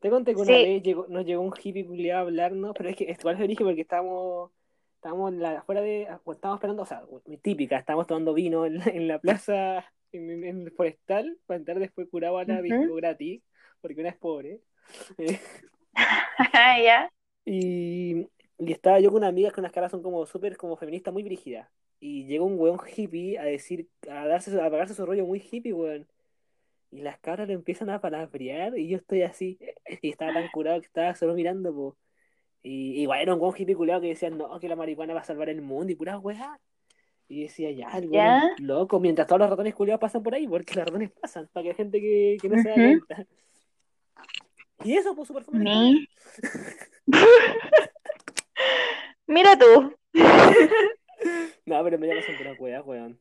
Te 0.00 0.10
conté 0.10 0.34
que 0.34 0.40
una 0.40 0.54
Sí. 0.54 0.64
vez 0.64 0.82
llegó, 0.82 1.06
nos 1.08 1.24
llegó 1.26 1.42
un 1.42 1.54
hippie 1.60 1.86
culiado 1.86 2.20
a 2.20 2.22
hablarnos, 2.22 2.74
pero 2.76 2.90
es 2.90 2.96
que 2.96 3.04
igual 3.18 3.38
se 3.38 3.48
dije 3.48 3.64
porque 3.64 3.82
estábamos, 3.82 4.52
estábamos 4.96 5.32
la, 5.34 5.58
afuera 5.60 5.80
de, 5.82 6.08
o 6.24 6.32
estábamos 6.32 6.58
esperando, 6.58 6.82
o 6.84 6.86
sea, 6.86 7.02
muy 7.26 7.38
típica, 7.38 7.78
estábamos 7.78 8.06
tomando 8.06 8.34
vino 8.34 8.66
en 8.66 8.78
la, 8.78 8.84
en 8.86 9.08
la 9.08 9.18
plaza, 9.20 9.84
en, 10.12 10.44
en 10.44 10.62
el 10.62 10.72
forestal, 10.72 11.38
para 11.46 11.58
entrar 11.58 11.78
después 11.80 12.08
curado 12.10 12.38
a 12.38 12.44
la 12.44 12.62
Ujú. 12.62 12.62
disco 12.62 12.94
gratis, 12.96 13.42
porque 13.80 14.00
una 14.00 14.10
es 14.10 14.16
pobre. 14.16 14.60
Eh, 15.18 15.40
ya. 16.84 17.08
Y, 17.48 18.28
y 18.58 18.72
estaba 18.72 19.00
yo 19.00 19.10
con 19.10 19.18
una 19.18 19.28
amiga 19.28 19.50
con 19.50 19.62
unas 19.62 19.72
caras 19.72 19.90
son 19.90 20.02
como 20.02 20.26
súper 20.26 20.56
como 20.56 20.76
feministas 20.76 21.12
muy 21.12 21.22
brígidas. 21.22 21.68
Y 22.00 22.26
llegó 22.26 22.44
un 22.44 22.58
weón 22.58 22.78
hippie 22.96 23.38
a 23.38 23.44
decir, 23.44 23.88
a 24.08 24.26
darse, 24.26 24.50
su- 24.52 24.60
a 24.60 24.70
pagarse 24.70 24.94
su 24.94 25.04
rollo 25.04 25.26
muy 25.26 25.40
hippie, 25.40 25.72
weón. 25.72 26.06
Y 26.90 27.02
las 27.02 27.18
cabras 27.18 27.48
le 27.48 27.54
empiezan 27.54 27.90
a 27.90 28.00
palabrear 28.00 28.78
y 28.78 28.88
yo 28.88 28.96
estoy 28.98 29.22
así. 29.22 29.58
Y 30.02 30.10
estaba 30.10 30.32
tan 30.32 30.48
curado 30.48 30.80
que 30.80 30.86
estaba 30.86 31.14
solo 31.14 31.34
mirando, 31.34 31.74
po. 31.74 31.96
Y 32.62 33.00
igual 33.02 33.20
era 33.20 33.34
un 33.34 33.40
weón 33.40 33.54
hippie 33.56 33.74
culiado 33.74 34.00
que 34.00 34.08
decía, 34.08 34.30
no, 34.30 34.58
que 34.60 34.68
la 34.68 34.76
marihuana 34.76 35.14
va 35.14 35.20
a 35.20 35.24
salvar 35.24 35.48
el 35.48 35.60
mundo 35.62 35.92
y 35.92 35.96
pura 35.96 36.18
weá. 36.18 36.60
Y 37.30 37.42
decía, 37.42 37.70
ya, 37.72 37.88
el 37.98 38.08
weón 38.08 38.66
loco, 38.66 39.00
mientras 39.00 39.26
todos 39.26 39.40
los 39.40 39.50
ratones 39.50 39.74
culiados 39.74 40.00
pasan 40.00 40.22
por 40.22 40.34
ahí, 40.34 40.46
porque 40.48 40.74
los 40.74 40.84
ratones 40.86 41.10
pasan, 41.10 41.48
para 41.52 41.62
que 41.64 41.68
hay 41.70 41.74
gente 41.74 42.00
que, 42.00 42.36
que 42.40 42.48
no 42.48 42.62
se 42.62 42.68
da 42.68 42.74
cuenta. 42.74 43.26
Y 44.84 44.94
eso, 44.96 45.14
pues, 45.14 45.26
súper 45.28 45.42
historia. 45.42 45.62
Mira 49.26 49.58
tú. 49.58 49.94
No, 51.66 51.84
pero 51.84 51.98
me 51.98 52.06
llama 52.06 52.22
son 52.22 52.36
puras 52.36 52.58
weas, 52.58 52.84
weón. 52.86 53.18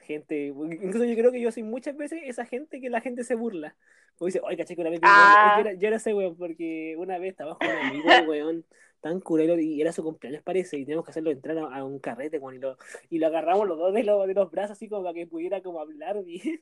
Gente, 0.00 0.46
incluso 0.46 1.04
yo 1.04 1.14
creo 1.14 1.30
que 1.32 1.40
yo 1.40 1.52
soy 1.52 1.62
muchas 1.62 1.96
veces 1.96 2.20
esa 2.24 2.44
gente 2.44 2.80
que 2.80 2.90
la 2.90 3.00
gente 3.00 3.24
se 3.24 3.34
burla. 3.34 3.76
Porque 4.18 4.30
dice, 4.32 4.40
oye, 4.44 4.56
caché 4.56 4.74
que 4.74 4.80
una 4.82 4.90
vez 4.90 5.00
weón", 5.00 5.14
Ah. 5.16 5.54
yo, 5.56 5.60
era, 5.68 5.72
yo 5.78 5.88
era 5.88 5.96
ese 5.96 6.12
weón, 6.14 6.36
porque 6.36 6.94
una 6.98 7.18
vez 7.18 7.30
estaba 7.30 7.56
con 7.56 7.68
un 7.68 7.76
amigo, 7.76 8.08
weón, 8.28 8.64
tan 9.00 9.20
curero, 9.20 9.58
y 9.58 9.80
era 9.80 9.92
su 9.92 10.02
cumpleaños 10.02 10.42
parece, 10.42 10.76
y 10.76 10.84
teníamos 10.84 11.04
que 11.06 11.10
hacerlo 11.12 11.30
entrar 11.30 11.56
a, 11.58 11.74
a 11.76 11.84
un 11.84 11.98
carrete, 12.00 12.38
weón, 12.38 12.56
y 12.56 12.58
lo, 12.58 12.76
y 13.08 13.18
lo 13.18 13.28
agarramos 13.28 13.66
los 13.66 13.78
dos 13.78 13.94
de 13.94 14.04
los, 14.04 14.26
de 14.26 14.34
los 14.34 14.50
brazos 14.50 14.72
así 14.72 14.88
como 14.88 15.04
para 15.04 15.14
que 15.14 15.26
pudiera 15.26 15.62
como 15.62 15.80
hablar 15.80 16.22
bien. 16.24 16.58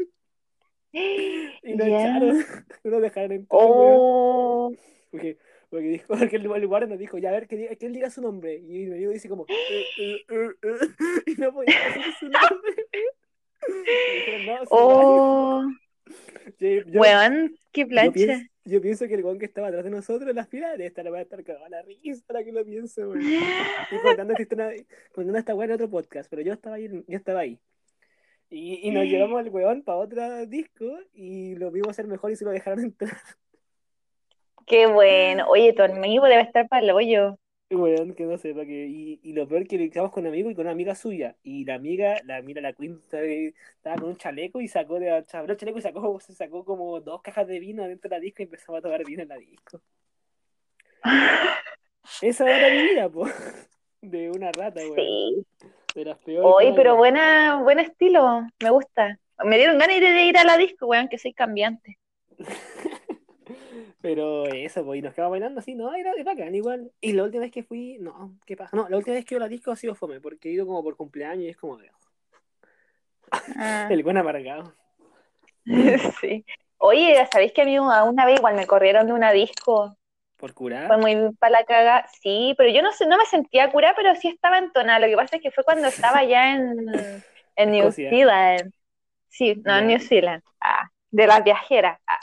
Y 0.93 1.75
lo 1.77 1.87
Ya. 1.87 2.01
echaron, 2.19 2.37
no 2.85 2.91
lo 2.91 3.01
dejaron 3.01 3.33
entrar, 3.33 3.61
weón. 3.61 3.97
Oh. 3.99 4.73
Porque, 5.11 5.39
porque 5.71 5.87
dijo, 5.89 6.07
porque 6.33 6.37
el, 6.37 6.47
el 6.51 6.67
guardia 6.67 6.89
nos 6.89 6.99
dijo, 6.99 7.19
ya 7.19 7.29
a 7.31 7.33
ver, 7.33 7.47
que, 7.49 7.57
diga- 7.57 7.77
que 7.77 7.87
él 7.87 7.93
diga 7.93 8.11
su 8.11 8.21
nombre. 8.23 8.55
Y 8.57 8.87
mi 8.87 8.95
amigo 8.95 9.13
dice 9.13 9.29
como, 9.29 9.45
"Eh, 9.49 9.85
eh, 9.99 10.17
eh, 10.29 10.51
eh", 10.63 10.79
y 11.27 11.41
no 11.41 11.53
podía 11.53 11.77
decir 11.87 12.13
su 12.21 12.27
nombre. 12.29 12.87
Y 13.69 14.17
dijeron, 14.17 14.47
no, 14.47 14.59
sí, 14.61 14.67
Oh. 14.71 15.63
Yo, 16.59 16.69
yo- 16.87 17.01
Weón, 17.01 17.57
qué 17.73 17.83
yo 17.83 17.89
plancha. 17.89 18.13
pienso, 18.13 18.47
yo 18.65 18.81
pienso 18.81 19.09
que 19.09 19.15
el 19.15 19.25
weón 19.25 19.39
que 19.39 19.45
estaba 19.47 19.67
atrás 19.69 19.85
de 19.85 19.91
nosotros 19.91 20.31
en 20.31 20.37
las 20.37 20.49
filas 20.49 20.73
debe 20.73 20.87
estar, 20.87 21.13
va 21.13 21.19
a 21.19 21.23
estar 21.23 21.43
cagado 21.45 21.65
a 21.67 21.69
la 21.69 21.83
risa 21.83 22.23
ahora 22.29 22.45
que 22.45 22.53
lo 22.53 22.65
pienso, 22.65 23.11
weón. 23.11 23.21
Y 23.23 23.99
contando 24.03 24.33
esta, 24.33 24.43
historia- 24.43 24.85
contando 25.13 25.39
esta 25.39 25.55
weá 25.55 25.67
en 25.67 25.73
otro 25.73 25.91
podcast, 25.91 26.31
pero 26.31 26.41
yo 26.43 26.53
estaba 26.55 26.77
ahí, 26.77 26.89
yo 26.89 27.17
estaba 27.17 27.41
ahí. 27.41 27.59
Y, 28.49 28.89
y 28.89 28.91
nos 28.93 29.05
llevamos 29.05 29.39
al 29.41 29.51
weón 29.51 29.83
para 29.83 29.99
otro 29.99 30.47
disco 30.47 30.87
y 31.13 31.55
lo 31.57 31.71
vimos 31.71 31.91
hacer 31.91 32.07
mejor 32.07 32.31
y 32.31 32.37
se 32.37 32.45
lo 32.47 32.53
dejaron 32.53 32.81
entrar. 32.81 33.17
Qué 34.69 34.87
bueno. 34.87 35.47
Oye, 35.49 35.73
tu 35.73 35.83
amigo 35.83 36.27
debe 36.27 36.43
estar 36.43 36.69
para 36.69 36.83
el 36.83 36.91
hoyo. 36.91 37.39
Weón, 37.71 38.15
que 38.15 38.25
no 38.25 38.39
sepa 38.39 38.65
que. 38.65 38.87
Y, 38.87 39.21
y 39.23 39.33
lo 39.33 39.47
peor 39.47 39.67
que 39.67 39.77
le 39.77 39.85
estábamos 39.85 40.13
con 40.13 40.25
un 40.25 40.29
amigo 40.29 40.51
y 40.51 40.55
con 40.55 40.63
una 40.63 40.73
amiga 40.73 40.95
suya. 40.95 41.37
Y 41.43 41.65
la 41.65 41.75
amiga, 41.75 42.17
la 42.25 42.41
mira 42.41 42.63
la 42.63 42.73
Queen, 42.73 43.03
estaba 43.11 43.97
con 43.97 44.09
un 44.11 44.17
chaleco 44.17 44.61
y 44.61 44.69
sacó 44.69 44.99
de 44.99 45.09
el 45.19 45.27
chaleco 45.27 45.79
y 45.79 45.83
sacó, 45.83 46.21
se 46.21 46.33
sacó 46.33 46.65
como 46.65 47.01
dos 47.01 47.21
cajas 47.21 47.47
de 47.47 47.59
vino 47.59 47.87
dentro 47.87 48.09
de 48.09 48.17
la 48.17 48.21
disco 48.21 48.43
y 48.43 48.45
empezamos 48.45 48.79
a 48.79 48.83
tomar 48.83 49.05
vino 49.05 49.23
en 49.23 49.29
la 49.29 49.37
disco. 49.37 49.81
Esa 52.23 52.49
era 52.49 52.75
mi 52.75 52.89
vida, 52.89 53.09
po. 53.09 53.27
De 54.01 54.31
una 54.31 54.53
rata, 54.53 54.81
weón. 54.81 54.95
Sí. 54.97 55.47
De 55.95 56.05
las 56.05 56.19
peores. 56.19 56.51
Oye, 56.55 56.73
pero 56.75 56.97
buena, 56.97 57.61
buen 57.63 57.81
estilo. 57.81 58.47
Me 58.63 58.71
gusta. 58.71 59.19
Me 59.45 59.57
dieron 59.57 59.77
ganas 59.79 60.01
de 60.01 60.07
ir, 60.07 60.15
de 60.15 60.23
ir 60.25 60.39
a 60.39 60.45
la 60.45 60.57
disco, 60.57 60.87
weón, 60.87 61.09
que 61.09 61.19
soy 61.19 61.35
cambiante. 61.35 61.99
Pero 64.01 64.47
eso, 64.47 64.85
pues, 64.85 65.01
y 65.01 65.03
nos 65.03 65.13
quedamos 65.13 65.33
bailando 65.33 65.59
así, 65.61 65.75
no, 65.75 65.93
era, 65.95 66.13
era 66.13 66.25
bacán 66.25 66.55
igual. 66.55 66.93
Y 67.01 67.13
la 67.13 67.25
última 67.25 67.43
vez 67.43 67.51
que 67.51 67.65
fui, 67.65 67.99
no, 67.99 68.39
¿qué 68.47 68.57
pasa? 68.57 68.77
No, 68.77 68.89
la 68.89 68.97
última 68.97 69.15
vez 69.15 69.25
que 69.25 69.35
iba 69.35 69.45
a 69.45 69.47
la 69.47 69.51
disco 69.51 69.73
ha 69.73 69.77
sido 69.77 69.95
fome, 69.95 70.21
porque 70.21 70.49
he 70.49 70.53
ido 70.53 70.67
como 70.67 70.83
por 70.83 70.97
cumpleaños 70.97 71.45
y 71.45 71.49
es 71.49 71.57
como 71.57 71.77
de. 71.77 71.91
Ah. 73.57 73.89
El 73.91 74.03
buen 74.03 74.17
amargado. 74.17 74.73
Sí. 76.21 76.47
Oye, 76.79 77.29
¿sabéis 77.31 77.53
que 77.53 77.63
a 77.63 77.65
mí 77.65 77.79
una 77.79 78.25
vez 78.25 78.39
igual 78.39 78.55
me 78.55 78.67
corrieron 78.67 79.07
de 79.07 79.13
una 79.13 79.33
disco? 79.33 79.99
Por 80.39 80.55
curar. 80.55 80.87
Fue 80.87 80.97
muy 80.97 81.35
para 81.35 81.61
la 81.61 81.65
caga. 81.65 82.07
Sí, 82.23 82.55
pero 82.57 82.71
yo 82.71 82.81
no 82.81 82.93
sé, 82.93 83.07
no 83.07 83.19
me 83.19 83.27
sentía 83.27 83.71
cura, 83.71 83.93
pero 83.97 84.15
sí 84.15 84.29
estaba 84.29 84.59
entonada. 84.59 85.01
Lo 85.01 85.09
que 85.09 85.17
pasa 85.17 85.37
es 85.37 85.43
que 85.43 85.51
fue 85.51 85.65
cuando 85.65 85.89
estaba 85.89 86.23
ya 86.25 86.55
en, 86.55 86.87
En 87.57 87.71
New. 87.73 87.91
Zealand. 87.91 88.73
Sí, 89.29 89.61
no, 89.65 89.77
en 89.77 89.89
New 89.89 89.99
Zealand. 89.99 90.43
Ah, 90.61 90.89
de 91.11 91.27
las 91.27 91.43
viajeras. 91.43 92.01
Ah. 92.07 92.21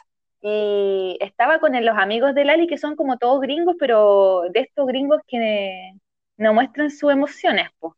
Y 0.48 1.18
estaba 1.22 1.58
con 1.58 1.74
los 1.84 1.98
amigos 1.98 2.36
de 2.36 2.46
Lali, 2.46 2.68
que 2.68 2.78
son 2.78 2.96
como 2.96 3.18
todos 3.18 3.42
gringos, 3.42 3.76
pero 3.80 4.44
de 4.52 4.60
estos 4.60 4.86
gringos 4.86 5.20
que 5.26 5.94
no 6.38 6.54
muestran 6.54 6.92
sus 6.92 7.12
emociones, 7.12 7.68
pues. 7.80 7.94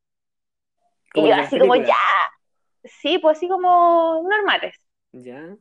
Y 1.14 1.28
yo 1.28 1.36
así 1.36 1.60
como, 1.60 1.76
ya. 1.76 1.98
Sí, 2.86 3.18
pues 3.18 3.36
así 3.36 3.50
como 3.50 4.24
normales. 4.24 4.76
Ya. 5.12 5.58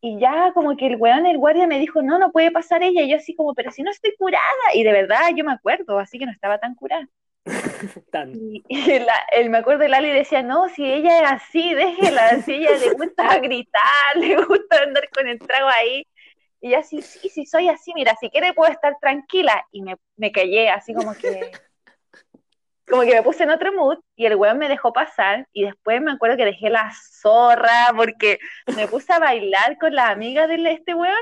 Y 0.00 0.18
ya 0.18 0.50
como 0.54 0.76
que 0.76 0.88
el 0.88 0.96
weón, 0.96 1.24
el 1.24 1.38
guardia 1.38 1.68
me 1.68 1.78
dijo, 1.78 2.02
no, 2.02 2.18
no 2.18 2.32
puede 2.32 2.50
pasar 2.50 2.82
ella. 2.82 3.02
Y 3.02 3.10
yo 3.10 3.16
así 3.16 3.36
como, 3.36 3.54
pero 3.54 3.70
si 3.70 3.84
no 3.84 3.90
estoy 3.92 4.12
curada. 4.18 4.42
Y 4.74 4.82
de 4.82 4.90
verdad 4.90 5.20
yo 5.36 5.44
me 5.44 5.52
acuerdo, 5.52 6.00
así 6.00 6.18
que 6.18 6.26
no 6.26 6.32
estaba 6.32 6.58
tan 6.58 6.74
curada. 6.74 7.06
Y, 8.34 8.64
el, 9.32 9.50
me 9.50 9.58
acuerdo 9.58 9.82
de 9.82 9.88
Lali 9.88 10.10
decía, 10.10 10.42
no, 10.42 10.68
si 10.68 10.84
ella 10.84 11.18
es 11.20 11.32
así, 11.32 11.74
déjela, 11.74 12.42
si 12.42 12.54
ella 12.54 12.76
le 12.78 12.92
gusta 12.92 13.38
gritar, 13.40 14.16
le 14.16 14.36
gusta 14.36 14.82
andar 14.82 15.08
con 15.10 15.28
el 15.28 15.38
trago 15.38 15.68
ahí. 15.68 16.06
Y 16.60 16.74
así, 16.74 17.02
sí, 17.02 17.28
sí, 17.28 17.46
soy 17.46 17.68
así, 17.68 17.92
mira, 17.94 18.16
si 18.20 18.30
quiere 18.30 18.52
puedo 18.52 18.72
estar 18.72 18.96
tranquila. 19.00 19.64
Y 19.70 19.82
me, 19.82 19.96
me 20.16 20.32
callé, 20.32 20.70
así 20.70 20.92
como 20.92 21.14
que, 21.14 21.52
como 22.88 23.02
que 23.02 23.14
me 23.14 23.22
puse 23.22 23.44
en 23.44 23.50
otro 23.50 23.72
mood 23.72 23.98
y 24.16 24.26
el 24.26 24.34
weón 24.34 24.58
me 24.58 24.68
dejó 24.68 24.92
pasar. 24.92 25.46
Y 25.52 25.64
después 25.64 26.02
me 26.02 26.12
acuerdo 26.12 26.36
que 26.36 26.44
dejé 26.44 26.68
la 26.68 26.92
zorra 27.20 27.92
porque 27.94 28.40
me 28.76 28.88
puse 28.88 29.12
a 29.12 29.20
bailar 29.20 29.78
con 29.78 29.94
la 29.94 30.08
amiga 30.08 30.48
de 30.48 30.72
este 30.72 30.94
weón. 30.94 31.14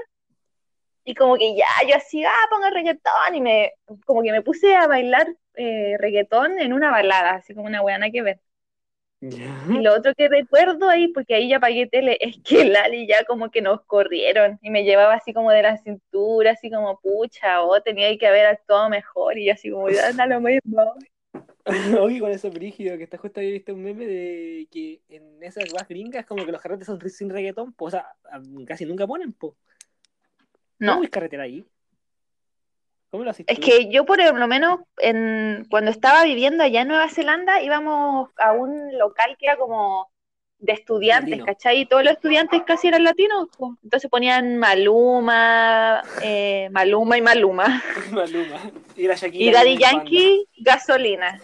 Y 1.05 1.15
como 1.15 1.37
que 1.37 1.55
ya, 1.55 1.67
yo 1.87 1.97
así, 1.97 2.25
ah, 2.25 2.47
ponga 2.51 2.71
reggaetón. 2.71 3.35
Y 3.35 3.41
me, 3.43 3.73
como 4.07 4.23
que 4.23 4.33
me 4.33 4.43
puse 4.43 4.75
a 4.75 4.87
bailar 4.87 5.27
eh, 5.57 5.97
reggaetón 5.99 6.61
en 6.61 6.73
una 6.73 6.91
balada, 6.91 7.35
así 7.35 7.55
como 7.55 7.67
una 7.67 7.83
weana 7.83 8.11
que 8.11 8.23
ver. 8.23 8.41
Ya. 9.21 9.65
Y 9.71 9.81
lo 9.81 9.95
otro 9.95 10.15
que 10.15 10.29
recuerdo 10.29 10.89
ahí, 10.89 11.09
porque 11.09 11.35
ahí 11.35 11.49
ya 11.49 11.59
pagué 11.59 11.87
tele, 11.87 12.19
es 12.21 12.37
que 12.45 12.65
Lali 12.65 13.07
ya 13.07 13.25
como 13.25 13.51
que 13.51 13.63
nos 13.63 13.83
corrieron 13.83 14.59
y 14.63 14.71
me 14.71 14.85
llevaba 14.85 15.15
así 15.15 15.33
como 15.33 15.51
de 15.51 15.63
la 15.63 15.79
cintura, 15.79 16.53
así 16.53 16.71
como 16.71 17.01
pucha, 17.01 17.63
o 17.63 17.81
tenía 17.81 18.17
que 18.19 18.27
haber 18.27 18.47
actuado 18.47 18.89
mejor 18.91 19.39
y 19.39 19.51
así 19.51 19.71
como, 19.71 19.89
ya 19.89 20.09
anda 20.09 20.27
lo 20.27 20.41
mismo. 20.41 20.95
Oye, 22.01 22.21
con 22.21 22.31
eso 22.31 22.51
brígido, 22.51 22.97
que 22.97 23.05
está 23.05 23.19
justo 23.19 23.41
había 23.41 23.53
visto 23.53 23.75
un 23.75 23.83
meme 23.83 24.07
de 24.07 24.69
que 24.71 25.01
en 25.09 25.43
esas 25.43 25.69
guas 25.73 25.89
gringas 25.89 26.25
como 26.25 26.45
que 26.45 26.53
los 26.53 26.61
carretes 26.61 26.87
son 26.87 27.01
sin 27.11 27.29
reggaetón, 27.29 27.73
pues, 27.73 27.95
o 27.95 27.99
sea, 27.99 28.07
casi 28.67 28.85
nunca 28.85 29.07
ponen, 29.07 29.33
pues. 29.33 29.55
No, 30.79 30.93
¿Cómo 30.93 31.05
es 31.05 31.11
carretera 31.11 31.45
ahí? 31.45 31.67
¿Cómo 33.11 33.25
lo 33.25 33.31
haces 33.31 33.47
es 33.49 33.61
tú? 33.61 33.67
que 33.67 33.89
yo 33.91 34.05
por 34.05 34.19
lo 34.19 34.49
menos 34.49 34.81
en, 34.99 35.67
cuando 35.71 35.91
estaba 35.91 36.25
viviendo 36.25 36.65
allá 36.65 36.83
en 36.83 36.89
Nueva 36.89 37.09
Zelanda 37.09 37.63
íbamos 37.63 38.31
a 38.37 38.53
un 38.53 38.97
local 38.99 39.37
que 39.39 39.47
era 39.47 39.57
como 39.57 40.11
de 40.59 40.73
estudiantes, 40.73 41.31
Latino. 41.31 41.47
¿cachai? 41.47 41.81
Y 41.81 41.87
todos 41.87 42.03
los 42.03 42.15
estudiantes 42.15 42.63
casi 42.67 42.89
eran 42.89 43.05
latinos, 43.05 43.49
pues. 43.57 43.73
entonces 43.85 44.11
ponían 44.11 44.57
Maluma, 44.57 46.03
eh, 46.23 46.69
Maluma 46.73 47.19
y 47.19 47.23
Maluma. 47.23 47.83
Maluma. 48.11 48.59
Y 48.97 49.07
la 49.07 49.15
Shakira. 49.15 49.45
Y 49.45 49.53
Daddy 49.53 49.77
Yankee, 49.79 50.49
gasolina. 50.59 51.41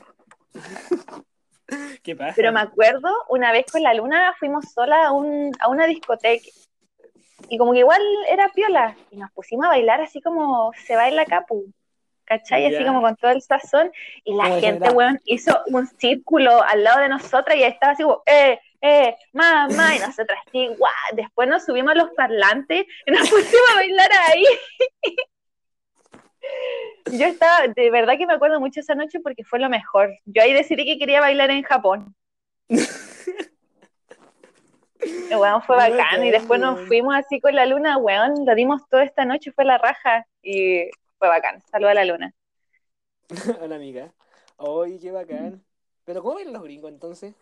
¿Qué 2.02 2.16
pasa? 2.16 2.34
Pero 2.36 2.52
me 2.52 2.60
acuerdo, 2.60 3.08
una 3.28 3.52
vez 3.52 3.66
con 3.70 3.82
la 3.82 3.94
luna 3.94 4.34
fuimos 4.38 4.72
sola 4.72 5.06
a, 5.06 5.12
un, 5.12 5.52
a 5.60 5.68
una 5.68 5.86
discoteca 5.86 6.48
y 7.48 7.58
como 7.58 7.72
que 7.72 7.80
igual 7.80 8.02
era 8.28 8.48
piola 8.48 8.96
y 9.10 9.16
nos 9.16 9.30
pusimos 9.32 9.66
a 9.66 9.70
bailar 9.70 10.00
así 10.00 10.20
como 10.20 10.72
se 10.86 10.96
baila 10.96 11.24
capu, 11.24 11.66
¿cachai? 12.24 12.66
Así 12.66 12.76
Ya. 12.78 12.86
como 12.86 13.02
con 13.02 13.16
todo 13.16 13.30
el 13.30 13.42
sazón 13.42 13.90
y 14.24 14.34
la 14.34 14.44
Como 14.44 14.60
gente, 14.60 14.90
weón, 14.90 15.20
hizo 15.24 15.58
un 15.68 15.86
círculo 15.86 16.62
al 16.62 16.82
lado 16.84 17.00
de 17.00 17.08
nosotras 17.08 17.56
y 17.56 17.62
ahí 17.64 17.70
estaba 17.72 17.92
así 17.92 18.02
como, 18.02 18.22
eh, 18.26 18.58
eh, 18.80 19.16
mamá, 19.32 19.94
y 19.94 19.98
nosotras 20.00 20.38
así, 20.46 20.66
guau. 20.76 20.92
Después 21.14 21.48
nos 21.48 21.64
subimos 21.64 21.92
a 21.92 21.96
los 21.96 22.10
parlantes 22.16 22.84
y 23.06 23.10
nos 23.10 23.20
pusimos 23.30 23.70
a 23.72 23.74
bailar 23.76 24.10
ahí. 24.28 24.44
Yo 27.12 27.26
estaba, 27.26 27.68
de 27.68 27.90
verdad 27.90 28.16
que 28.18 28.26
me 28.26 28.32
acuerdo 28.34 28.58
mucho 28.60 28.80
esa 28.80 28.94
noche 28.94 29.20
porque 29.20 29.44
fue 29.44 29.58
lo 29.58 29.68
mejor. 29.68 30.10
Yo 30.24 30.42
ahí 30.42 30.52
decidí 30.52 30.84
que 30.84 30.98
quería 30.98 31.20
bailar 31.20 31.50
en 31.50 31.62
Japón. 31.62 32.14
Weón 35.30 35.62
fue 35.62 35.76
bacán 35.76 36.24
y 36.24 36.30
después 36.30 36.60
nos 36.60 36.80
fuimos 36.86 37.14
así 37.14 37.40
con 37.40 37.54
la 37.54 37.66
luna, 37.66 37.98
weón, 37.98 38.44
lo 38.46 38.54
dimos 38.54 38.86
toda 38.88 39.04
esta 39.04 39.24
noche, 39.24 39.52
fue 39.52 39.64
la 39.64 39.78
raja 39.78 40.26
y 40.42 40.90
fue 41.18 41.28
bacán. 41.28 41.60
Saludos 41.70 41.92
a 41.92 41.94
la 41.94 42.04
luna. 42.04 42.34
Hola, 43.60 43.76
amiga. 43.76 44.12
Oye, 44.56 44.98
qué 45.00 45.10
bacán. 45.10 45.62
Pero 46.04 46.22
¿cómo 46.22 46.36
ven 46.36 46.52
los 46.52 46.62
gringos 46.62 46.90
entonces? 46.90 47.34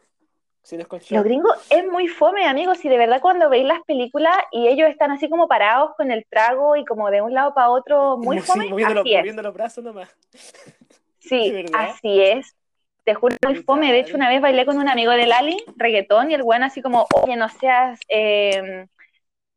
Si 0.62 0.76
no 0.76 0.82
es 0.82 0.88
con 0.88 1.00
Los 1.10 1.24
gringos 1.24 1.56
es 1.70 1.86
muy 1.86 2.06
fome, 2.06 2.46
amigos, 2.46 2.84
y 2.84 2.88
de 2.88 2.98
verdad 2.98 3.20
cuando 3.22 3.48
veis 3.48 3.64
las 3.64 3.82
películas 3.84 4.36
y 4.52 4.68
ellos 4.68 4.90
están 4.90 5.10
así 5.10 5.28
como 5.30 5.48
parados 5.48 5.92
con 5.96 6.10
el 6.10 6.26
trago 6.28 6.76
y 6.76 6.84
como 6.84 7.10
de 7.10 7.22
un 7.22 7.32
lado 7.32 7.54
para 7.54 7.70
otro, 7.70 8.18
muy 8.18 8.38
Sí, 8.40 8.46
fome, 8.46 8.68
moviendo, 8.68 8.94
los, 8.94 9.00
así 9.02 9.14
es. 9.14 9.20
moviendo 9.20 9.42
los 9.42 9.54
brazos 9.54 9.84
nomás. 9.84 10.08
Sí, 11.22 11.66
así 11.74 12.22
es. 12.22 12.56
Te 13.10 13.14
juro, 13.14 13.34
muy 13.44 13.56
fome. 13.56 13.90
De 13.90 13.98
hecho, 13.98 14.14
una 14.14 14.28
vez 14.28 14.40
bailé 14.40 14.64
con 14.64 14.78
un 14.78 14.88
amigo 14.88 15.10
de 15.10 15.26
Lali, 15.26 15.56
reggaetón, 15.74 16.30
y 16.30 16.34
el 16.34 16.42
weón 16.42 16.62
así 16.62 16.80
como, 16.80 17.08
oye, 17.12 17.34
no 17.34 17.48
seas, 17.48 17.98
eh, 18.08 18.86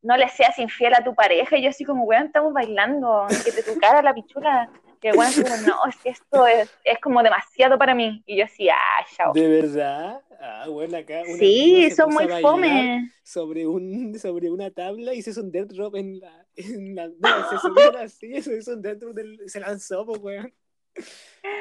no 0.01 0.17
le 0.17 0.27
seas 0.29 0.57
infiel 0.57 0.95
a 0.95 1.03
tu 1.03 1.13
pareja. 1.13 1.55
Y 1.55 1.61
yo 1.61 1.69
así 1.69 1.85
como, 1.85 2.03
weón, 2.05 2.25
estamos 2.25 2.51
bailando, 2.51 3.27
que 3.45 3.51
te 3.51 3.61
tu 3.61 3.79
cara 3.79 4.01
la 4.01 4.15
pichula. 4.15 4.71
Y 5.03 5.07
el 5.07 5.15
weón 5.15 5.27
así 5.27 5.43
como, 5.43 5.55
no, 5.67 5.85
es 5.87 5.95
que 5.97 6.09
esto 6.09 6.47
es, 6.47 6.75
es 6.83 6.99
como 6.99 7.21
demasiado 7.21 7.77
para 7.77 7.93
mí. 7.93 8.23
Y 8.25 8.37
yo 8.37 8.45
así, 8.45 8.67
ah, 8.69 9.05
chao. 9.15 9.33
¿De 9.33 9.47
verdad? 9.47 10.19
Ah, 10.41 10.65
bueno, 10.67 10.97
acá 10.97 11.21
un 11.21 11.35
amigo 11.35 11.37
Sí, 11.37 11.91
son 11.91 12.11
muy 12.11 12.27
fome. 12.41 13.11
sobre 13.21 13.67
un 13.67 14.17
sobre 14.17 14.49
una 14.49 14.71
tabla 14.71 15.13
y 15.13 15.21
se 15.21 15.29
hizo 15.29 15.41
un 15.41 15.51
dead 15.51 15.67
drop 15.67 15.95
en 15.95 16.19
la, 16.19 16.47
en 16.55 16.95
la 16.95 17.07
no, 17.07 17.49
se 17.51 17.59
subió 17.59 17.97
así, 17.99 18.41
se 18.41 18.57
hizo 18.57 18.73
un 18.73 18.81
dead 18.81 18.97
drop 18.97 19.13
del, 19.13 19.47
se 19.47 19.59
lanzó, 19.59 20.07
pues 20.07 20.19
weón. 20.21 20.53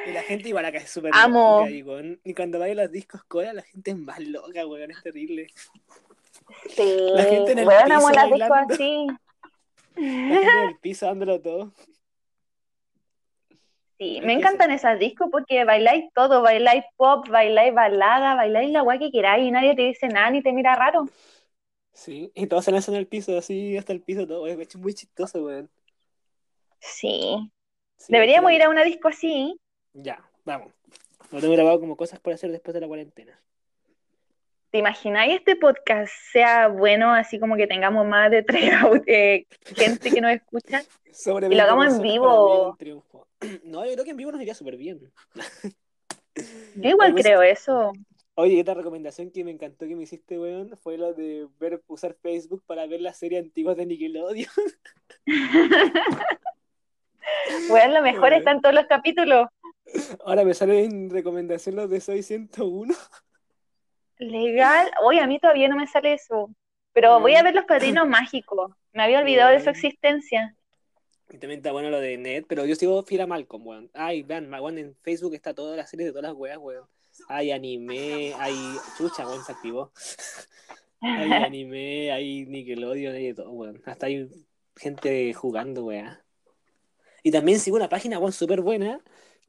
Y 0.06 0.12
la 0.12 0.22
gente 0.22 0.48
igual 0.48 0.64
acá 0.64 0.78
es 0.78 0.90
súper 0.90 1.12
Amo. 1.14 1.66
loca, 1.66 2.18
y, 2.24 2.34
cuando 2.34 2.58
bailan 2.58 2.86
los 2.86 2.92
discos 2.92 3.22
cola 3.24 3.52
la 3.52 3.62
gente 3.62 3.92
es 3.92 3.96
más 3.96 4.20
loca, 4.20 4.66
weón, 4.66 4.90
es 4.90 5.02
terrible. 5.02 5.48
Sí, 6.68 7.06
La 7.14 7.24
gente 7.24 7.52
en 7.52 7.58
el 7.60 7.68
weón, 7.68 7.84
piso 7.84 7.96
amo 7.96 8.34
discos 8.34 8.56
así. 8.68 9.06
La 9.96 10.36
gente 10.36 10.58
en 10.58 10.68
el 10.68 10.78
piso 10.78 11.06
dándolo 11.06 11.40
todo. 11.40 11.72
Sí, 13.98 14.20
me 14.24 14.32
encantan 14.32 14.72
esas 14.72 14.98
discos 14.98 15.28
porque 15.30 15.64
bailáis 15.64 16.12
todo, 16.12 16.42
bailáis 16.42 16.84
pop, 16.96 17.28
bailáis 17.28 17.72
balada, 17.72 18.34
bailáis 18.34 18.70
la 18.70 18.80
guay 18.80 18.98
que 18.98 19.12
queráis 19.12 19.46
y 19.46 19.50
nadie 19.52 19.76
te 19.76 19.82
dice 19.82 20.08
nada 20.08 20.30
ni 20.30 20.42
te 20.42 20.52
mira 20.52 20.74
raro. 20.74 21.08
Sí, 21.92 22.32
y 22.34 22.46
todos 22.46 22.64
se 22.64 22.72
lanzan 22.72 22.96
al 22.96 23.06
piso, 23.06 23.36
así 23.36 23.76
hasta 23.76 23.92
el 23.92 24.02
piso 24.02 24.26
todo, 24.26 24.42
weón, 24.42 24.60
es 24.60 24.76
muy 24.76 24.94
chistoso, 24.94 25.44
weón. 25.44 25.70
Sí, 26.80 27.52
Sí, 28.02 28.12
deberíamos 28.12 28.50
ir 28.50 28.62
a 28.64 28.68
una 28.68 28.82
disco 28.82 29.06
así. 29.06 29.56
Ya, 29.92 30.28
vamos. 30.44 30.72
Lo 31.30 31.40
tengo 31.40 31.54
grabado 31.54 31.78
como 31.78 31.96
cosas 31.96 32.18
por 32.18 32.32
hacer 32.32 32.50
después 32.50 32.74
de 32.74 32.80
la 32.80 32.88
cuarentena. 32.88 33.40
¿Te 34.70 34.78
imagináis 34.78 35.36
este 35.36 35.54
podcast 35.54 36.12
sea 36.32 36.66
bueno, 36.66 37.14
así 37.14 37.38
como 37.38 37.56
que 37.56 37.68
tengamos 37.68 38.04
más 38.04 38.28
de 38.30 38.42
tres 38.42 38.72
eh, 39.06 39.46
gente 39.76 40.10
que 40.10 40.20
nos 40.20 40.32
escucha? 40.32 40.82
Sobre 41.12 41.46
Y 41.46 41.50
lo 41.50 41.56
20 41.56 41.62
hagamos 41.62 41.94
en 41.94 42.02
vivo. 42.02 42.76
No, 43.64 43.84
yo 43.84 43.92
creo 43.92 44.04
que 44.04 44.10
en 44.10 44.16
vivo 44.16 44.32
nos 44.32 44.40
iría 44.40 44.54
súper 44.54 44.76
bien. 44.76 45.12
Yo 46.76 46.90
igual 46.90 47.08
Algo 47.08 47.22
creo 47.22 47.42
eso. 47.42 47.92
Oye, 48.34 48.58
esta 48.58 48.72
recomendación 48.72 49.30
que 49.30 49.44
me 49.44 49.50
encantó 49.50 49.86
que 49.86 49.94
me 49.94 50.04
hiciste, 50.04 50.38
weón, 50.38 50.76
fue 50.78 50.96
lo 50.96 51.12
de 51.12 51.48
ver, 51.58 51.82
usar 51.88 52.14
Facebook 52.14 52.62
para 52.66 52.86
ver 52.86 53.00
las 53.00 53.18
series 53.18 53.42
antiguas 53.42 53.76
de 53.76 53.84
Nickelodeon. 53.84 54.48
Bueno, 57.68 57.94
lo 57.94 58.02
mejor 58.02 58.20
Bueno. 58.20 58.36
está 58.36 58.50
en 58.52 58.60
todos 58.60 58.74
los 58.74 58.86
capítulos. 58.86 59.48
Ahora 60.24 60.44
me 60.44 60.54
sale 60.54 60.84
en 60.84 61.10
recomendación 61.10 61.76
los 61.76 61.90
de 61.90 62.00
Soy 62.00 62.22
101. 62.22 62.94
Legal. 64.18 64.90
Oye, 65.04 65.20
a 65.20 65.26
mí 65.26 65.38
todavía 65.38 65.68
no 65.68 65.76
me 65.76 65.86
sale 65.86 66.14
eso. 66.14 66.50
Pero 66.92 67.20
voy 67.20 67.34
a 67.34 67.42
ver 67.42 67.54
los 67.54 67.64
padrinos 67.64 68.06
mágicos. 68.08 68.72
Me 68.92 69.02
había 69.02 69.20
olvidado 69.20 69.50
de 69.50 69.60
su 69.60 69.70
existencia. 69.70 70.54
Y 71.30 71.38
también 71.38 71.60
está 71.60 71.72
bueno 71.72 71.88
lo 71.88 71.98
de 71.98 72.18
Ned, 72.18 72.44
pero 72.46 72.66
yo 72.66 72.74
sigo 72.74 73.02
fiel 73.04 73.22
a 73.22 73.26
Malcolm, 73.26 73.66
weón. 73.66 73.90
Ay, 73.94 74.22
vean, 74.22 74.52
weón, 74.52 74.76
en 74.76 74.94
Facebook 75.02 75.34
está 75.34 75.54
todas 75.54 75.76
las 75.78 75.88
series 75.88 76.08
de 76.08 76.12
todas 76.12 76.24
las 76.24 76.34
weas, 76.34 76.58
weón. 76.58 76.86
Hay 77.28 77.50
anime, 77.50 78.34
hay. 78.38 78.54
Chucha, 78.98 79.26
weón, 79.26 79.42
se 79.44 79.52
activó. 79.52 79.92
Hay 81.04 81.32
anime, 81.32 82.12
hay 82.12 82.46
Nickelodeon, 82.46 83.16
hay 83.16 83.26
de 83.28 83.34
todo, 83.34 83.50
weón. 83.50 83.82
Hasta 83.86 84.06
hay 84.06 84.28
gente 84.76 85.32
jugando, 85.34 85.86
weón. 85.86 86.16
Y 87.22 87.30
también 87.30 87.60
sigo 87.60 87.76
una 87.76 87.88
página, 87.88 88.18
weón, 88.18 88.32
súper 88.32 88.60
buena, 88.62 89.00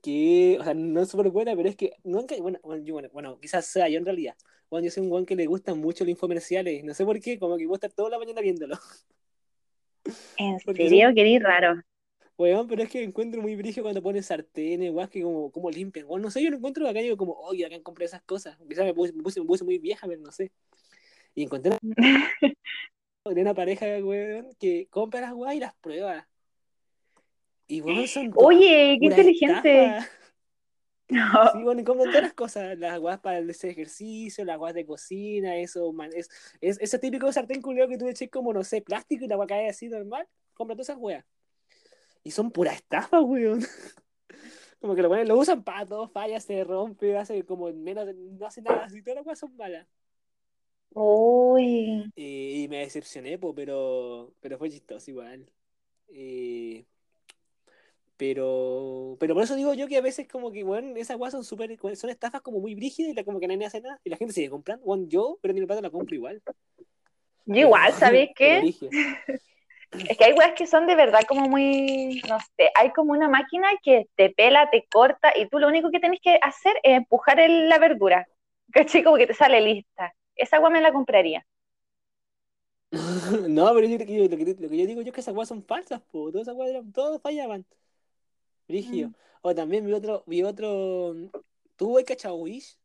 que, 0.02 0.58
o 0.60 0.64
sea, 0.64 0.74
no 0.74 1.02
es 1.02 1.10
súper 1.10 1.30
buena, 1.30 1.56
pero 1.56 1.70
es 1.70 1.76
que, 1.76 1.94
nunca, 2.04 2.36
bueno, 2.40 2.60
bueno, 2.64 2.84
yo- 2.84 2.94
bueno, 2.94 3.10
bueno, 3.14 3.40
quizás 3.40 3.66
sea 3.66 3.88
yo 3.90 3.98
en 4.00 4.06
realidad. 4.06 4.36
Bueno, 4.70 4.86
yo 4.86 4.92
soy 4.92 5.04
un 5.04 5.12
weón 5.12 5.26
que 5.26 5.36
le 5.36 5.46
gustan 5.48 5.78
mucho 5.80 6.04
los 6.04 6.12
infomerciales, 6.12 6.84
no 6.84 6.94
sé 6.94 7.06
por 7.06 7.20
qué, 7.20 7.40
como 7.40 7.58
que 7.58 7.66
voy 7.66 7.76
a 7.76 7.78
estar 7.78 7.92
toda 7.94 8.10
la 8.10 8.20
mañana 8.20 8.42
viéndolo. 8.42 8.78
¿En 10.38 10.60
serio? 10.60 11.14
Qué 11.16 11.40
raro. 11.40 11.82
Weón, 12.38 12.68
pero 12.68 12.84
es 12.84 12.90
que 12.90 13.04
encuentro 13.04 13.42
muy 13.42 13.56
brillo 13.56 13.84
cuando 13.84 14.02
ponen 14.02 14.24
sartenes, 14.24 14.92
weón, 14.92 15.10
que 15.10 15.22
como, 15.22 15.52
como 15.52 15.70
limpian. 15.70 16.06
Weón, 16.08 16.22
no 16.24 16.32
sé, 16.32 16.44
yo 16.44 16.50
lo 16.50 16.58
encuentro 16.58 16.88
acá 16.88 17.00
y 17.00 17.04
digo 17.04 17.18
como, 17.18 17.34
oye, 17.34 17.66
acá 17.66 17.82
compré 17.84 18.06
esas 18.06 18.24
cosas. 18.24 18.58
Quizás 18.68 18.86
me 18.86 18.94
puse, 18.94 19.14
me, 19.14 19.24
puse, 19.24 19.40
me 19.42 19.46
puse 19.46 19.64
muy 19.64 19.78
vieja, 19.80 20.08
pero 20.08 20.22
no 20.22 20.32
sé. 20.32 20.52
Y 21.36 21.44
encontré 21.44 21.72
de 21.72 21.80
una 23.42 23.54
pareja, 23.54 23.86
weón, 24.04 24.54
que 24.60 24.88
compra 24.90 25.22
las 25.22 25.34
weas 25.34 25.56
y 25.56 25.60
las 25.60 25.76
prueba. 25.76 26.28
Y 27.68 27.82
weón, 27.82 28.08
son. 28.08 28.32
Oye, 28.36 28.98
qué 29.00 29.06
inteligente. 29.06 29.86
estafa. 29.86 30.10
No. 31.10 31.20
Sí, 31.54 31.64
bueno, 31.64 31.82
y 31.82 31.84
compran 31.84 32.10
todas 32.10 32.24
las 32.24 32.34
cosas, 32.34 32.78
las 32.78 33.00
guas 33.00 33.20
para 33.20 33.40
ese 33.40 33.70
ejercicio, 33.70 34.46
las 34.46 34.58
guas 34.58 34.74
de 34.74 34.86
cocina, 34.86 35.56
eso, 35.58 35.92
man, 35.94 36.10
es, 36.16 36.30
es 36.62 36.80
ese 36.82 36.98
típico 36.98 37.32
sartén 37.32 37.62
culiao 37.62 37.88
que 37.88 37.98
tú 37.98 38.08
eches 38.08 38.30
como, 38.32 38.54
no 38.54 38.64
sé, 38.64 38.82
plástico 38.82 39.26
y 39.26 39.28
la 39.28 39.36
agua 39.36 39.46
cae 39.48 39.70
así 39.70 39.90
normal, 39.90 40.28
compra 40.54 40.76
todas 40.76 40.90
esas 40.90 40.98
weas. 41.00 41.26
Y 42.24 42.32
son 42.32 42.52
pura 42.52 42.74
estafa, 42.74 43.22
weón. 43.22 43.62
Como 44.80 44.96
que 44.96 45.02
lo, 45.02 45.10
ponen- 45.10 45.28
lo 45.28 45.38
usan 45.38 45.64
para 45.64 45.86
todo, 45.86 46.08
falla, 46.10 46.40
se 46.42 46.62
rompe, 46.64 47.16
hace 47.18 47.46
como 47.46 47.70
en 47.70 47.82
menos, 47.84 48.06
no 48.16 48.46
hace 48.46 48.62
nada, 48.62 48.84
así 48.84 49.02
todas 49.02 49.16
las 49.18 49.26
weas 49.26 49.40
son 49.40 49.56
malas. 49.56 49.88
Uy. 50.94 52.12
Y, 52.16 52.64
y 52.64 52.68
me 52.68 52.80
decepcioné, 52.80 53.38
po, 53.38 53.56
pero, 53.56 54.34
pero 54.42 54.58
fue 54.58 54.70
chistoso 54.70 55.10
igual. 55.10 55.50
Eh, 56.10 56.86
pero, 58.18 59.18
pero 59.20 59.34
por 59.34 59.44
eso 59.44 59.56
digo 59.56 59.74
yo 59.74 59.88
que 59.88 59.98
a 59.98 60.02
veces 60.02 60.28
como 60.28 60.52
que, 60.52 60.64
bueno, 60.64 60.96
esas 60.98 61.18
weas 61.18 61.34
son 61.34 61.44
súper, 61.44 61.78
son 61.96 62.10
estafas 62.10 62.42
como 62.42 62.60
muy 62.60 62.76
brígidas 62.76 63.12
y 63.12 63.16
la, 63.16 63.24
como 63.24 63.40
que 63.40 63.48
nadie 63.48 63.66
hace 63.66 63.82
nada. 63.82 64.00
Y 64.04 64.10
la 64.10 64.18
gente 64.18 64.34
sigue 64.34 64.50
comprando. 64.50 64.86
Bueno, 64.86 65.06
yo, 65.08 65.40
pero 65.42 65.54
ni 65.54 65.62
mi 65.62 65.66
plata 65.68 65.82
la 65.82 65.90
compro 65.92 66.16
igual. 66.16 66.42
Yo 67.46 67.62
igual, 67.62 67.94
¿sabes 67.94 68.30
Pero 68.40 68.60
qué? 68.60 68.70
Es 70.08 70.18
que 70.18 70.26
hay 70.26 70.34
weas 70.34 70.54
que 70.56 70.68
son 70.68 70.88
de 70.88 70.96
verdad 70.96 71.22
como 71.28 71.48
muy, 71.48 72.22
no 72.28 72.38
sé, 72.40 72.70
hay 72.76 72.92
como 72.92 73.14
una 73.14 73.30
máquina 73.30 73.68
que 73.84 74.08
te 74.16 74.30
pela, 74.32 74.70
te 74.70 74.86
corta 74.92 75.32
y 75.38 75.48
tú 75.50 75.60
lo 75.60 75.68
único 75.68 75.92
que 75.92 76.00
tenés 76.00 76.20
que 76.22 76.38
hacer 76.42 76.76
es 76.84 76.98
empujar 76.98 77.40
el- 77.40 77.70
la 77.70 77.80
verdura. 77.80 78.28
¿Cachai? 78.74 79.04
Como 79.04 79.18
que 79.18 79.28
te 79.28 79.34
sale 79.34 79.62
lista. 79.62 80.14
Esa 80.36 80.58
agua 80.58 80.70
me 80.72 80.82
la 80.82 80.92
compraría. 80.94 81.46
No, 83.50 83.74
pero 83.74 83.88
yo, 83.88 83.98
lo, 83.98 84.06
que, 84.38 84.56
lo 84.60 84.70
que 84.70 84.78
yo 84.78 84.86
digo 84.88 85.02
yo 85.02 85.08
es 85.08 85.14
que 85.14 85.22
esas 85.22 85.36
weas 85.36 85.50
son 85.50 85.64
falsas, 85.64 86.02
po. 86.12 86.32
Todas 86.32 86.48
esas 86.48 86.56
weas 86.56 86.72
eran- 86.72 86.92
todos 86.92 87.22
fallaban. 87.22 87.66
Brígido. 88.68 89.10
Mm. 89.10 89.16
O 89.42 89.56
también 89.56 89.86
vi 89.86 89.94
otro, 89.94 90.24
vi 90.26 90.44
otro. 90.44 91.16
¿Tú 91.76 91.98
hay 91.98 92.04
cachado 92.04 92.36
Wish? 92.36 92.78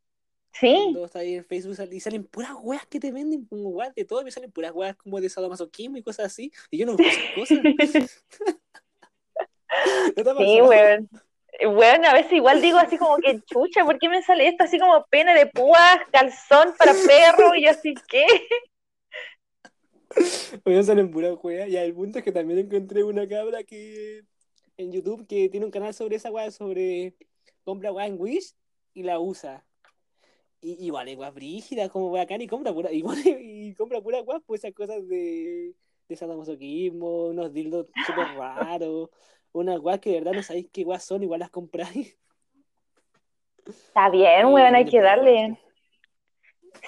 Sí, 0.53 0.75
Cuando 0.75 1.05
está 1.05 1.21
ahí 1.21 1.35
en 1.35 1.45
Facebook 1.45 1.77
y 1.93 2.01
salen 2.01 2.25
puras 2.25 2.53
weas 2.61 2.85
que 2.87 2.99
te 2.99 3.13
venden 3.13 3.45
como 3.47 3.69
weas 3.69 3.95
de 3.95 4.05
todo, 4.05 4.23
y 4.23 4.25
me 4.25 4.31
salen 4.31 4.51
puras 4.51 4.73
weas 4.73 4.97
como 4.97 5.21
de 5.21 5.29
sadomasoquismo 5.29 5.99
y 5.99 6.03
cosas 6.03 6.27
así. 6.27 6.51
Y 6.71 6.79
yo 6.79 6.87
no 6.87 6.97
busco 6.97 7.07
esas 7.07 7.35
cosas. 7.35 8.25
¿No 10.17 10.25
te 10.25 10.31
ha 10.31 10.37
sí, 10.37 10.61
weón. 10.61 11.09
Weón, 11.61 12.05
a 12.05 12.13
veces 12.13 12.33
igual 12.33 12.61
digo 12.61 12.79
así 12.79 12.97
como 12.99 13.17
que 13.17 13.41
chucha, 13.43 13.85
¿por 13.85 13.99
qué 13.99 14.09
me 14.09 14.23
sale 14.23 14.49
esto 14.49 14.65
así 14.65 14.79
como 14.79 15.05
pene 15.11 15.35
de 15.35 15.47
púas, 15.47 15.99
calzón 16.13 16.75
para 16.79 16.93
perro? 16.93 17.55
Y 17.57 17.67
así, 17.67 17.95
¿qué? 18.09 18.27
Me 20.65 20.83
salen 20.83 21.11
puras 21.11 21.37
weas. 21.43 21.69
Y 21.69 21.77
el 21.77 21.95
punto 21.95 22.19
es 22.19 22.25
que 22.25 22.33
también 22.33 22.59
encontré 22.61 23.03
una 23.05 23.29
cabra 23.29 23.63
que 23.63 24.23
en 24.79 24.93
YouTube 24.93 25.27
que 25.27 25.49
tiene 25.49 25.67
un 25.67 25.73
canal 25.73 25.93
sobre 25.93 26.17
esa 26.17 26.31
wea, 26.31 26.51
sobre 26.51 27.15
compra 27.65 27.93
wea 27.93 28.07
en 28.07 28.19
Wish 28.19 28.55
y 28.95 29.03
la 29.03 29.21
usa. 29.21 29.65
Y 30.61 30.87
igual 30.87 31.09
es 31.09 31.19
wea 31.19 31.31
brígida, 31.31 31.89
como 31.89 32.11
bacán, 32.11 32.41
y 32.41 32.47
compra 32.47 32.73
pura, 32.73 32.91
igual, 32.93 33.19
y 33.27 33.75
compra 33.75 34.01
pura 34.01 34.23
wea, 34.23 34.41
pues 34.41 34.65
esas 34.65 34.75
cosas 34.75 35.07
de, 35.07 35.75
de 36.09 36.17
sadomasoquismo, 36.17 37.27
unos 37.27 37.53
dildos 37.53 37.87
súper 38.07 38.29
raros, 38.37 39.11
unas 39.53 39.79
weas 39.81 40.01
que 40.01 40.11
de 40.11 40.21
verdad 40.21 40.33
no 40.33 40.43
sabéis 40.43 40.69
qué 40.73 40.85
weas 40.85 41.05
son, 41.05 41.23
igual 41.23 41.41
las 41.41 41.51
compráis. 41.51 42.17
Está 43.67 44.09
bien, 44.09 44.49
Y 44.49 44.53
weón, 44.53 44.75
hay 44.75 44.87
que 44.87 45.01
darle. 45.01 45.59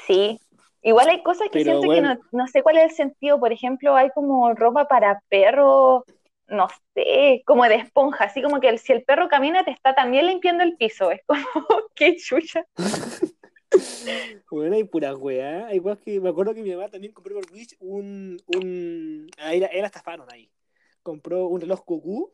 Sí. 0.07 0.41
Igual 0.83 1.09
hay 1.09 1.23
cosas 1.23 1.49
que 1.51 1.59
Pero 1.59 1.65
siento 1.65 1.87
bueno. 1.87 2.15
que 2.17 2.21
no, 2.33 2.43
no 2.45 2.47
sé 2.47 2.63
cuál 2.63 2.79
es 2.79 2.85
el 2.85 2.91
sentido. 2.93 3.39
Por 3.39 3.53
ejemplo, 3.53 3.95
hay 3.97 4.09
como 4.15 4.55
ropa 4.55 4.89
para 4.89 5.23
perro, 5.29 6.07
no 6.51 6.69
sé, 6.95 7.43
como 7.47 7.65
de 7.65 7.77
esponja, 7.77 8.25
así 8.25 8.43
como 8.43 8.61
que 8.61 8.69
el- 8.69 8.79
si 8.79 8.93
el 8.93 9.05
perro 9.05 9.29
camina 9.29 9.65
te 9.65 9.71
está 9.71 9.95
también 9.95 10.27
limpiando 10.27 10.63
el 10.65 10.77
piso. 10.77 11.11
Es 11.11 11.23
como, 11.27 11.41
qué 11.95 12.17
chucha. 12.17 12.67
Bueno, 14.51 14.75
hay 14.75 14.85
puras 14.85 15.15
weas. 15.17 15.65
Hay 15.67 15.79
weas 15.79 15.99
que 15.99 16.21
me 16.21 16.29
acuerdo 16.29 16.55
que 16.55 16.63
mi 16.63 16.71
mamá 16.75 16.89
también 16.89 17.13
compró 17.13 17.35
por 17.37 17.53
Wish 17.53 17.77
un. 17.81 18.37
un... 18.47 19.31
Ahí 19.39 19.61
la, 19.61 19.69
ahí 19.69 19.81
la 19.81 19.87
estafaron 19.87 20.27
ahí. 20.33 20.51
Compró 21.03 21.47
un 21.47 21.61
reloj 21.61 21.85
cucú. 21.85 22.33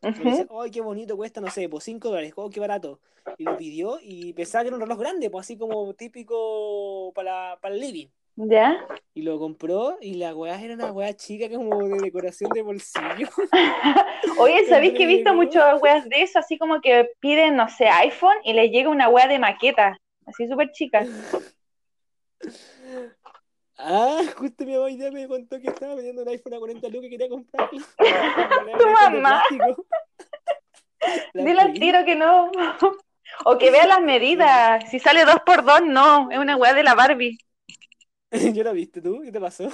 Dice, 0.00 0.46
¡ay, 0.50 0.70
qué 0.70 0.80
bonito 0.80 1.16
cuesta! 1.16 1.40
No 1.40 1.50
sé, 1.50 1.68
pues 1.68 1.82
5 1.82 2.08
dólares, 2.08 2.32
¡oh, 2.36 2.48
qué 2.50 2.60
barato! 2.60 3.00
Y 3.36 3.42
lo 3.44 3.56
pidió 3.56 3.98
y 4.00 4.32
pensaba 4.32 4.62
que 4.62 4.68
era 4.68 4.76
un 4.76 4.80
reloj 4.82 4.98
grande, 4.98 5.28
pues 5.28 5.44
así 5.44 5.58
como 5.58 5.92
típico 5.94 7.12
para, 7.14 7.58
para 7.60 7.74
el 7.74 7.80
living. 7.80 8.06
¿Ya? 8.40 8.86
Y 9.14 9.22
lo 9.22 9.36
compró 9.40 9.98
y 10.00 10.14
la 10.14 10.32
weá 10.32 10.62
era 10.62 10.74
una 10.74 10.92
weá 10.92 11.12
chica 11.12 11.48
como 11.50 11.76
de 11.88 11.98
decoración 11.98 12.50
de 12.50 12.62
bolsillo. 12.62 13.28
Oye, 14.38 14.64
¿sabéis 14.68 14.94
que 14.94 15.02
he 15.02 15.06
visto 15.06 15.34
muchas 15.34 15.82
weas 15.82 16.08
de 16.08 16.22
eso? 16.22 16.38
Así 16.38 16.56
como 16.56 16.80
que 16.80 17.10
piden, 17.18 17.56
no 17.56 17.68
sé, 17.68 17.88
iPhone 17.88 18.36
y 18.44 18.52
les 18.52 18.70
llega 18.70 18.90
una 18.90 19.08
wea 19.08 19.26
de 19.26 19.40
maqueta, 19.40 19.98
así 20.26 20.46
súper 20.46 20.70
chica. 20.72 21.04
Ah, 23.80 24.22
justo 24.36 24.64
mi 24.64 24.74
mamá 24.74 24.88
día 24.88 25.08
me 25.12 25.28
contó 25.28 25.60
que 25.60 25.68
estaba 25.68 25.94
vendiendo 25.94 26.22
un 26.22 26.28
iPhone 26.28 26.54
a 26.54 26.58
40 26.58 26.88
lucas 26.88 27.04
y 27.04 27.10
quería 27.10 27.28
comprarlo. 27.28 27.80
Tu 28.76 28.88
mamá. 28.88 29.44
Dile 31.32 31.60
al 31.60 31.72
tiro 31.74 32.04
que 32.04 32.16
no. 32.16 32.50
O 33.44 33.56
que 33.56 33.70
vea 33.70 33.86
las 33.86 34.00
medidas. 34.00 34.90
Si 34.90 34.98
sale 34.98 35.24
dos 35.24 35.38
por 35.46 35.64
dos, 35.64 35.82
no. 35.86 36.28
Es 36.28 36.38
una 36.38 36.56
weá 36.56 36.74
de 36.74 36.82
la 36.82 36.96
Barbie. 36.96 37.38
Yo 38.54 38.62
la 38.62 38.72
viste 38.72 39.00
tú, 39.00 39.20
¿qué 39.22 39.32
te 39.32 39.40
pasó? 39.40 39.68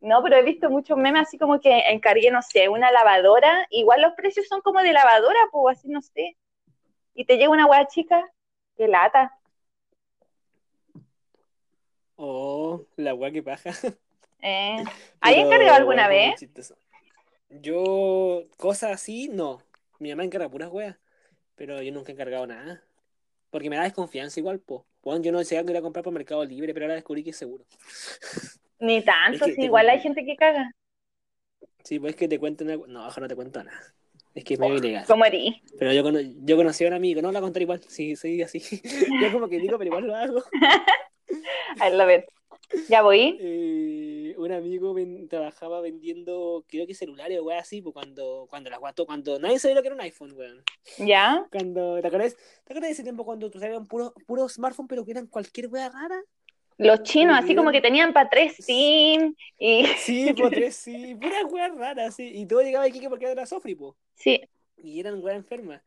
No, 0.00 0.22
pero 0.22 0.36
he 0.36 0.42
visto 0.42 0.70
muchos 0.70 0.96
memes 0.96 1.22
así 1.22 1.38
como 1.38 1.60
que 1.60 1.78
encargué, 1.88 2.30
no 2.30 2.42
sé, 2.42 2.68
una 2.68 2.90
lavadora. 2.90 3.66
Igual 3.70 4.02
los 4.02 4.12
precios 4.14 4.46
son 4.46 4.60
como 4.60 4.80
de 4.80 4.92
lavadora, 4.92 5.38
pues 5.50 5.78
así, 5.78 5.88
no 5.88 6.02
sé. 6.02 6.36
Y 7.14 7.24
te 7.24 7.36
llega 7.36 7.50
una 7.50 7.66
weá 7.66 7.86
chica. 7.86 8.22
Qué 8.76 8.88
lata. 8.88 9.32
Oh, 12.16 12.84
la 12.96 13.14
weá 13.14 13.30
que 13.30 13.42
paja. 13.42 13.70
Eh. 14.42 14.76
¿Hay 15.20 15.40
encargado 15.40 15.74
alguna 15.74 16.08
vez? 16.08 16.40
Yo, 17.48 18.44
cosas 18.58 18.92
así, 18.92 19.28
no. 19.28 19.62
Mi 19.98 20.10
mamá 20.10 20.24
encarga 20.24 20.48
puras 20.48 20.70
weas. 20.70 20.96
Pero 21.54 21.80
yo 21.80 21.92
nunca 21.92 22.12
he 22.12 22.14
encargado 22.14 22.46
nada. 22.46 22.82
Porque 23.50 23.70
me 23.70 23.76
da 23.76 23.84
desconfianza 23.84 24.38
igual, 24.40 24.60
po. 24.60 24.86
Bueno, 25.06 25.22
yo 25.22 25.30
no 25.30 25.44
sé 25.44 25.64
que 25.64 25.70
ir 25.70 25.76
a 25.76 25.82
comprar 25.82 26.02
por 26.02 26.12
Mercado 26.12 26.44
Libre, 26.44 26.74
pero 26.74 26.86
ahora 26.86 26.96
descubrí 26.96 27.22
que 27.22 27.30
es 27.30 27.36
seguro. 27.36 27.64
Ni 28.80 29.02
tanto, 29.02 29.36
Es 29.36 29.42
que 29.42 29.54
sí, 29.54 29.62
igual 29.62 29.88
hay 29.88 30.00
gente 30.00 30.24
que 30.24 30.34
caga. 30.34 30.72
Sí, 31.84 32.00
pues 32.00 32.14
es 32.14 32.16
que 32.16 32.26
te 32.26 32.40
cuenten 32.40 32.70
algo. 32.70 32.88
No, 32.88 33.06
ojalá 33.06 33.26
no 33.26 33.28
te 33.28 33.36
cuento 33.36 33.62
nada. 33.62 33.80
Es 34.34 34.42
que 34.42 34.54
es 34.54 34.60
medio 34.60 34.78
ilegal. 34.78 35.04
¿Cómo 35.06 35.24
erí? 35.24 35.62
Pero 35.78 35.92
yo, 35.92 36.02
cono- 36.02 36.18
yo 36.20 36.56
conocí 36.56 36.84
a 36.84 36.88
un 36.88 36.94
amigo, 36.94 37.22
no 37.22 37.30
la 37.30 37.40
contaré 37.40 37.62
igual, 37.62 37.80
sí, 37.86 38.16
soy 38.16 38.42
así. 38.42 38.58
Yo 39.22 39.30
como 39.32 39.48
que 39.48 39.60
digo, 39.60 39.78
pero 39.78 39.90
igual 39.90 40.08
lo 40.08 40.16
hago. 40.16 40.42
A 41.80 42.04
ver. 42.04 42.26
Ya 42.88 43.02
voy. 43.02 43.38
Eh, 43.40 44.05
un 44.46 44.52
amigo 44.52 44.94
ven- 44.94 45.28
trabajaba 45.28 45.80
vendiendo, 45.80 46.64
creo 46.68 46.86
que 46.86 46.94
celulares 46.94 47.38
o 47.40 47.44
weas 47.44 47.62
así, 47.62 47.82
pues 47.82 47.92
cuando, 47.92 48.46
cuando 48.48 48.70
las 48.70 48.78
guató, 48.78 49.06
cuando 49.06 49.38
nadie 49.38 49.58
sabía 49.58 49.76
lo 49.76 49.82
que 49.82 49.88
era 49.88 49.94
un 49.94 50.00
iPhone, 50.00 50.32
weón. 50.32 50.62
¿Ya? 50.98 51.46
Cuando, 51.50 52.00
¿te 52.00 52.06
acuerdas? 52.06 52.34
¿Te 52.64 52.72
acuerdas 52.72 52.88
de 52.88 52.92
ese 52.92 53.02
tiempo 53.02 53.24
cuando 53.24 53.50
tú 53.50 53.58
salían 53.58 53.86
puros 53.86 54.12
puro 54.26 54.48
smartphone, 54.48 54.88
pero 54.88 55.04
que 55.04 55.12
eran 55.12 55.26
cualquier 55.26 55.68
wea 55.68 55.88
rara? 55.88 56.20
Los 56.78 57.02
chinos, 57.04 57.38
así 57.38 57.54
como 57.54 57.70
que 57.72 57.80
tenían 57.80 58.12
para 58.12 58.28
tres 58.28 58.54
SIM. 58.56 59.34
Y 59.58 59.86
Sí, 59.98 60.32
pues 60.36 60.50
tres, 60.52 60.76
sí, 60.76 61.14
puras 61.14 61.44
weas 61.50 61.74
raras, 61.74 62.14
sí. 62.14 62.30
Y 62.34 62.46
todo 62.46 62.60
llegaba 62.60 62.84
aquí 62.84 63.00
porque 63.08 63.30
era 63.30 63.46
Sofri, 63.46 63.74
pues. 63.74 63.94
sí. 64.14 64.42
Y 64.82 65.00
eran 65.00 65.22
weas 65.22 65.36
enfermas. 65.38 65.82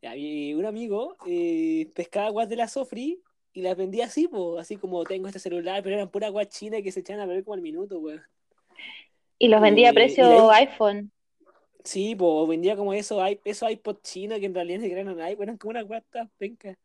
Y 0.00 0.54
un 0.54 0.64
amigo 0.64 1.16
eh, 1.26 1.90
pescaba 1.94 2.30
weas 2.30 2.48
de 2.48 2.54
la 2.56 2.68
Sofri 2.68 3.20
y 3.58 3.62
las 3.62 3.76
vendía 3.76 4.04
así, 4.04 4.28
pues, 4.28 4.60
así 4.60 4.76
como 4.76 5.02
tengo 5.02 5.26
este 5.26 5.40
celular, 5.40 5.82
pero 5.82 5.96
eran 5.96 6.08
puras 6.08 6.30
weas 6.30 6.48
chinas 6.48 6.80
que 6.80 6.92
se 6.92 7.00
echaban 7.00 7.22
a 7.22 7.26
ver 7.26 7.42
como 7.42 7.54
al 7.54 7.60
minuto, 7.60 7.98
weón. 7.98 8.22
Y 9.36 9.48
los 9.48 9.60
vendía 9.60 9.90
a 9.90 9.92
precio 9.92 10.48
ahí- 10.48 10.68
iPhone. 10.68 11.10
Sí, 11.82 12.14
pues 12.14 12.48
vendía 12.48 12.76
como 12.76 12.92
esos, 12.92 13.20
esos 13.44 13.68
iPod 13.68 13.96
chinos 14.00 14.38
que 14.38 14.46
en 14.46 14.54
realidad 14.54 14.78
ni 14.78 14.92
eran 14.92 15.08
iPod, 15.08 15.42
eran 15.42 15.56
como 15.58 15.70
unas 15.70 15.86
guatas 15.88 16.28
pencas. 16.38 16.76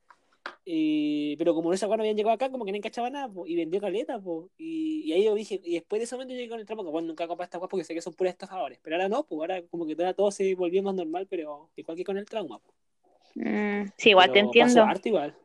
Eh, 0.65 1.35
pero 1.37 1.53
como 1.53 1.71
esas 1.73 1.87
weas 1.87 1.97
no 1.97 2.01
habían 2.01 2.17
llegado 2.17 2.33
acá, 2.33 2.49
como 2.49 2.65
que 2.65 2.71
no 2.71 2.77
encachaba 2.77 3.11
nada, 3.11 3.31
po, 3.31 3.45
y 3.45 3.55
vendió 3.55 3.79
caleta, 3.79 4.19
po. 4.19 4.49
Y, 4.57 5.03
y 5.05 5.13
ahí 5.13 5.25
yo 5.25 5.35
dije, 5.35 5.61
y 5.63 5.75
después 5.75 5.99
de 5.99 6.05
ese 6.05 6.15
momento 6.15 6.33
yo 6.33 6.37
llegué 6.39 6.49
con 6.49 6.59
el 6.59 6.65
tramo, 6.65 6.83
que 6.83 6.89
bueno, 6.89 7.09
nunca 7.09 7.27
compré 7.27 7.43
estas 7.43 7.61
weas 7.61 7.69
porque 7.69 7.83
sé 7.83 7.93
que 7.93 8.01
son 8.01 8.15
puros 8.15 8.31
estafadores. 8.31 8.79
Pero 8.81 8.95
ahora 8.95 9.09
no, 9.09 9.23
pues 9.25 9.39
ahora 9.41 9.61
como 9.69 9.85
que 9.85 9.95
todo, 9.95 10.11
todo 10.15 10.31
se 10.31 10.55
volvió 10.55 10.81
más 10.81 10.95
normal, 10.95 11.27
pero 11.29 11.69
igual 11.75 11.97
que 11.97 12.03
con 12.03 12.17
el 12.17 12.25
trauma, 12.25 12.57
po. 12.57 12.73
Mm, 13.35 13.91
sí, 13.95 14.09
igual 14.09 14.27
te 14.27 14.33
Pero 14.33 14.45
entiendo. 14.47 14.83
harto 14.83 15.07
igual. 15.07 15.35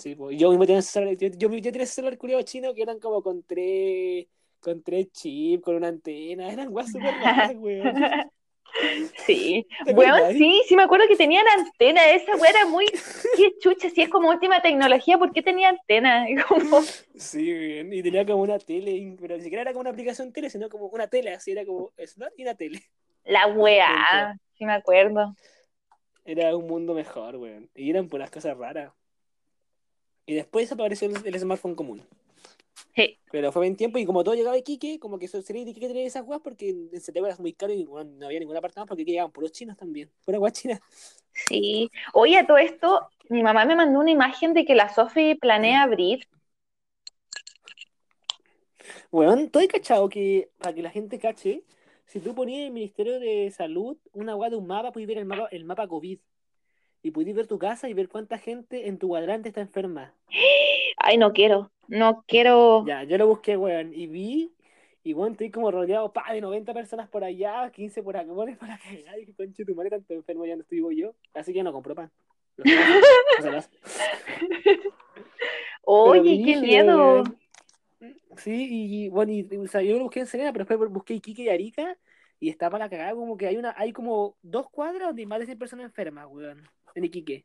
Sí, 0.00 0.14
pues 0.14 0.38
yo 0.38 0.48
mismo 0.48 0.64
tenía 0.64 0.78
ese 0.78 0.92
celular, 0.92 1.16
yo, 1.16 1.28
yo, 1.28 1.48
yo 1.50 1.72
tenía 1.72 1.86
celular 1.86 2.16
culiado 2.16 2.42
chino 2.42 2.72
que 2.72 2.80
eran 2.80 2.98
como 2.98 3.22
con 3.22 3.42
tres, 3.42 4.26
con 4.58 4.82
tres 4.82 5.12
chips, 5.12 5.62
con 5.62 5.74
una 5.74 5.88
antena, 5.88 6.50
eran 6.50 6.68
weas 6.72 6.90
súper 6.90 7.14
raras, 7.16 7.52
weón. 7.56 8.30
Sí, 9.26 9.66
¿Te 9.84 9.92
weón, 9.92 10.32
sí, 10.32 10.62
sí 10.66 10.74
me 10.74 10.84
acuerdo 10.84 11.06
que 11.06 11.16
tenían 11.16 11.44
antena, 11.48 12.08
esa 12.12 12.34
weá 12.36 12.50
era 12.50 12.64
muy, 12.64 12.86
qué 13.36 13.52
chucha, 13.60 13.90
si 13.90 14.00
es 14.00 14.08
como 14.08 14.30
última 14.30 14.62
tecnología, 14.62 15.18
¿por 15.18 15.32
qué 15.32 15.42
tenía 15.42 15.68
antena? 15.68 16.24
Como, 16.48 16.80
Sí, 17.14 17.52
bien. 17.52 17.92
Y 17.92 18.02
tenía 18.02 18.24
como 18.24 18.42
una 18.42 18.58
tele, 18.58 19.16
pero 19.20 19.36
ni 19.36 19.42
siquiera 19.42 19.62
era 19.62 19.72
como 19.72 19.82
una 19.82 19.90
aplicación 19.90 20.32
tele, 20.32 20.48
sino 20.48 20.70
como 20.70 20.86
una 20.86 21.08
tele, 21.08 21.34
así 21.34 21.50
era 21.50 21.66
como 21.66 21.92
Smart 22.06 22.32
y 22.38 22.42
una 22.42 22.54
tele. 22.54 22.80
la 23.24 23.48
weá, 23.48 24.34
sí 24.56 24.64
me 24.64 24.72
acuerdo. 24.72 25.36
Era 26.24 26.56
un 26.56 26.66
mundo 26.66 26.94
mejor, 26.94 27.36
weón. 27.36 27.68
Y 27.74 27.90
eran 27.90 28.08
puras 28.08 28.30
cosas 28.30 28.56
raras. 28.56 28.92
Y 30.30 30.34
después 30.34 30.70
apareció 30.70 31.08
el, 31.08 31.16
el 31.26 31.40
smartphone 31.40 31.74
común. 31.74 32.02
Sí. 32.94 33.18
Pero 33.32 33.50
fue 33.50 33.62
bien 33.62 33.76
tiempo 33.76 33.98
y 33.98 34.06
como 34.06 34.22
todo 34.22 34.36
llegaba 34.36 34.54
a 34.54 34.58
Iquique, 34.58 35.00
como 35.00 35.18
que 35.18 35.24
eso 35.24 35.42
sería 35.42 35.64
de 35.64 35.72
Iquique 35.72 35.88
tener 35.88 36.06
esas 36.06 36.24
weas 36.24 36.40
porque 36.40 36.70
en 36.70 37.00
Santiago 37.00 37.26
era 37.26 37.36
muy 37.40 37.52
caro 37.52 37.72
y 37.72 37.82
no 37.84 38.26
había 38.26 38.38
ninguna 38.38 38.60
parte 38.60 38.78
más 38.78 38.86
porque 38.86 39.02
aquí 39.02 39.10
llegaban 39.10 39.32
puros 39.32 39.50
chinos 39.50 39.76
también. 39.76 40.08
Pura 40.24 40.38
wea 40.38 40.52
china. 40.52 40.80
Sí. 41.32 41.90
Oye, 42.14 42.38
a 42.38 42.46
todo 42.46 42.58
esto, 42.58 43.08
mi 43.28 43.42
mamá 43.42 43.64
me 43.64 43.74
mandó 43.74 43.98
una 43.98 44.12
imagen 44.12 44.54
de 44.54 44.64
que 44.64 44.76
la 44.76 44.94
Sofi 44.94 45.34
planea 45.34 45.82
abrir. 45.82 46.28
Todo 49.10 49.58
hay 49.58 49.66
cachado 49.66 50.08
que, 50.08 50.50
para 50.58 50.72
que 50.72 50.82
la 50.82 50.90
gente 50.90 51.18
cache, 51.18 51.64
si 52.06 52.20
tú 52.20 52.36
ponías 52.36 52.60
en 52.60 52.66
el 52.66 52.72
Ministerio 52.72 53.18
de 53.18 53.50
Salud 53.50 53.96
una 54.12 54.36
wea 54.36 54.50
de 54.50 54.56
un 54.56 54.68
mapa, 54.68 54.92
puedes 54.92 55.08
ver 55.08 55.18
el 55.18 55.24
mapa, 55.24 55.48
el 55.50 55.64
mapa 55.64 55.88
COVID. 55.88 56.20
Y 57.02 57.12
puedes 57.12 57.34
ver 57.34 57.46
tu 57.46 57.58
casa 57.58 57.88
y 57.88 57.94
ver 57.94 58.08
cuánta 58.08 58.38
gente 58.38 58.88
en 58.88 58.98
tu 58.98 59.08
cuadrante 59.08 59.48
está 59.48 59.60
enferma. 59.60 60.12
Ay, 60.96 61.16
no 61.16 61.32
quiero, 61.32 61.70
no 61.88 62.24
quiero. 62.26 62.84
Ya, 62.86 63.04
yo 63.04 63.16
lo 63.16 63.26
busqué, 63.26 63.56
weón, 63.56 63.94
y 63.94 64.06
vi, 64.06 64.52
y 65.02 65.14
weón, 65.14 65.32
estoy 65.32 65.50
como 65.50 65.70
rodeado, 65.70 66.12
pa, 66.12 66.30
de 66.32 66.42
90 66.42 66.74
personas 66.74 67.08
por 67.08 67.24
allá, 67.24 67.70
15 67.70 68.02
por 68.02 68.16
acá, 68.16 68.30
weón, 68.30 68.56
para 68.60 68.78
cagar, 68.78 69.18
y 69.18 69.32
conche 69.32 69.64
tu 69.64 69.74
madre, 69.74 69.90
tanto 69.90 70.12
enfermo 70.12 70.44
ya 70.44 70.56
no 70.56 70.62
estoy 70.62 70.96
yo, 70.96 71.14
así 71.34 71.52
que 71.52 71.62
no 71.62 71.72
compro 71.72 71.94
pan. 71.94 72.10
Que. 72.56 72.62
Oye, 75.84 76.42
qué 76.44 76.56
miedo. 76.60 77.24
Sí, 78.36 78.68
y 78.70 79.08
bueno, 79.08 79.32
y, 79.32 79.48
o 79.56 79.66
sea, 79.66 79.82
yo 79.82 79.96
lo 79.96 80.04
busqué 80.04 80.20
en 80.20 80.26
Serena, 80.26 80.52
pero 80.52 80.64
después 80.64 80.90
busqué 80.90 81.14
Iquique 81.14 81.42
y 81.44 81.48
Arica, 81.48 81.96
y 82.38 82.48
está 82.48 82.70
para 82.70 82.84
la 82.84 82.90
cagada, 82.90 83.14
como 83.14 83.36
que 83.36 83.46
hay 83.46 83.56
una, 83.56 83.74
hay 83.76 83.92
como 83.92 84.36
dos 84.42 84.70
cuadras 84.70 85.08
donde 85.08 85.22
hay 85.22 85.26
más 85.26 85.40
de 85.40 85.46
100 85.46 85.58
personas 85.58 85.86
enfermas, 85.86 86.26
weón, 86.30 86.62
en 86.94 87.04
Iquique. 87.04 87.44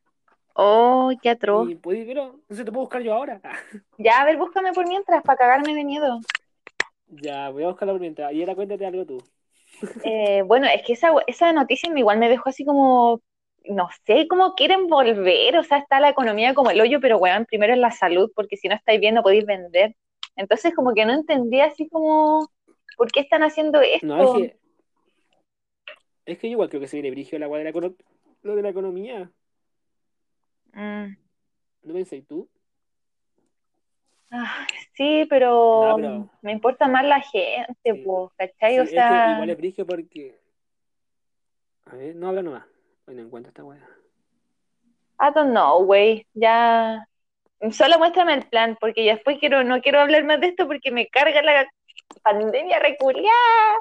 Oh, 0.55 1.11
qué 1.21 1.29
atroz. 1.31 1.69
Y 1.69 1.75
puedes 1.75 2.07
verlo, 2.07 2.39
no 2.47 2.55
sé, 2.55 2.63
te 2.63 2.71
puedo 2.71 2.83
buscar 2.85 3.01
yo 3.01 3.13
ahora. 3.13 3.41
Ya, 3.97 4.21
a 4.21 4.25
ver, 4.25 4.37
búscame 4.37 4.71
por 4.73 4.87
mientras, 4.87 5.21
para 5.23 5.37
cagarme 5.37 5.73
de 5.73 5.83
miedo. 5.85 6.19
ya, 7.07 7.49
voy 7.49 7.63
a 7.63 7.67
buscarla 7.67 7.93
por 7.93 8.01
mientras, 8.01 8.33
y 8.33 8.41
ahora 8.41 8.55
cuéntate 8.55 8.85
algo 8.85 9.05
tú. 9.05 9.23
Eh, 10.05 10.41
bueno, 10.43 10.67
es 10.67 10.83
que 10.83 10.93
esa, 10.93 11.11
esa 11.27 11.51
noticia 11.51 11.91
igual 11.95 12.17
me 12.17 12.29
dejó 12.29 12.49
así 12.49 12.63
como, 12.63 13.21
no 13.65 13.89
sé 14.05 14.27
cómo 14.27 14.53
quieren 14.55 14.87
volver, 14.87 15.57
o 15.57 15.63
sea, 15.63 15.79
está 15.79 15.99
la 15.99 16.09
economía 16.09 16.53
como 16.53 16.69
el 16.71 16.79
hoyo, 16.79 16.99
pero 17.01 17.17
weón, 17.17 17.45
primero 17.45 17.73
es 17.73 17.79
la 17.79 17.91
salud, 17.91 18.31
porque 18.35 18.55
si 18.57 18.67
no 18.69 18.75
estáis 18.75 18.99
bien 18.99 19.15
no 19.15 19.23
podéis 19.23 19.45
vender. 19.45 19.95
Entonces 20.37 20.73
como 20.73 20.93
que 20.93 21.05
no 21.05 21.13
entendía 21.13 21.65
así 21.65 21.87
como, 21.89 22.47
¿por 22.97 23.11
qué 23.11 23.19
están 23.21 23.43
haciendo 23.43 23.81
esto? 23.81 24.05
No, 24.07 24.21
es 24.39 24.49
que. 24.49 24.57
Es 26.25 26.37
que 26.39 26.47
yo 26.47 26.53
igual 26.53 26.69
creo 26.69 26.81
que 26.81 26.87
se 26.87 26.97
viene 26.97 27.11
brigio 27.11 27.37
la 27.37 27.47
weá 27.47 27.59
de 27.59 27.65
la 27.65 27.69
econo- 27.71 27.95
lo 28.45 28.55
de 28.55 28.61
la 28.61 28.69
economía. 28.69 29.29
Mm, 30.73 31.15
¿No 31.83 31.93
pensáis 31.93 32.25
tú? 32.27 32.49
ah, 34.31 34.67
sí, 34.95 35.25
pero, 35.29 35.89
No, 35.89 35.95
pero- 35.95 36.29
me 36.41 36.51
importa 36.51 36.87
más 36.87 37.05
la 37.05 37.21
gente, 37.21 37.75
Sí. 37.83 38.03
pues, 38.05 38.31
¿cachai? 38.37 38.73
Sí, 38.73 38.79
o 38.79 38.83
es 38.83 38.89
que 38.89 38.95
sea, 38.95 39.33
igual 39.33 39.49
es 39.49 39.57
brigio 39.57 39.85
porque. 39.85 40.39
A 41.85 41.95
ver, 41.95 42.15
no 42.15 42.27
habla 42.27 42.41
nomás. 42.41 42.65
Hoy 43.07 43.15
no 43.15 43.21
encuentro 43.21 43.49
esta 43.49 43.63
weá. 43.63 43.87
I 45.19 45.31
don't 45.33 45.51
know, 45.51 45.83
güey, 45.85 46.27
ya, 46.33 47.07
solo 47.71 47.97
muéstrame 47.99 48.33
el 48.33 48.47
plan, 48.49 48.77
porque 48.81 49.05
ya 49.05 49.13
después 49.15 49.37
quiero, 49.39 49.63
no 49.63 49.79
quiero 49.81 50.01
hablar 50.01 50.23
más 50.25 50.41
de 50.41 50.47
esto 50.47 50.67
porque 50.67 50.91
me 50.91 51.07
carga 51.07 51.41
la 51.41 51.67
pandemia 52.23 52.79
reculiada. 52.79 53.79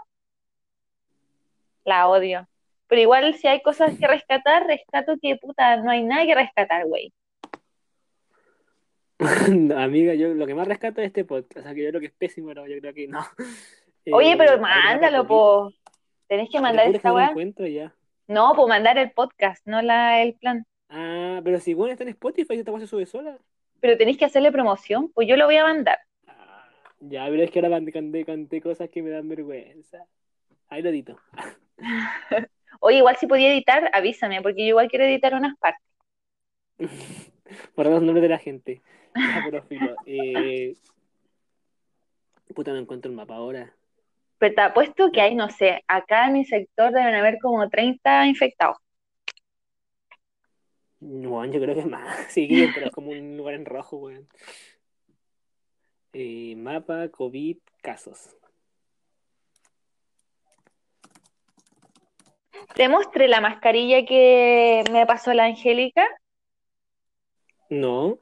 La 1.84 2.08
odio. 2.08 2.46
Pero 2.88 3.00
igual 3.00 3.34
si 3.34 3.48
hay 3.48 3.62
cosas 3.62 3.98
que 3.98 4.06
rescatar, 4.06 4.66
rescato 4.66 5.14
que 5.20 5.36
puta, 5.36 5.76
no 5.78 5.90
hay 5.90 6.02
nada 6.02 6.26
que 6.26 6.34
rescatar, 6.34 6.86
güey. 6.86 7.12
No, 9.50 9.78
amiga, 9.78 10.14
yo 10.14 10.34
lo 10.34 10.46
que 10.46 10.54
más 10.54 10.68
rescato 10.68 11.00
de 11.00 11.06
este 11.06 11.24
podcast, 11.24 11.58
o 11.58 11.62
sea, 11.62 11.74
que 11.74 11.82
yo 11.82 11.88
creo 11.90 12.00
que 12.00 12.08
es 12.08 12.12
pésimo, 12.12 12.48
pero 12.48 12.66
yo 12.66 12.78
creo 12.80 12.94
que 12.94 13.08
no. 13.08 13.20
Oye, 14.12 14.32
Eh, 14.32 14.36
pero 14.36 14.60
mapa 14.60 14.74
mándalo, 14.74 15.26
po. 15.26 15.72
Tenés 16.28 16.50
que 16.50 16.60
mandar 16.60 16.86
esta 16.94 17.12
weá. 17.12 17.32
No, 18.26 18.52
pues 18.54 18.68
mandar 18.68 18.98
el 18.98 19.12
podcast, 19.12 19.66
no 19.66 19.82
la, 19.82 20.22
el 20.22 20.34
plan. 20.34 20.66
Ah, 20.88 21.40
pero 21.44 21.60
si 21.60 21.74
bueno 21.74 21.92
está 21.92 22.04
en 22.04 22.10
Spotify, 22.10 22.54
esta 22.54 22.70
weá 22.70 22.80
se 22.80 22.86
sube 22.86 23.06
sola. 23.06 23.38
Pero 23.80 23.96
tenéis 23.96 24.16
que 24.18 24.24
hacerle 24.24 24.52
promoción, 24.52 25.10
pues 25.12 25.28
yo 25.28 25.36
lo 25.36 25.46
voy 25.46 25.56
a 25.56 25.64
mandar. 25.64 25.98
Ah, 26.26 26.68
ya, 27.00 27.26
pero 27.26 27.42
es 27.42 27.50
que 27.50 27.60
ahora 27.60 27.80
canté, 27.92 28.24
canté 28.24 28.60
cosas 28.60 28.88
que 28.90 29.02
me 29.02 29.10
dan 29.10 29.28
vergüenza. 29.28 30.06
Ahí 30.68 30.82
lo 30.82 30.90
edito. 30.90 31.18
Oye, 32.86 32.98
igual 32.98 33.16
si 33.16 33.26
podía 33.26 33.50
editar, 33.50 33.88
avísame, 33.94 34.42
porque 34.42 34.60
yo 34.60 34.68
igual 34.68 34.88
quiero 34.88 35.06
editar 35.06 35.32
unas 35.32 35.56
partes. 35.56 35.82
Por 37.74 37.86
los 37.86 38.02
nombres 38.02 38.20
de 38.20 38.28
la 38.28 38.36
gente. 38.36 38.82
Filo. 39.68 39.96
Eh... 40.04 40.74
Puta, 42.54 42.72
no 42.72 42.78
encuentro 42.78 43.10
el 43.10 43.16
mapa 43.16 43.36
ahora. 43.36 43.72
Pero 44.36 44.54
te 44.54 44.60
apuesto 44.60 45.10
que 45.10 45.22
hay, 45.22 45.34
no 45.34 45.48
sé, 45.48 45.82
acá 45.88 46.26
en 46.26 46.34
mi 46.34 46.44
sector 46.44 46.92
deben 46.92 47.14
haber 47.14 47.38
como 47.40 47.66
30 47.70 48.26
infectados. 48.26 48.76
No, 51.00 51.42
yo 51.46 51.60
creo 51.62 51.74
que 51.74 51.80
es 51.80 51.86
más. 51.86 52.26
Sí, 52.28 52.68
pero 52.74 52.88
es 52.88 52.92
como 52.92 53.12
un 53.12 53.38
lugar 53.38 53.54
en 53.54 53.64
rojo, 53.64 53.96
weón. 53.96 54.28
Eh, 56.12 56.54
mapa, 56.54 57.08
COVID, 57.08 57.56
casos. 57.80 58.36
Te 62.74 62.88
mostré 62.88 63.28
la 63.28 63.40
mascarilla 63.40 64.04
que 64.04 64.84
me 64.90 65.06
pasó 65.06 65.32
la 65.34 65.44
Angélica, 65.44 66.06
No. 67.70 68.18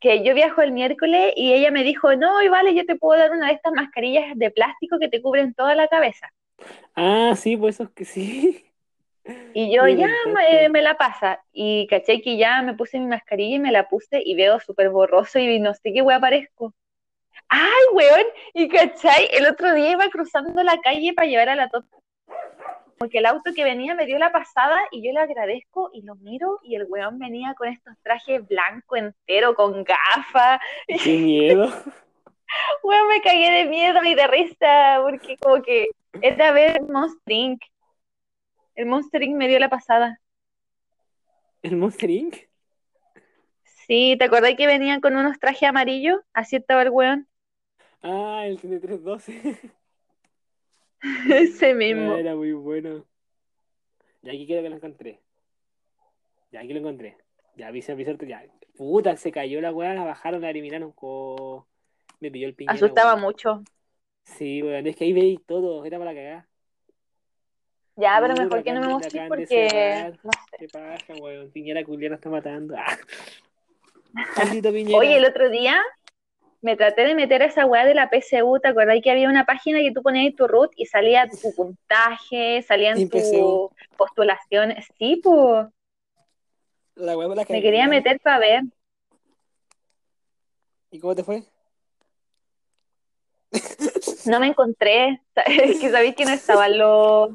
que 0.00 0.22
yo 0.22 0.34
viajo 0.34 0.60
el 0.60 0.72
miércoles 0.72 1.32
y 1.36 1.52
ella 1.54 1.70
me 1.70 1.82
dijo, 1.82 2.14
no, 2.16 2.42
y 2.42 2.48
vale, 2.48 2.74
yo 2.74 2.84
te 2.84 2.96
puedo 2.96 3.18
dar 3.18 3.32
una 3.32 3.48
de 3.48 3.54
estas 3.54 3.72
mascarillas 3.72 4.36
de 4.36 4.50
plástico 4.50 4.98
que 4.98 5.08
te 5.08 5.22
cubren 5.22 5.54
toda 5.54 5.74
la 5.74 5.88
cabeza. 5.88 6.28
Ah, 6.94 7.34
sí, 7.36 7.56
pues 7.56 7.76
eso 7.76 7.84
es 7.84 7.90
que 7.90 8.04
sí. 8.04 8.70
Y 9.54 9.74
yo, 9.74 9.86
ya, 9.88 10.08
me, 10.26 10.68
me 10.68 10.82
la 10.82 10.98
pasa. 10.98 11.42
Y 11.52 11.86
caché 11.86 12.20
que 12.20 12.36
ya 12.36 12.60
me 12.60 12.74
puse 12.74 12.98
mi 12.98 13.06
mascarilla 13.06 13.56
y 13.56 13.60
me 13.60 13.72
la 13.72 13.88
puse 13.88 14.20
y 14.22 14.34
veo 14.34 14.60
súper 14.60 14.90
borroso 14.90 15.38
y 15.38 15.58
no 15.58 15.72
sé 15.72 15.92
qué 15.94 16.02
wea 16.02 16.20
parezco. 16.20 16.74
¡Ay, 17.48 17.84
weón! 17.94 18.26
Y 18.52 18.68
cachai, 18.68 19.28
el 19.32 19.46
otro 19.46 19.72
día 19.74 19.92
iba 19.92 20.08
cruzando 20.08 20.62
la 20.62 20.78
calle 20.80 21.14
para 21.14 21.28
llevar 21.28 21.48
a 21.48 21.54
la 21.54 21.68
tota. 21.68 21.96
Porque 23.04 23.18
el 23.18 23.26
auto 23.26 23.52
que 23.54 23.64
venía 23.64 23.94
me 23.94 24.06
dio 24.06 24.16
la 24.16 24.32
pasada 24.32 24.78
y 24.90 25.06
yo 25.06 25.12
le 25.12 25.20
agradezco 25.20 25.90
y 25.92 26.00
lo 26.00 26.14
miro 26.14 26.58
y 26.62 26.74
el 26.74 26.86
weón 26.88 27.18
venía 27.18 27.52
con 27.52 27.68
estos 27.68 27.94
trajes 28.02 28.48
blanco 28.48 28.96
entero, 28.96 29.54
con 29.54 29.84
gafas. 29.84 30.58
Qué 30.86 31.18
miedo. 31.18 31.68
Weón, 32.82 33.08
me 33.08 33.20
cagué 33.20 33.50
de 33.50 33.64
miedo 33.66 34.02
y 34.02 34.14
de 34.14 34.26
risa 34.26 35.00
porque 35.02 35.36
como 35.36 35.60
que 35.60 35.88
era 36.22 36.50
ver 36.52 36.78
el 36.78 36.88
Monster 36.88 37.34
Inc. 37.34 37.62
El 38.74 38.86
Monster 38.86 39.22
Inc. 39.22 39.36
me 39.36 39.48
dio 39.48 39.58
la 39.58 39.68
pasada. 39.68 40.18
¿El 41.60 41.76
Monster 41.76 42.08
Inc? 42.08 42.36
Sí, 43.86 44.16
¿te 44.18 44.24
acordás 44.24 44.54
que 44.56 44.66
venían 44.66 45.02
con 45.02 45.14
unos 45.14 45.38
trajes 45.38 45.68
amarillos? 45.68 46.20
Así 46.32 46.56
estaba 46.56 46.80
el 46.80 46.88
weón. 46.88 47.28
Ah, 48.02 48.44
el 48.46 48.58
3312. 48.58 49.74
Ese 51.28 51.70
Ah, 51.70 51.74
mismo. 51.74 52.16
Era 52.16 52.34
muy 52.34 52.52
bueno. 52.52 53.04
Ya 54.22 54.32
aquí 54.32 54.46
quiero 54.46 54.62
que 54.62 54.70
lo 54.70 54.76
encontré. 54.76 55.20
Ya 56.50 56.60
aquí 56.60 56.72
lo 56.72 56.78
encontré. 56.80 57.16
Ya 57.56 57.68
avisa, 57.68 57.92
avisa, 57.92 58.12
ya. 58.26 58.44
Puta, 58.76 59.16
se 59.16 59.30
cayó 59.30 59.60
la 59.60 59.72
weá, 59.72 59.94
la 59.94 60.04
bajaron, 60.04 60.40
la 60.40 60.50
eliminaron. 60.50 60.92
co- 60.92 61.66
Me 62.20 62.30
pilló 62.30 62.48
el 62.48 62.54
piñera. 62.54 62.74
Asustaba 62.74 63.16
mucho. 63.16 63.62
Sí, 64.24 64.62
weón, 64.62 64.86
es 64.86 64.96
que 64.96 65.04
ahí 65.04 65.12
veis 65.12 65.40
todo, 65.46 65.84
era 65.84 65.98
para 65.98 66.14
cagar. 66.14 66.46
Ya, 67.96 68.18
pero 68.20 68.34
mejor 68.34 68.64
que 68.64 68.72
no 68.72 68.80
me 68.80 68.88
mostré 68.88 69.28
porque 69.28 69.46
cerrar. 69.46 70.18
no 70.24 70.32
sé. 70.32 70.56
Qué 70.58 70.68
paja, 70.68 71.14
weón. 71.20 71.50
Piñera 71.50 71.84
culiana 71.84 72.16
está 72.16 72.30
matando. 72.30 72.74
Ah. 72.76 72.98
Oye, 74.96 75.16
el 75.16 75.24
otro 75.24 75.50
día 75.50 75.80
me 76.64 76.76
traté 76.76 77.04
de 77.04 77.14
meter 77.14 77.42
a 77.42 77.44
esa 77.44 77.66
weá 77.66 77.84
de 77.84 77.92
la 77.92 78.08
PSU, 78.08 78.58
¿te 78.58 78.68
acordás 78.68 78.98
que 79.02 79.10
había 79.10 79.28
una 79.28 79.44
página 79.44 79.80
que 79.80 79.92
tú 79.92 80.02
ponías 80.02 80.34
tu 80.34 80.48
root 80.48 80.72
y 80.76 80.86
salía 80.86 81.28
tu 81.28 81.54
puntaje, 81.54 82.62
salían 82.62 82.96
tus 83.10 83.20
PSU. 83.20 83.70
postulaciones? 83.98 84.86
Sí, 84.98 85.20
pues, 85.22 85.66
La 86.94 87.18
weá 87.18 87.28
por 87.28 87.36
la 87.36 87.42
me 87.42 87.46
cagué, 87.46 87.60
quería 87.60 87.86
meter 87.86 88.18
para 88.18 88.38
ver. 88.38 88.62
¿Y 90.90 90.98
cómo 90.98 91.14
te 91.14 91.22
fue? 91.22 91.42
No 94.24 94.40
me 94.40 94.46
encontré. 94.46 95.20
Que 95.80 95.90
sabéis 95.90 96.16
que 96.16 96.24
no 96.24 96.32
estaban 96.32 96.78
los, 96.78 97.30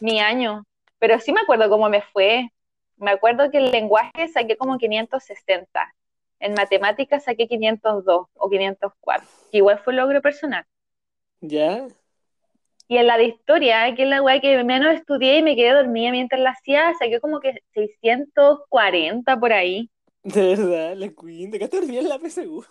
mi 0.00 0.20
año, 0.20 0.64
pero 0.98 1.18
sí 1.20 1.32
me 1.32 1.40
acuerdo 1.40 1.70
cómo 1.70 1.88
me 1.88 2.02
fue. 2.02 2.50
Me 2.98 3.12
acuerdo 3.12 3.50
que 3.50 3.56
el 3.56 3.70
lenguaje 3.70 4.28
saqué 4.28 4.58
como 4.58 4.76
560. 4.76 5.94
En 6.40 6.54
matemáticas 6.54 7.24
saqué 7.24 7.48
502 7.48 8.28
o 8.34 8.50
504, 8.50 9.28
que 9.50 9.58
igual 9.58 9.78
fue 9.80 9.92
un 9.92 9.96
logro 9.98 10.22
personal. 10.22 10.64
¿Ya? 11.40 11.86
Y 12.86 12.96
en 12.96 13.06
la 13.06 13.18
de 13.18 13.24
historia, 13.24 13.94
que 13.94 14.04
es 14.04 14.08
la 14.08 14.22
weá 14.22 14.40
que 14.40 14.64
menos 14.64 14.94
estudié 14.94 15.38
y 15.38 15.42
me 15.42 15.56
quedé 15.56 15.72
dormida 15.74 16.10
mientras 16.10 16.40
la 16.40 16.50
hacía, 16.50 16.94
saqué 16.98 17.20
como 17.20 17.40
que 17.40 17.62
640 17.74 19.38
por 19.38 19.52
ahí. 19.52 19.90
De 20.22 20.54
verdad, 20.54 20.94
la 20.96 21.08
Queen, 21.08 21.50
¿de 21.50 21.58
qué 21.58 21.68
te 21.68 21.78
en 21.78 22.08
la 22.08 22.18
PSU? 22.18 22.64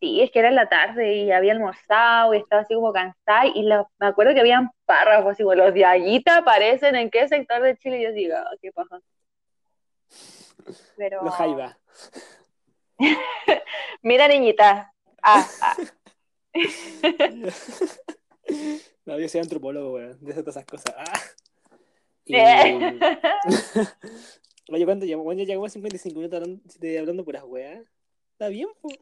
Sí, 0.00 0.20
es 0.20 0.30
que 0.30 0.40
era 0.40 0.48
en 0.48 0.56
la 0.56 0.68
tarde 0.68 1.14
y 1.16 1.30
había 1.32 1.52
almorzado 1.52 2.34
y 2.34 2.38
estaba 2.38 2.62
así 2.62 2.74
como 2.74 2.92
cansada 2.92 3.46
y 3.46 3.62
la- 3.62 3.86
me 3.98 4.06
acuerdo 4.08 4.34
que 4.34 4.40
habían 4.40 4.70
párrafos 4.84 5.32
así 5.32 5.42
como 5.42 5.54
los 5.54 5.72
de 5.72 5.84
Aguita 5.84 6.38
aparecen 6.38 6.96
en 6.96 7.08
qué 7.10 7.26
sector 7.28 7.62
de 7.62 7.76
Chile 7.78 8.00
y 8.00 8.02
yo 8.04 8.12
digo, 8.12 8.34
"Ah, 8.36 8.50
qué 8.60 8.72
paja. 8.72 9.00
Pero 10.96 11.22
Los 11.24 11.34
Jaiba. 11.34 11.78
mira 14.02 14.28
niñita, 14.28 14.92
ah, 15.22 15.46
ah, 15.62 15.76
No, 19.04 19.18
yo 19.18 19.28
soy 19.28 19.40
antropólogo, 19.40 19.92
weón, 19.94 20.18
de 20.20 20.32
todas 20.34 20.56
esas 20.56 20.64
cosas. 20.66 20.94
Ah. 20.96 21.20
Y- 22.24 22.34
Eh. 22.36 22.98
Oye, 24.72 24.84
¿cuánto 24.84 25.06
llevamos? 25.06 25.26
Bueno, 25.26 25.42
ya 25.42 25.46
llegamos 25.46 25.70
a 25.70 25.74
55 25.74 26.18
minutos 26.18 26.40
hablando, 26.40 26.60
de- 26.80 26.98
hablando 26.98 27.24
puras 27.24 27.44
weas. 27.44 27.84
Está 28.32 28.48
bien, 28.48 28.68
pues. 28.80 28.98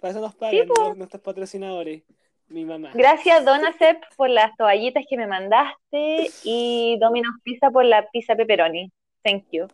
Para 0.00 0.12
eso 0.12 0.20
nos 0.20 0.34
pagan 0.34 0.66
los- 0.66 0.96
nuestros 0.96 1.22
patrocinadores. 1.22 2.02
Mi 2.48 2.64
mamá. 2.64 2.90
Gracias 2.94 3.44
Donacep 3.44 4.02
por 4.16 4.28
las 4.30 4.54
toallitas 4.56 5.04
que 5.08 5.16
me 5.16 5.26
mandaste 5.26 6.30
y 6.42 6.98
Domino's 7.00 7.34
Pizza 7.42 7.70
por 7.70 7.84
la 7.84 8.06
pizza 8.10 8.34
pepperoni. 8.36 8.90
Thank 9.22 9.44
you. 9.50 9.66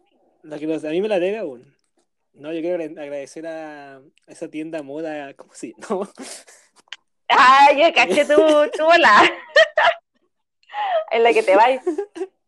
Que 0.43 0.65
a 0.87 0.91
mí 0.91 1.01
me 1.01 1.09
la 1.09 1.19
debe 1.19 1.39
aún. 1.39 1.65
No, 2.33 2.53
yo 2.53 2.61
quiero 2.61 2.83
agra- 2.83 3.03
agradecer 3.03 3.47
a 3.47 4.01
esa 4.26 4.49
tienda 4.49 4.83
moda, 4.83 5.35
¿cómo 5.35 5.53
se 5.53 5.72
llama? 5.76 6.09
Ay, 7.28 7.83
yo 7.83 7.93
caché 7.95 8.24
tu, 8.24 8.35
tu 8.76 8.85
bola. 8.85 9.22
en 11.11 11.22
la 11.22 11.33
que 11.33 11.43
te 11.43 11.57
vais. 11.57 11.81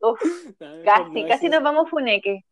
Uf, 0.00 0.20
No, 0.60 0.82
casi, 0.84 1.10
no, 1.22 1.28
casi 1.28 1.48
nos 1.48 1.62
vamos 1.62 1.90
funeque. 1.90 2.44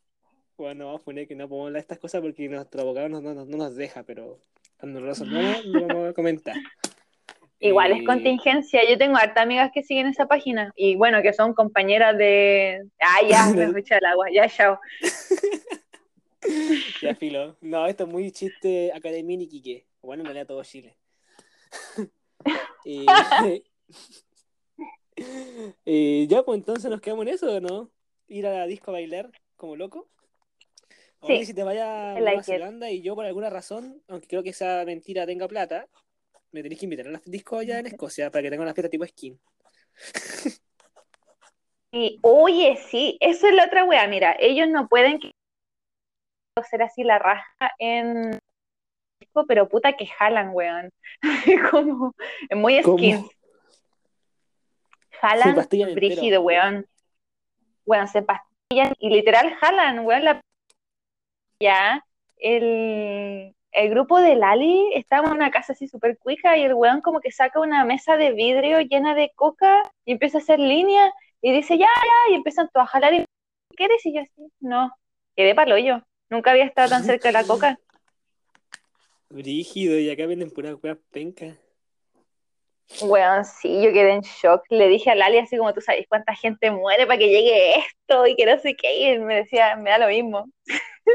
Bueno, 0.57 0.87
vamos 0.87 1.01
a 1.01 1.05
poner 1.05 1.27
que 1.27 1.35
no 1.35 1.49
podemos 1.49 1.69
hablar 1.69 1.81
de 1.81 1.85
estas 1.85 1.99
cosas 1.99 2.21
porque 2.21 2.49
nuestro 2.49 2.83
abogado 2.83 3.09
no, 3.09 3.21
no- 3.21 3.35
no 3.35 3.57
nos 3.57 3.75
deja, 3.77 4.03
pero 4.03 4.39
cuando 4.79 5.01
lo 5.01 5.07
resolvamos 5.07 5.65
lo 5.65 5.87
vamos 5.87 6.11
a 6.11 6.13
comentar. 6.13 6.55
Igual 7.63 7.93
Eh, 7.93 7.97
es 7.99 8.07
contingencia. 8.07 8.81
Yo 8.89 8.97
tengo 8.97 9.17
harta 9.19 9.43
amigas 9.43 9.71
que 9.75 9.83
siguen 9.83 10.07
esa 10.07 10.27
página 10.27 10.73
y 10.77 10.97
bueno, 10.97 11.21
que 11.23 11.33
son 11.33 11.53
compañeras 11.55 12.17
de. 12.17 12.87
Ah, 13.01 13.21
ya, 13.29 13.47
me 13.55 13.69
fui 13.73 13.85
al 13.91 14.05
agua. 14.07 14.27
Ya, 14.33 14.49
chao. 14.49 14.79
Ya, 17.03 17.15
filo. 17.15 17.57
No, 17.61 17.87
esto 17.87 18.05
es 18.05 18.11
muy 18.11 18.33
chiste 18.33 18.93
Academia 18.93 19.37
y 19.41 19.49
Quique. 19.49 19.87
Bueno, 20.03 20.23
en 20.23 20.27
realidad 20.27 20.47
todo 20.47 20.65
Chile. 20.65 20.97
Eh, 22.87 23.05
eh, 25.85 26.27
ya, 26.27 26.43
pues 26.43 26.59
entonces 26.59 26.91
nos 26.91 27.03
quedamos 27.03 27.27
en 27.27 27.35
eso, 27.35 27.53
¿o 27.53 27.61
¿no? 27.61 27.91
Ir 28.27 28.47
a 28.47 28.53
la 28.53 28.67
disco 28.67 28.91
a 28.91 28.93
bailar 28.93 29.31
como 29.57 29.77
loco. 29.77 30.09
Sí, 31.27 31.35
Oye, 31.35 31.45
si 31.45 31.53
te 31.53 31.63
vayas 31.63 32.17
a 32.17 32.21
like. 32.21 32.43
Zelanda 32.43 32.91
y 32.91 33.03
yo 33.03 33.15
por 33.15 33.27
alguna 33.27 33.51
razón, 33.51 34.03
aunque 34.09 34.29
creo 34.29 34.43
que 34.43 34.51
esa 34.51 34.83
mentira 34.87 35.27
tenga 35.27 35.47
plata, 35.47 35.89
me 36.53 36.63
tenéis 36.63 36.81
que 36.81 36.87
invitar 36.87 37.09
a 37.09 37.11
las 37.11 37.25
discos 37.27 37.61
allá 37.61 37.79
en 37.79 37.89
Escocia 37.89 38.31
para 38.31 38.43
que 38.43 38.51
tenga 38.51 38.63
una 38.63 38.73
fiesta 38.73 38.89
tipo 38.89 39.07
skin. 39.07 39.39
Y 41.93 42.21
oye, 42.23 42.79
sí, 42.89 43.17
eso 43.21 43.49
es 43.49 43.55
la 43.55 43.65
otra 43.65 43.85
wea. 43.85 44.07
Mira, 44.07 44.37
ellos 44.39 44.69
no 44.69 44.89
pueden 44.89 45.19
hacer 46.61 46.83
así 46.83 47.05
la 47.05 47.19
raja 47.19 47.73
en 47.79 48.39
disco, 49.21 49.45
pero 49.47 49.69
puta 49.69 49.93
que 49.95 50.07
jalan, 50.07 50.51
weón. 50.53 50.91
Como, 51.71 52.15
es 52.49 52.57
muy. 52.57 52.83
Se 52.83 53.31
Jalan 55.21 55.95
brígido, 55.95 56.43
weón. 56.43 56.87
Weón, 57.85 58.09
se 58.09 58.23
pastillan 58.23 58.95
y 58.99 59.11
literal 59.11 59.55
jalan, 59.55 60.01
weón. 60.01 60.25
La... 60.25 60.41
Ya, 61.61 62.05
el, 62.39 63.55
el 63.73 63.91
grupo 63.91 64.19
de 64.21 64.35
Lali 64.35 64.93
estaba 64.95 65.29
en 65.29 65.35
una 65.35 65.51
casa 65.51 65.75
así 65.75 65.87
súper 65.89 66.19
cuija 66.19 66.57
y 66.57 66.63
el 66.63 66.75
weón 66.75 67.03
como 67.03 67.21
que 67.21 67.31
saca 67.31 67.61
una 67.61 67.85
mesa 67.85 68.17
de 68.17 68.33
vidrio 68.33 68.81
llena 68.81 69.15
de 69.15 69.31
coca 69.35 69.83
y 70.05 70.13
empieza 70.13 70.39
a 70.39 70.41
hacer 70.41 70.59
línea 70.59 71.13
y 71.43 71.53
dice 71.53 71.79
ya, 71.79 71.87
ya, 71.87 72.33
y 72.33 72.35
empiezan 72.35 72.69
todos 72.73 72.87
a 72.89 72.91
jalar 72.91 73.15
y 73.15 73.19
¿qué 73.19 73.77
quieres? 73.77 74.05
Y 74.07 74.15
yo 74.15 74.23
así, 74.23 74.53
no, 74.61 74.91
quedé 75.37 75.55
palo 75.55 75.79
yo. 75.79 76.03
Nunca 76.31 76.53
había 76.53 76.65
estado 76.65 76.89
tan 76.89 77.05
cerca 77.05 77.29
de 77.29 77.33
la 77.33 77.45
coca. 77.45 77.79
Brígido, 79.29 79.99
y 79.99 80.11
acá 80.11 80.27
venden 80.27 80.51
pura 80.51 80.75
weas 80.77 80.99
penca. 81.11 81.57
Weón, 83.03 83.45
sí, 83.45 83.83
yo 83.83 83.93
quedé 83.93 84.15
en 84.15 84.21
shock. 84.23 84.65
Le 84.69 84.89
dije 84.89 85.11
a 85.11 85.15
Lali 85.15 85.39
así 85.39 85.57
como 85.57 85.73
tú 85.73 85.81
sabes 85.81 86.07
cuánta 86.09 86.35
gente 86.35 86.71
muere 86.71 87.07
para 87.07 87.19
que 87.19 87.29
llegue 87.29 87.79
esto 87.79 88.27
y 88.27 88.35
que 88.35 88.47
no 88.47 88.59
sé 88.59 88.75
qué. 88.75 89.15
Y 89.15 89.19
me 89.19 89.37
decía, 89.37 89.77
me 89.77 89.91
da 89.91 89.99
lo 89.99 90.09
mismo. 90.09 90.47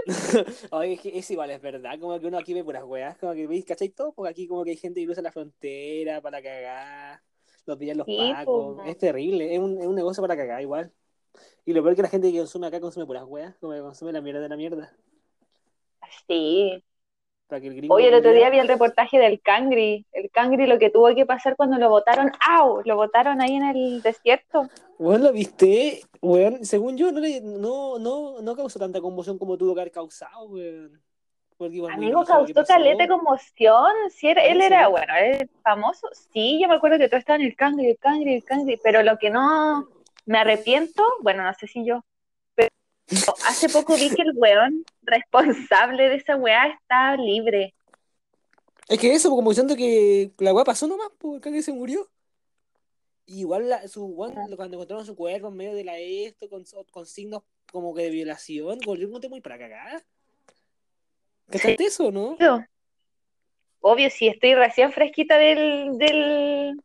Oye, 0.72 0.99
es 1.03 1.32
igual, 1.32 1.51
es 1.51 1.61
verdad, 1.61 1.99
como 1.99 2.20
que 2.20 2.28
uno 2.28 2.38
aquí 2.38 2.53
ve 2.53 2.63
puras 2.63 2.84
weas, 2.84 3.18
como 3.18 3.34
que 3.34 3.47
veis, 3.47 3.66
¿cachai 3.66 3.89
todo? 3.89 4.13
Porque 4.13 4.32
aquí 4.32 4.47
como 4.47 4.63
que 4.63 4.72
hay 4.72 4.78
gente 4.78 4.99
que 4.99 5.05
cruza 5.05 5.22
la 5.22 5.32
frontera 5.32 6.22
para 6.22 6.41
cagar, 6.41 7.22
los 7.66 7.78
pillan 7.78 7.97
los 7.97 8.07
Sí, 8.07 8.18
pacos, 8.18 8.76
po. 8.76 8.84
es 8.86 8.97
terrible, 8.97 9.53
es 9.53 9.59
un, 9.59 9.80
es 9.80 9.88
un 9.88 9.95
negocio 9.95 10.22
para 10.22 10.36
cagar 10.36 10.61
igual. 10.61 10.91
Y 11.66 11.74
lo 11.74 11.82
peor 11.82 11.93
es 11.93 11.95
que 11.97 12.01
la 12.03 12.09
gente 12.09 12.32
que 12.32 12.38
consume 12.38 12.68
acá 12.68 12.80
consume 12.80 13.05
puras 13.05 13.26
weas, 13.26 13.55
como 13.59 13.74
que 13.74 13.80
consume 13.80 14.11
la 14.11 14.22
mierda 14.22 14.39
de 14.41 14.49
la 14.49 14.55
mierda. 14.55 14.93
Sí. 16.28 16.84
Para 17.47 17.61
que 17.61 17.68
el 17.68 17.76
gringo 17.76 17.93
Oye, 17.95 18.07
el 18.07 18.13
otro 18.16 18.32
día 18.32 18.49
vi 18.49 18.59
el 18.59 18.68
reportaje 18.68 19.18
del 19.20 19.39
Cangri. 19.41 20.05
El 20.11 20.30
Cangri 20.32 20.66
lo 20.66 20.80
que 20.80 20.89
tuvo 20.89 21.13
que 21.13 21.26
pasar 21.26 21.55
cuando 21.55 21.78
lo 21.78 21.89
votaron, 21.89 22.32
¡au! 22.47 22.82
Lo 22.86 22.95
votaron 22.95 23.41
ahí 23.41 23.55
en 23.55 23.63
el 23.63 24.01
desierto. 24.01 24.68
Weón, 24.97 25.24
¿lo 25.24 25.32
viste? 25.32 26.01
Weón, 26.22 26.66
según 26.66 26.97
yo, 26.97 27.11
no, 27.11 27.20
le- 27.20 27.41
no, 27.41 27.99
no, 27.99 28.41
no 28.41 28.55
causó 28.55 28.80
tanta 28.80 29.01
conmoción 29.01 29.38
como 29.38 29.57
tuvo 29.57 29.74
que 29.76 29.82
haber 29.82 29.91
causado, 29.91 30.45
weón. 30.47 31.01
Porque 31.57 31.82
Amigo, 31.89 32.26
causó 32.26 32.66
caleta 32.66 33.03
de 33.03 33.09
conmoción. 33.09 33.91
Sí, 34.09 34.28
era- 34.28 34.43
él 34.43 34.57
¿en 34.57 34.61
era, 34.63 34.88
bueno, 34.89 35.13
él 35.16 35.49
famoso. 35.63 36.09
Sí, 36.34 36.59
yo 36.61 36.68
me 36.68 36.76
acuerdo 36.76 36.97
que 36.97 37.07
todo 37.07 37.20
estaba 37.20 37.38
en 37.38 37.45
el 37.45 37.55
Cangri, 37.55 37.91
el 37.91 37.97
Cangri, 37.97 38.34
el 38.34 38.43
Cangri. 38.43 38.78
Pero 38.84 39.03
lo 39.03 39.18
que 39.18 39.30
no 39.30 39.88
me 40.26 40.39
arrepiento, 40.39 41.03
bueno, 41.21 41.43
no 41.43 41.53
sé 41.53 41.67
si 41.67 41.86
yo, 41.86 42.03
pero 42.55 42.69
hace 43.47 43.69
poco 43.69 43.95
vi 43.95 44.09
que 44.09 44.21
el 44.21 44.34
weón 44.36 44.84
responsable 45.03 46.09
de 46.09 46.15
esa 46.15 46.36
weá 46.36 46.67
está 46.67 47.15
libre. 47.17 47.73
Es 48.88 48.99
que 48.99 49.13
eso, 49.13 49.30
como 49.30 49.49
diciendo 49.49 49.76
que 49.76 50.32
la 50.39 50.53
weá 50.53 50.63
pasó 50.63 50.88
nomás, 50.88 51.09
porque 51.17 51.51
que 51.51 51.61
se 51.61 51.73
murió. 51.73 52.09
Y 53.28 53.39
igual 53.39 53.69
la- 53.69 53.88
su 53.88 54.05
weón, 54.05 54.34
Ah. 54.38 54.45
cuando 54.55 54.76
encontraron 54.78 55.05
su 55.05 55.15
cuerpo 55.15 55.47
en 55.47 55.55
medio 55.57 55.73
de 55.73 55.84
la 55.84 55.97
esto, 55.97 56.47
con, 56.49 56.63
con 56.91 57.05
signos 57.07 57.41
como 57.71 57.93
que 57.95 58.03
de 58.03 58.09
violación, 58.11 58.78
volvió 58.86 59.07
un 59.07 59.19
tema 59.19 59.32
muy 59.32 59.41
para 59.41 59.57
cagar. 59.57 60.03
¿Cachaste 61.49 61.84
eso, 61.86 62.11
no? 62.11 62.38
Obvio, 63.82 64.09
si 64.09 64.28
estoy 64.28 64.55
recién 64.55 64.91
fresquita 64.91 65.38
del, 65.38 65.97
del 65.97 66.82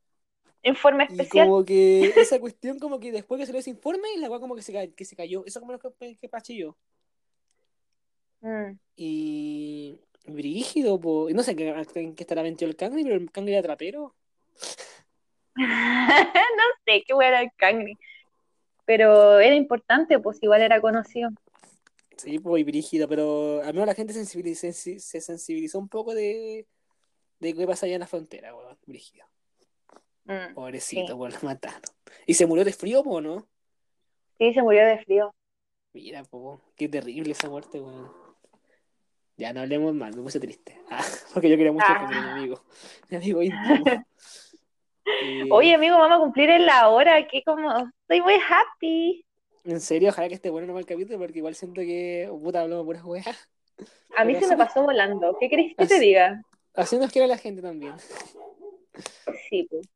informe 0.62 1.04
especial. 1.04 1.46
como 1.46 1.64
que 1.64 2.12
esa 2.16 2.38
cuestión, 2.38 2.78
como 2.78 3.00
que 3.00 3.12
después 3.12 3.38
que 3.38 3.46
salió 3.46 3.60
ese 3.60 3.70
informe, 3.70 4.08
la 4.18 4.28
weá 4.28 4.40
como 4.40 4.54
que 4.54 4.62
se, 4.62 4.92
que 4.92 5.04
se 5.04 5.16
cayó. 5.16 5.44
Eso 5.46 5.60
como 5.60 5.72
lo 5.72 5.78
que, 5.78 6.16
que 6.16 6.56
yo. 6.56 6.76
Mm. 8.40 8.78
Y. 8.96 10.00
Brígido, 10.26 11.00
po. 11.00 11.28
No 11.30 11.42
sé 11.42 11.52
en 11.52 12.14
qué, 12.14 12.22
estará 12.22 12.42
metido 12.42 12.68
el 12.68 12.76
cangre, 12.76 13.02
pero 13.02 13.16
el 13.16 13.30
cangre 13.30 13.54
era 13.54 13.62
trapero. 13.62 14.14
no 15.56 16.64
sé 16.84 17.02
qué 17.06 17.14
era 17.22 17.42
el 17.42 17.50
Cangri. 17.56 17.98
Pero 18.84 19.38
era 19.40 19.54
importante, 19.54 20.18
pues 20.18 20.42
igual 20.42 20.62
era 20.62 20.80
conocido. 20.80 21.30
Sí, 22.16 22.38
pues, 22.38 22.60
y 22.60 22.64
brígido, 22.64 23.08
pero 23.08 23.62
al 23.62 23.72
menos 23.72 23.86
la 23.86 23.94
gente 23.94 24.12
sensibiliz- 24.12 24.72
se 24.72 25.20
sensibilizó 25.20 25.78
un 25.78 25.88
poco 25.88 26.14
de, 26.14 26.66
de 27.38 27.54
qué 27.54 27.66
pasa 27.66 27.86
allá 27.86 27.94
en 27.94 28.00
la 28.00 28.06
frontera, 28.06 28.54
weón, 28.54 28.76
brígido. 28.86 29.29
Mm. 30.30 30.54
Pobrecito, 30.54 31.06
Sí. 31.08 31.12
weón, 31.14 31.32
lo 31.42 31.48
mataron. 31.48 31.82
¿Y 32.26 32.34
se 32.34 32.46
murió 32.46 32.64
de 32.64 32.72
frío, 32.72 33.02
po, 33.02 33.20
no? 33.20 33.46
Sí, 34.38 34.54
se 34.54 34.62
murió 34.62 34.84
de 34.86 34.98
frío. 35.04 35.34
Mira, 35.92 36.22
po, 36.24 36.60
qué 36.76 36.88
terrible 36.88 37.32
esa 37.32 37.48
muerte, 37.48 37.80
weón. 37.80 38.10
Ya, 39.36 39.52
no 39.52 39.60
hablemos 39.60 39.94
mal, 39.94 40.14
me 40.14 40.22
puse 40.22 40.38
triste. 40.38 40.78
Ah, 40.90 41.04
porque 41.34 41.48
yo 41.50 41.56
quería 41.56 41.72
mucho 41.72 41.86
Ah. 41.88 42.04
a 42.04 42.08
mi 42.08 42.16
amigo. 42.16 42.62
Mi 43.08 43.16
amigo 43.16 43.42
íntimo. 43.42 43.84
Eh, 45.22 45.48
Oye, 45.50 45.74
amigo, 45.74 45.98
vamos 45.98 46.16
a 46.18 46.20
cumplir 46.20 46.50
en 46.50 46.66
la 46.66 46.88
hora, 46.88 47.26
que 47.26 47.42
como 47.42 47.70
estoy 48.02 48.20
muy 48.20 48.34
happy. 48.34 49.24
en 49.64 49.80
serio, 49.80 50.10
ojalá 50.10 50.28
que 50.28 50.34
esté 50.34 50.50
bueno 50.50 50.66
nomás 50.68 50.82
el 50.82 50.86
capítulo, 50.86 51.18
porque 51.18 51.38
igual 51.38 51.54
siento 51.54 51.80
que, 51.80 52.28
puta, 52.30 52.60
hablamos 52.60 52.84
puras 52.84 53.04
weas. 53.04 53.48
A 54.16 54.24
mí 54.24 54.36
se 54.36 54.46
me 54.46 54.56
pasó 54.56 54.82
volando. 54.82 55.36
¿Qué 55.40 55.48
querés 55.48 55.74
que 55.76 55.86
te 55.86 55.98
diga? 55.98 56.40
Así 56.74 56.96
nos 56.98 57.10
quiere 57.10 57.26
la 57.26 57.38
gente 57.38 57.60
también. 57.62 57.94
Sí, 59.48 59.66
pues. 59.70 59.88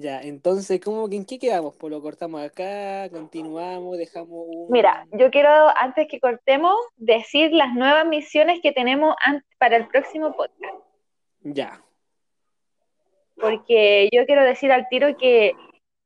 Ya, 0.00 0.20
entonces, 0.20 0.80
¿cómo, 0.80 1.08
¿en 1.10 1.24
qué 1.26 1.40
quedamos? 1.40 1.74
Pues 1.74 1.90
lo 1.90 2.00
cortamos 2.00 2.40
acá, 2.40 3.10
continuamos, 3.10 3.98
dejamos 3.98 4.46
un... 4.46 4.70
Mira, 4.70 5.08
yo 5.10 5.28
quiero, 5.32 5.50
antes 5.76 6.06
que 6.08 6.20
cortemos, 6.20 6.76
decir 6.96 7.52
las 7.52 7.74
nuevas 7.74 8.06
misiones 8.06 8.60
que 8.62 8.70
tenemos 8.70 9.16
para 9.58 9.76
el 9.76 9.88
próximo 9.88 10.36
podcast. 10.36 10.76
Ya, 11.40 11.82
Porque 13.40 14.08
yo 14.12 14.24
quiero 14.24 14.44
decir 14.44 14.70
al 14.70 14.86
tiro 14.88 15.16
que 15.16 15.56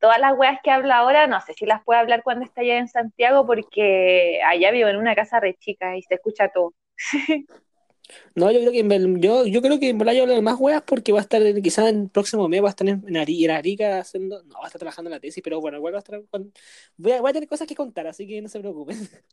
todas 0.01 0.19
las 0.19 0.39
weas 0.39 0.59
que 0.65 0.71
hablo 0.71 0.95
ahora, 0.95 1.27
no 1.27 1.43
sé 1.43 1.53
si 1.53 1.67
las 1.67 1.85
puedo 1.85 2.01
hablar 2.01 2.23
cuando 2.23 2.47
esté 2.47 2.63
allá 2.63 2.79
en 2.79 2.89
Santiago, 2.89 3.47
porque 3.47 4.41
allá 4.47 4.71
vivo 4.71 4.89
en 4.89 4.97
una 4.97 5.15
casa 5.15 5.39
re 5.39 5.55
chica 5.57 5.99
y 5.99 6.03
se 6.03 6.15
escucha 6.15 6.49
todo. 6.49 6.73
No, 8.35 8.51
yo 8.51 8.61
creo 8.61 8.73
que 8.73 8.81
en, 8.81 9.21
yo, 9.21 9.47
yo 9.47 9.61
creo 9.63 9.79
que 9.79 9.89
en 9.91 9.99
yo 9.99 10.23
hablo 10.23 10.35
de 10.35 10.43
más 10.43 10.59
weas 10.59 10.83
porque 10.83 11.13
va 11.13 11.19
a 11.19 11.23
estar, 11.23 11.43
quizás 11.63 11.89
en 11.89 12.03
el 12.03 12.09
próximo 12.11 12.49
mes 12.49 12.63
va 12.63 12.69
a 12.69 12.71
estar 12.71 12.89
en, 12.89 13.03
en 13.07 13.15
Ari- 13.17 13.45
en 13.45 13.51
Arica 13.51 13.99
haciendo, 14.01 14.43
no, 14.45 14.55
va 14.59 14.65
a 14.65 14.67
estar 14.67 14.79
trabajando 14.79 15.09
en 15.09 15.13
la 15.13 15.21
tesis, 15.21 15.43
pero 15.43 15.61
bueno, 15.61 15.77
igual 15.79 15.95
va 15.95 15.99
a 15.99 16.01
estar, 16.01 16.23
con- 16.31 16.53
voy 16.97 17.13
a, 17.13 17.21
voy 17.21 17.31
a 17.31 17.33
tener 17.33 17.49
cosas 17.49 17.67
que 17.69 17.75
contar, 17.75 18.07
así 18.07 18.27
que 18.27 18.41
no 18.43 18.49
se 18.49 18.61
preocupen, 18.61 18.97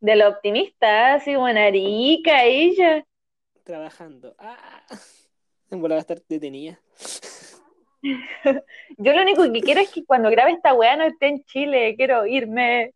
De 0.00 0.16
lo 0.16 0.28
optimista, 0.28 1.14
así 1.14 1.36
buena 1.36 1.70
rica 1.70 2.44
ella. 2.44 3.04
trabajando. 3.64 4.34
Ah, 4.38 4.82
en 5.70 5.82
verdad 5.82 5.96
va 5.96 5.98
a 5.98 6.00
estar 6.00 6.22
detenida. 6.26 6.80
Yo 8.96 9.12
lo 9.12 9.22
único 9.22 9.52
que 9.52 9.60
quiero 9.60 9.80
es 9.80 9.90
que 9.90 10.04
cuando 10.06 10.30
grabe 10.30 10.52
esta 10.52 10.72
wea 10.72 10.96
no 10.96 11.04
esté 11.04 11.28
en 11.28 11.44
Chile, 11.44 11.94
quiero 11.96 12.26
irme. 12.26 12.94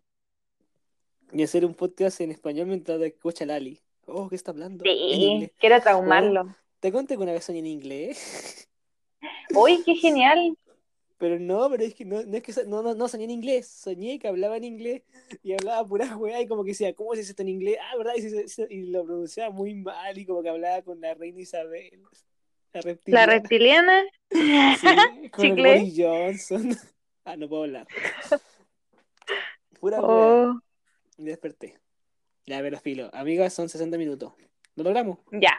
Y 1.32 1.42
hacer 1.42 1.66
un 1.66 1.74
podcast 1.74 2.20
en 2.22 2.30
español 2.30 2.68
mientras 2.68 2.98
escucha 3.02 3.44
Lali. 3.44 3.80
Oh, 4.06 4.28
¿qué 4.28 4.36
está 4.36 4.50
hablando? 4.50 4.84
Sí, 4.84 5.50
quiero 5.58 5.80
traumarlo. 5.80 6.54
Te 6.80 6.92
conté 6.92 7.16
que 7.16 7.22
una 7.22 7.32
vez 7.32 7.44
soñé 7.44 7.60
en 7.60 7.66
inglés. 7.66 8.68
Uy, 9.54 9.82
qué 9.84 9.94
genial. 9.94 10.56
Pero 11.16 11.38
no, 11.38 11.70
pero 11.70 11.84
es 11.84 11.94
que 11.94 12.04
no, 12.04 12.22
no 12.22 12.36
es 12.36 12.42
que 12.42 12.52
so- 12.52 12.64
no, 12.66 12.82
no, 12.82 12.94
no 12.94 13.08
soñé 13.08 13.24
en 13.24 13.30
inglés, 13.30 13.68
soñé 13.68 14.18
que 14.18 14.28
hablaba 14.28 14.56
en 14.56 14.64
inglés 14.64 15.02
y 15.42 15.52
hablaba 15.52 15.86
pura 15.86 16.16
weá 16.16 16.40
y 16.40 16.46
como 16.48 16.64
que 16.64 16.72
decía, 16.72 16.92
¿cómo 16.94 17.12
se 17.12 17.20
dice 17.20 17.30
esto 17.32 17.42
en 17.42 17.48
inglés? 17.48 17.78
Ah, 17.80 17.96
¿verdad? 17.96 18.14
Y, 18.16 18.22
se- 18.22 18.48
se- 18.48 18.66
y 18.68 18.82
lo 18.90 19.04
pronunciaba 19.04 19.50
muy 19.50 19.74
mal 19.74 20.18
y 20.18 20.26
como 20.26 20.42
que 20.42 20.48
hablaba 20.50 20.82
con 20.82 21.00
la 21.00 21.14
reina 21.14 21.40
Isabel, 21.40 22.02
la 22.02 22.08
La 22.74 22.80
reptiliana. 22.82 23.32
reptiliana. 23.32 24.02
Sí, 24.30 24.30
con 25.32 25.44
el 25.46 25.54
Chicle. 25.54 25.78
Boris 25.78 25.94
Johnson. 25.96 26.76
Ah, 27.26 27.36
no 27.38 27.48
puedo 27.48 27.62
hablar. 27.62 27.86
Pura 29.80 29.98
weá. 29.98 30.06
Oh, 30.50 30.60
Y 31.16 31.24
desperté. 31.24 31.78
Ya, 32.46 32.60
pero 32.60 32.78
filo. 32.78 33.10
Amigas, 33.12 33.52
son 33.54 33.68
60 33.68 33.96
minutos. 33.98 34.32
¿Lo 34.76 34.84
logramos? 34.84 35.18
ya. 35.32 35.56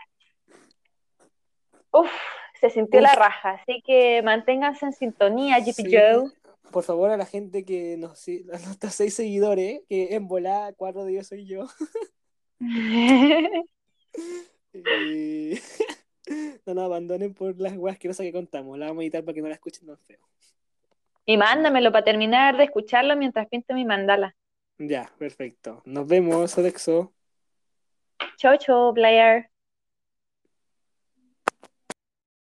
Uf, 1.91 2.11
se 2.59 2.69
sintió 2.69 2.99
Uf. 2.99 3.03
la 3.03 3.15
raja, 3.15 3.51
así 3.51 3.81
que 3.85 4.21
manténganse 4.21 4.85
en 4.85 4.93
sintonía, 4.93 5.63
Sí. 5.63 5.85
Joe. 5.89 6.29
Por 6.71 6.83
favor, 6.83 7.09
a 7.09 7.15
la 7.17 7.25
gente 7.25 7.63
que 7.63 7.95
nos 7.97 8.27
a 8.53 8.59
nuestros 8.65 8.93
seis 8.95 9.13
seguidores, 9.15 9.81
que 9.87 10.13
en 10.15 10.27
volada, 10.27 10.73
cuatro 10.73 11.05
de 11.05 11.13
ellos 11.13 11.27
soy 11.27 11.45
yo. 11.45 11.67
Eh, 14.73 15.59
No 16.65 16.73
nos 16.73 16.85
abandonen 16.85 17.33
por 17.35 17.59
las 17.61 17.77
weas 17.77 17.99
que 17.99 18.09
que 18.09 18.33
contamos. 18.33 18.77
La 18.79 18.87
vamos 18.87 19.01
a 19.01 19.03
editar 19.03 19.23
para 19.23 19.35
que 19.35 19.41
no 19.41 19.47
la 19.47 19.53
escuchen 19.53 19.85
tan 19.85 19.97
feo. 19.99 20.19
y 21.25 21.37
mándamelo 21.37 21.91
para 21.91 22.03
terminar 22.03 22.57
de 22.57 22.63
escucharlo 22.65 23.15
mientras 23.15 23.47
pinto 23.47 23.73
mi 23.75 23.85
mandala. 23.85 24.35
Ya, 24.77 25.09
perfecto. 25.17 25.81
Nos 25.85 26.07
vemos, 26.07 26.51
Sodexo. 26.51 27.13
Chau, 28.37 28.57
chau, 28.57 28.93
player. 28.93 29.49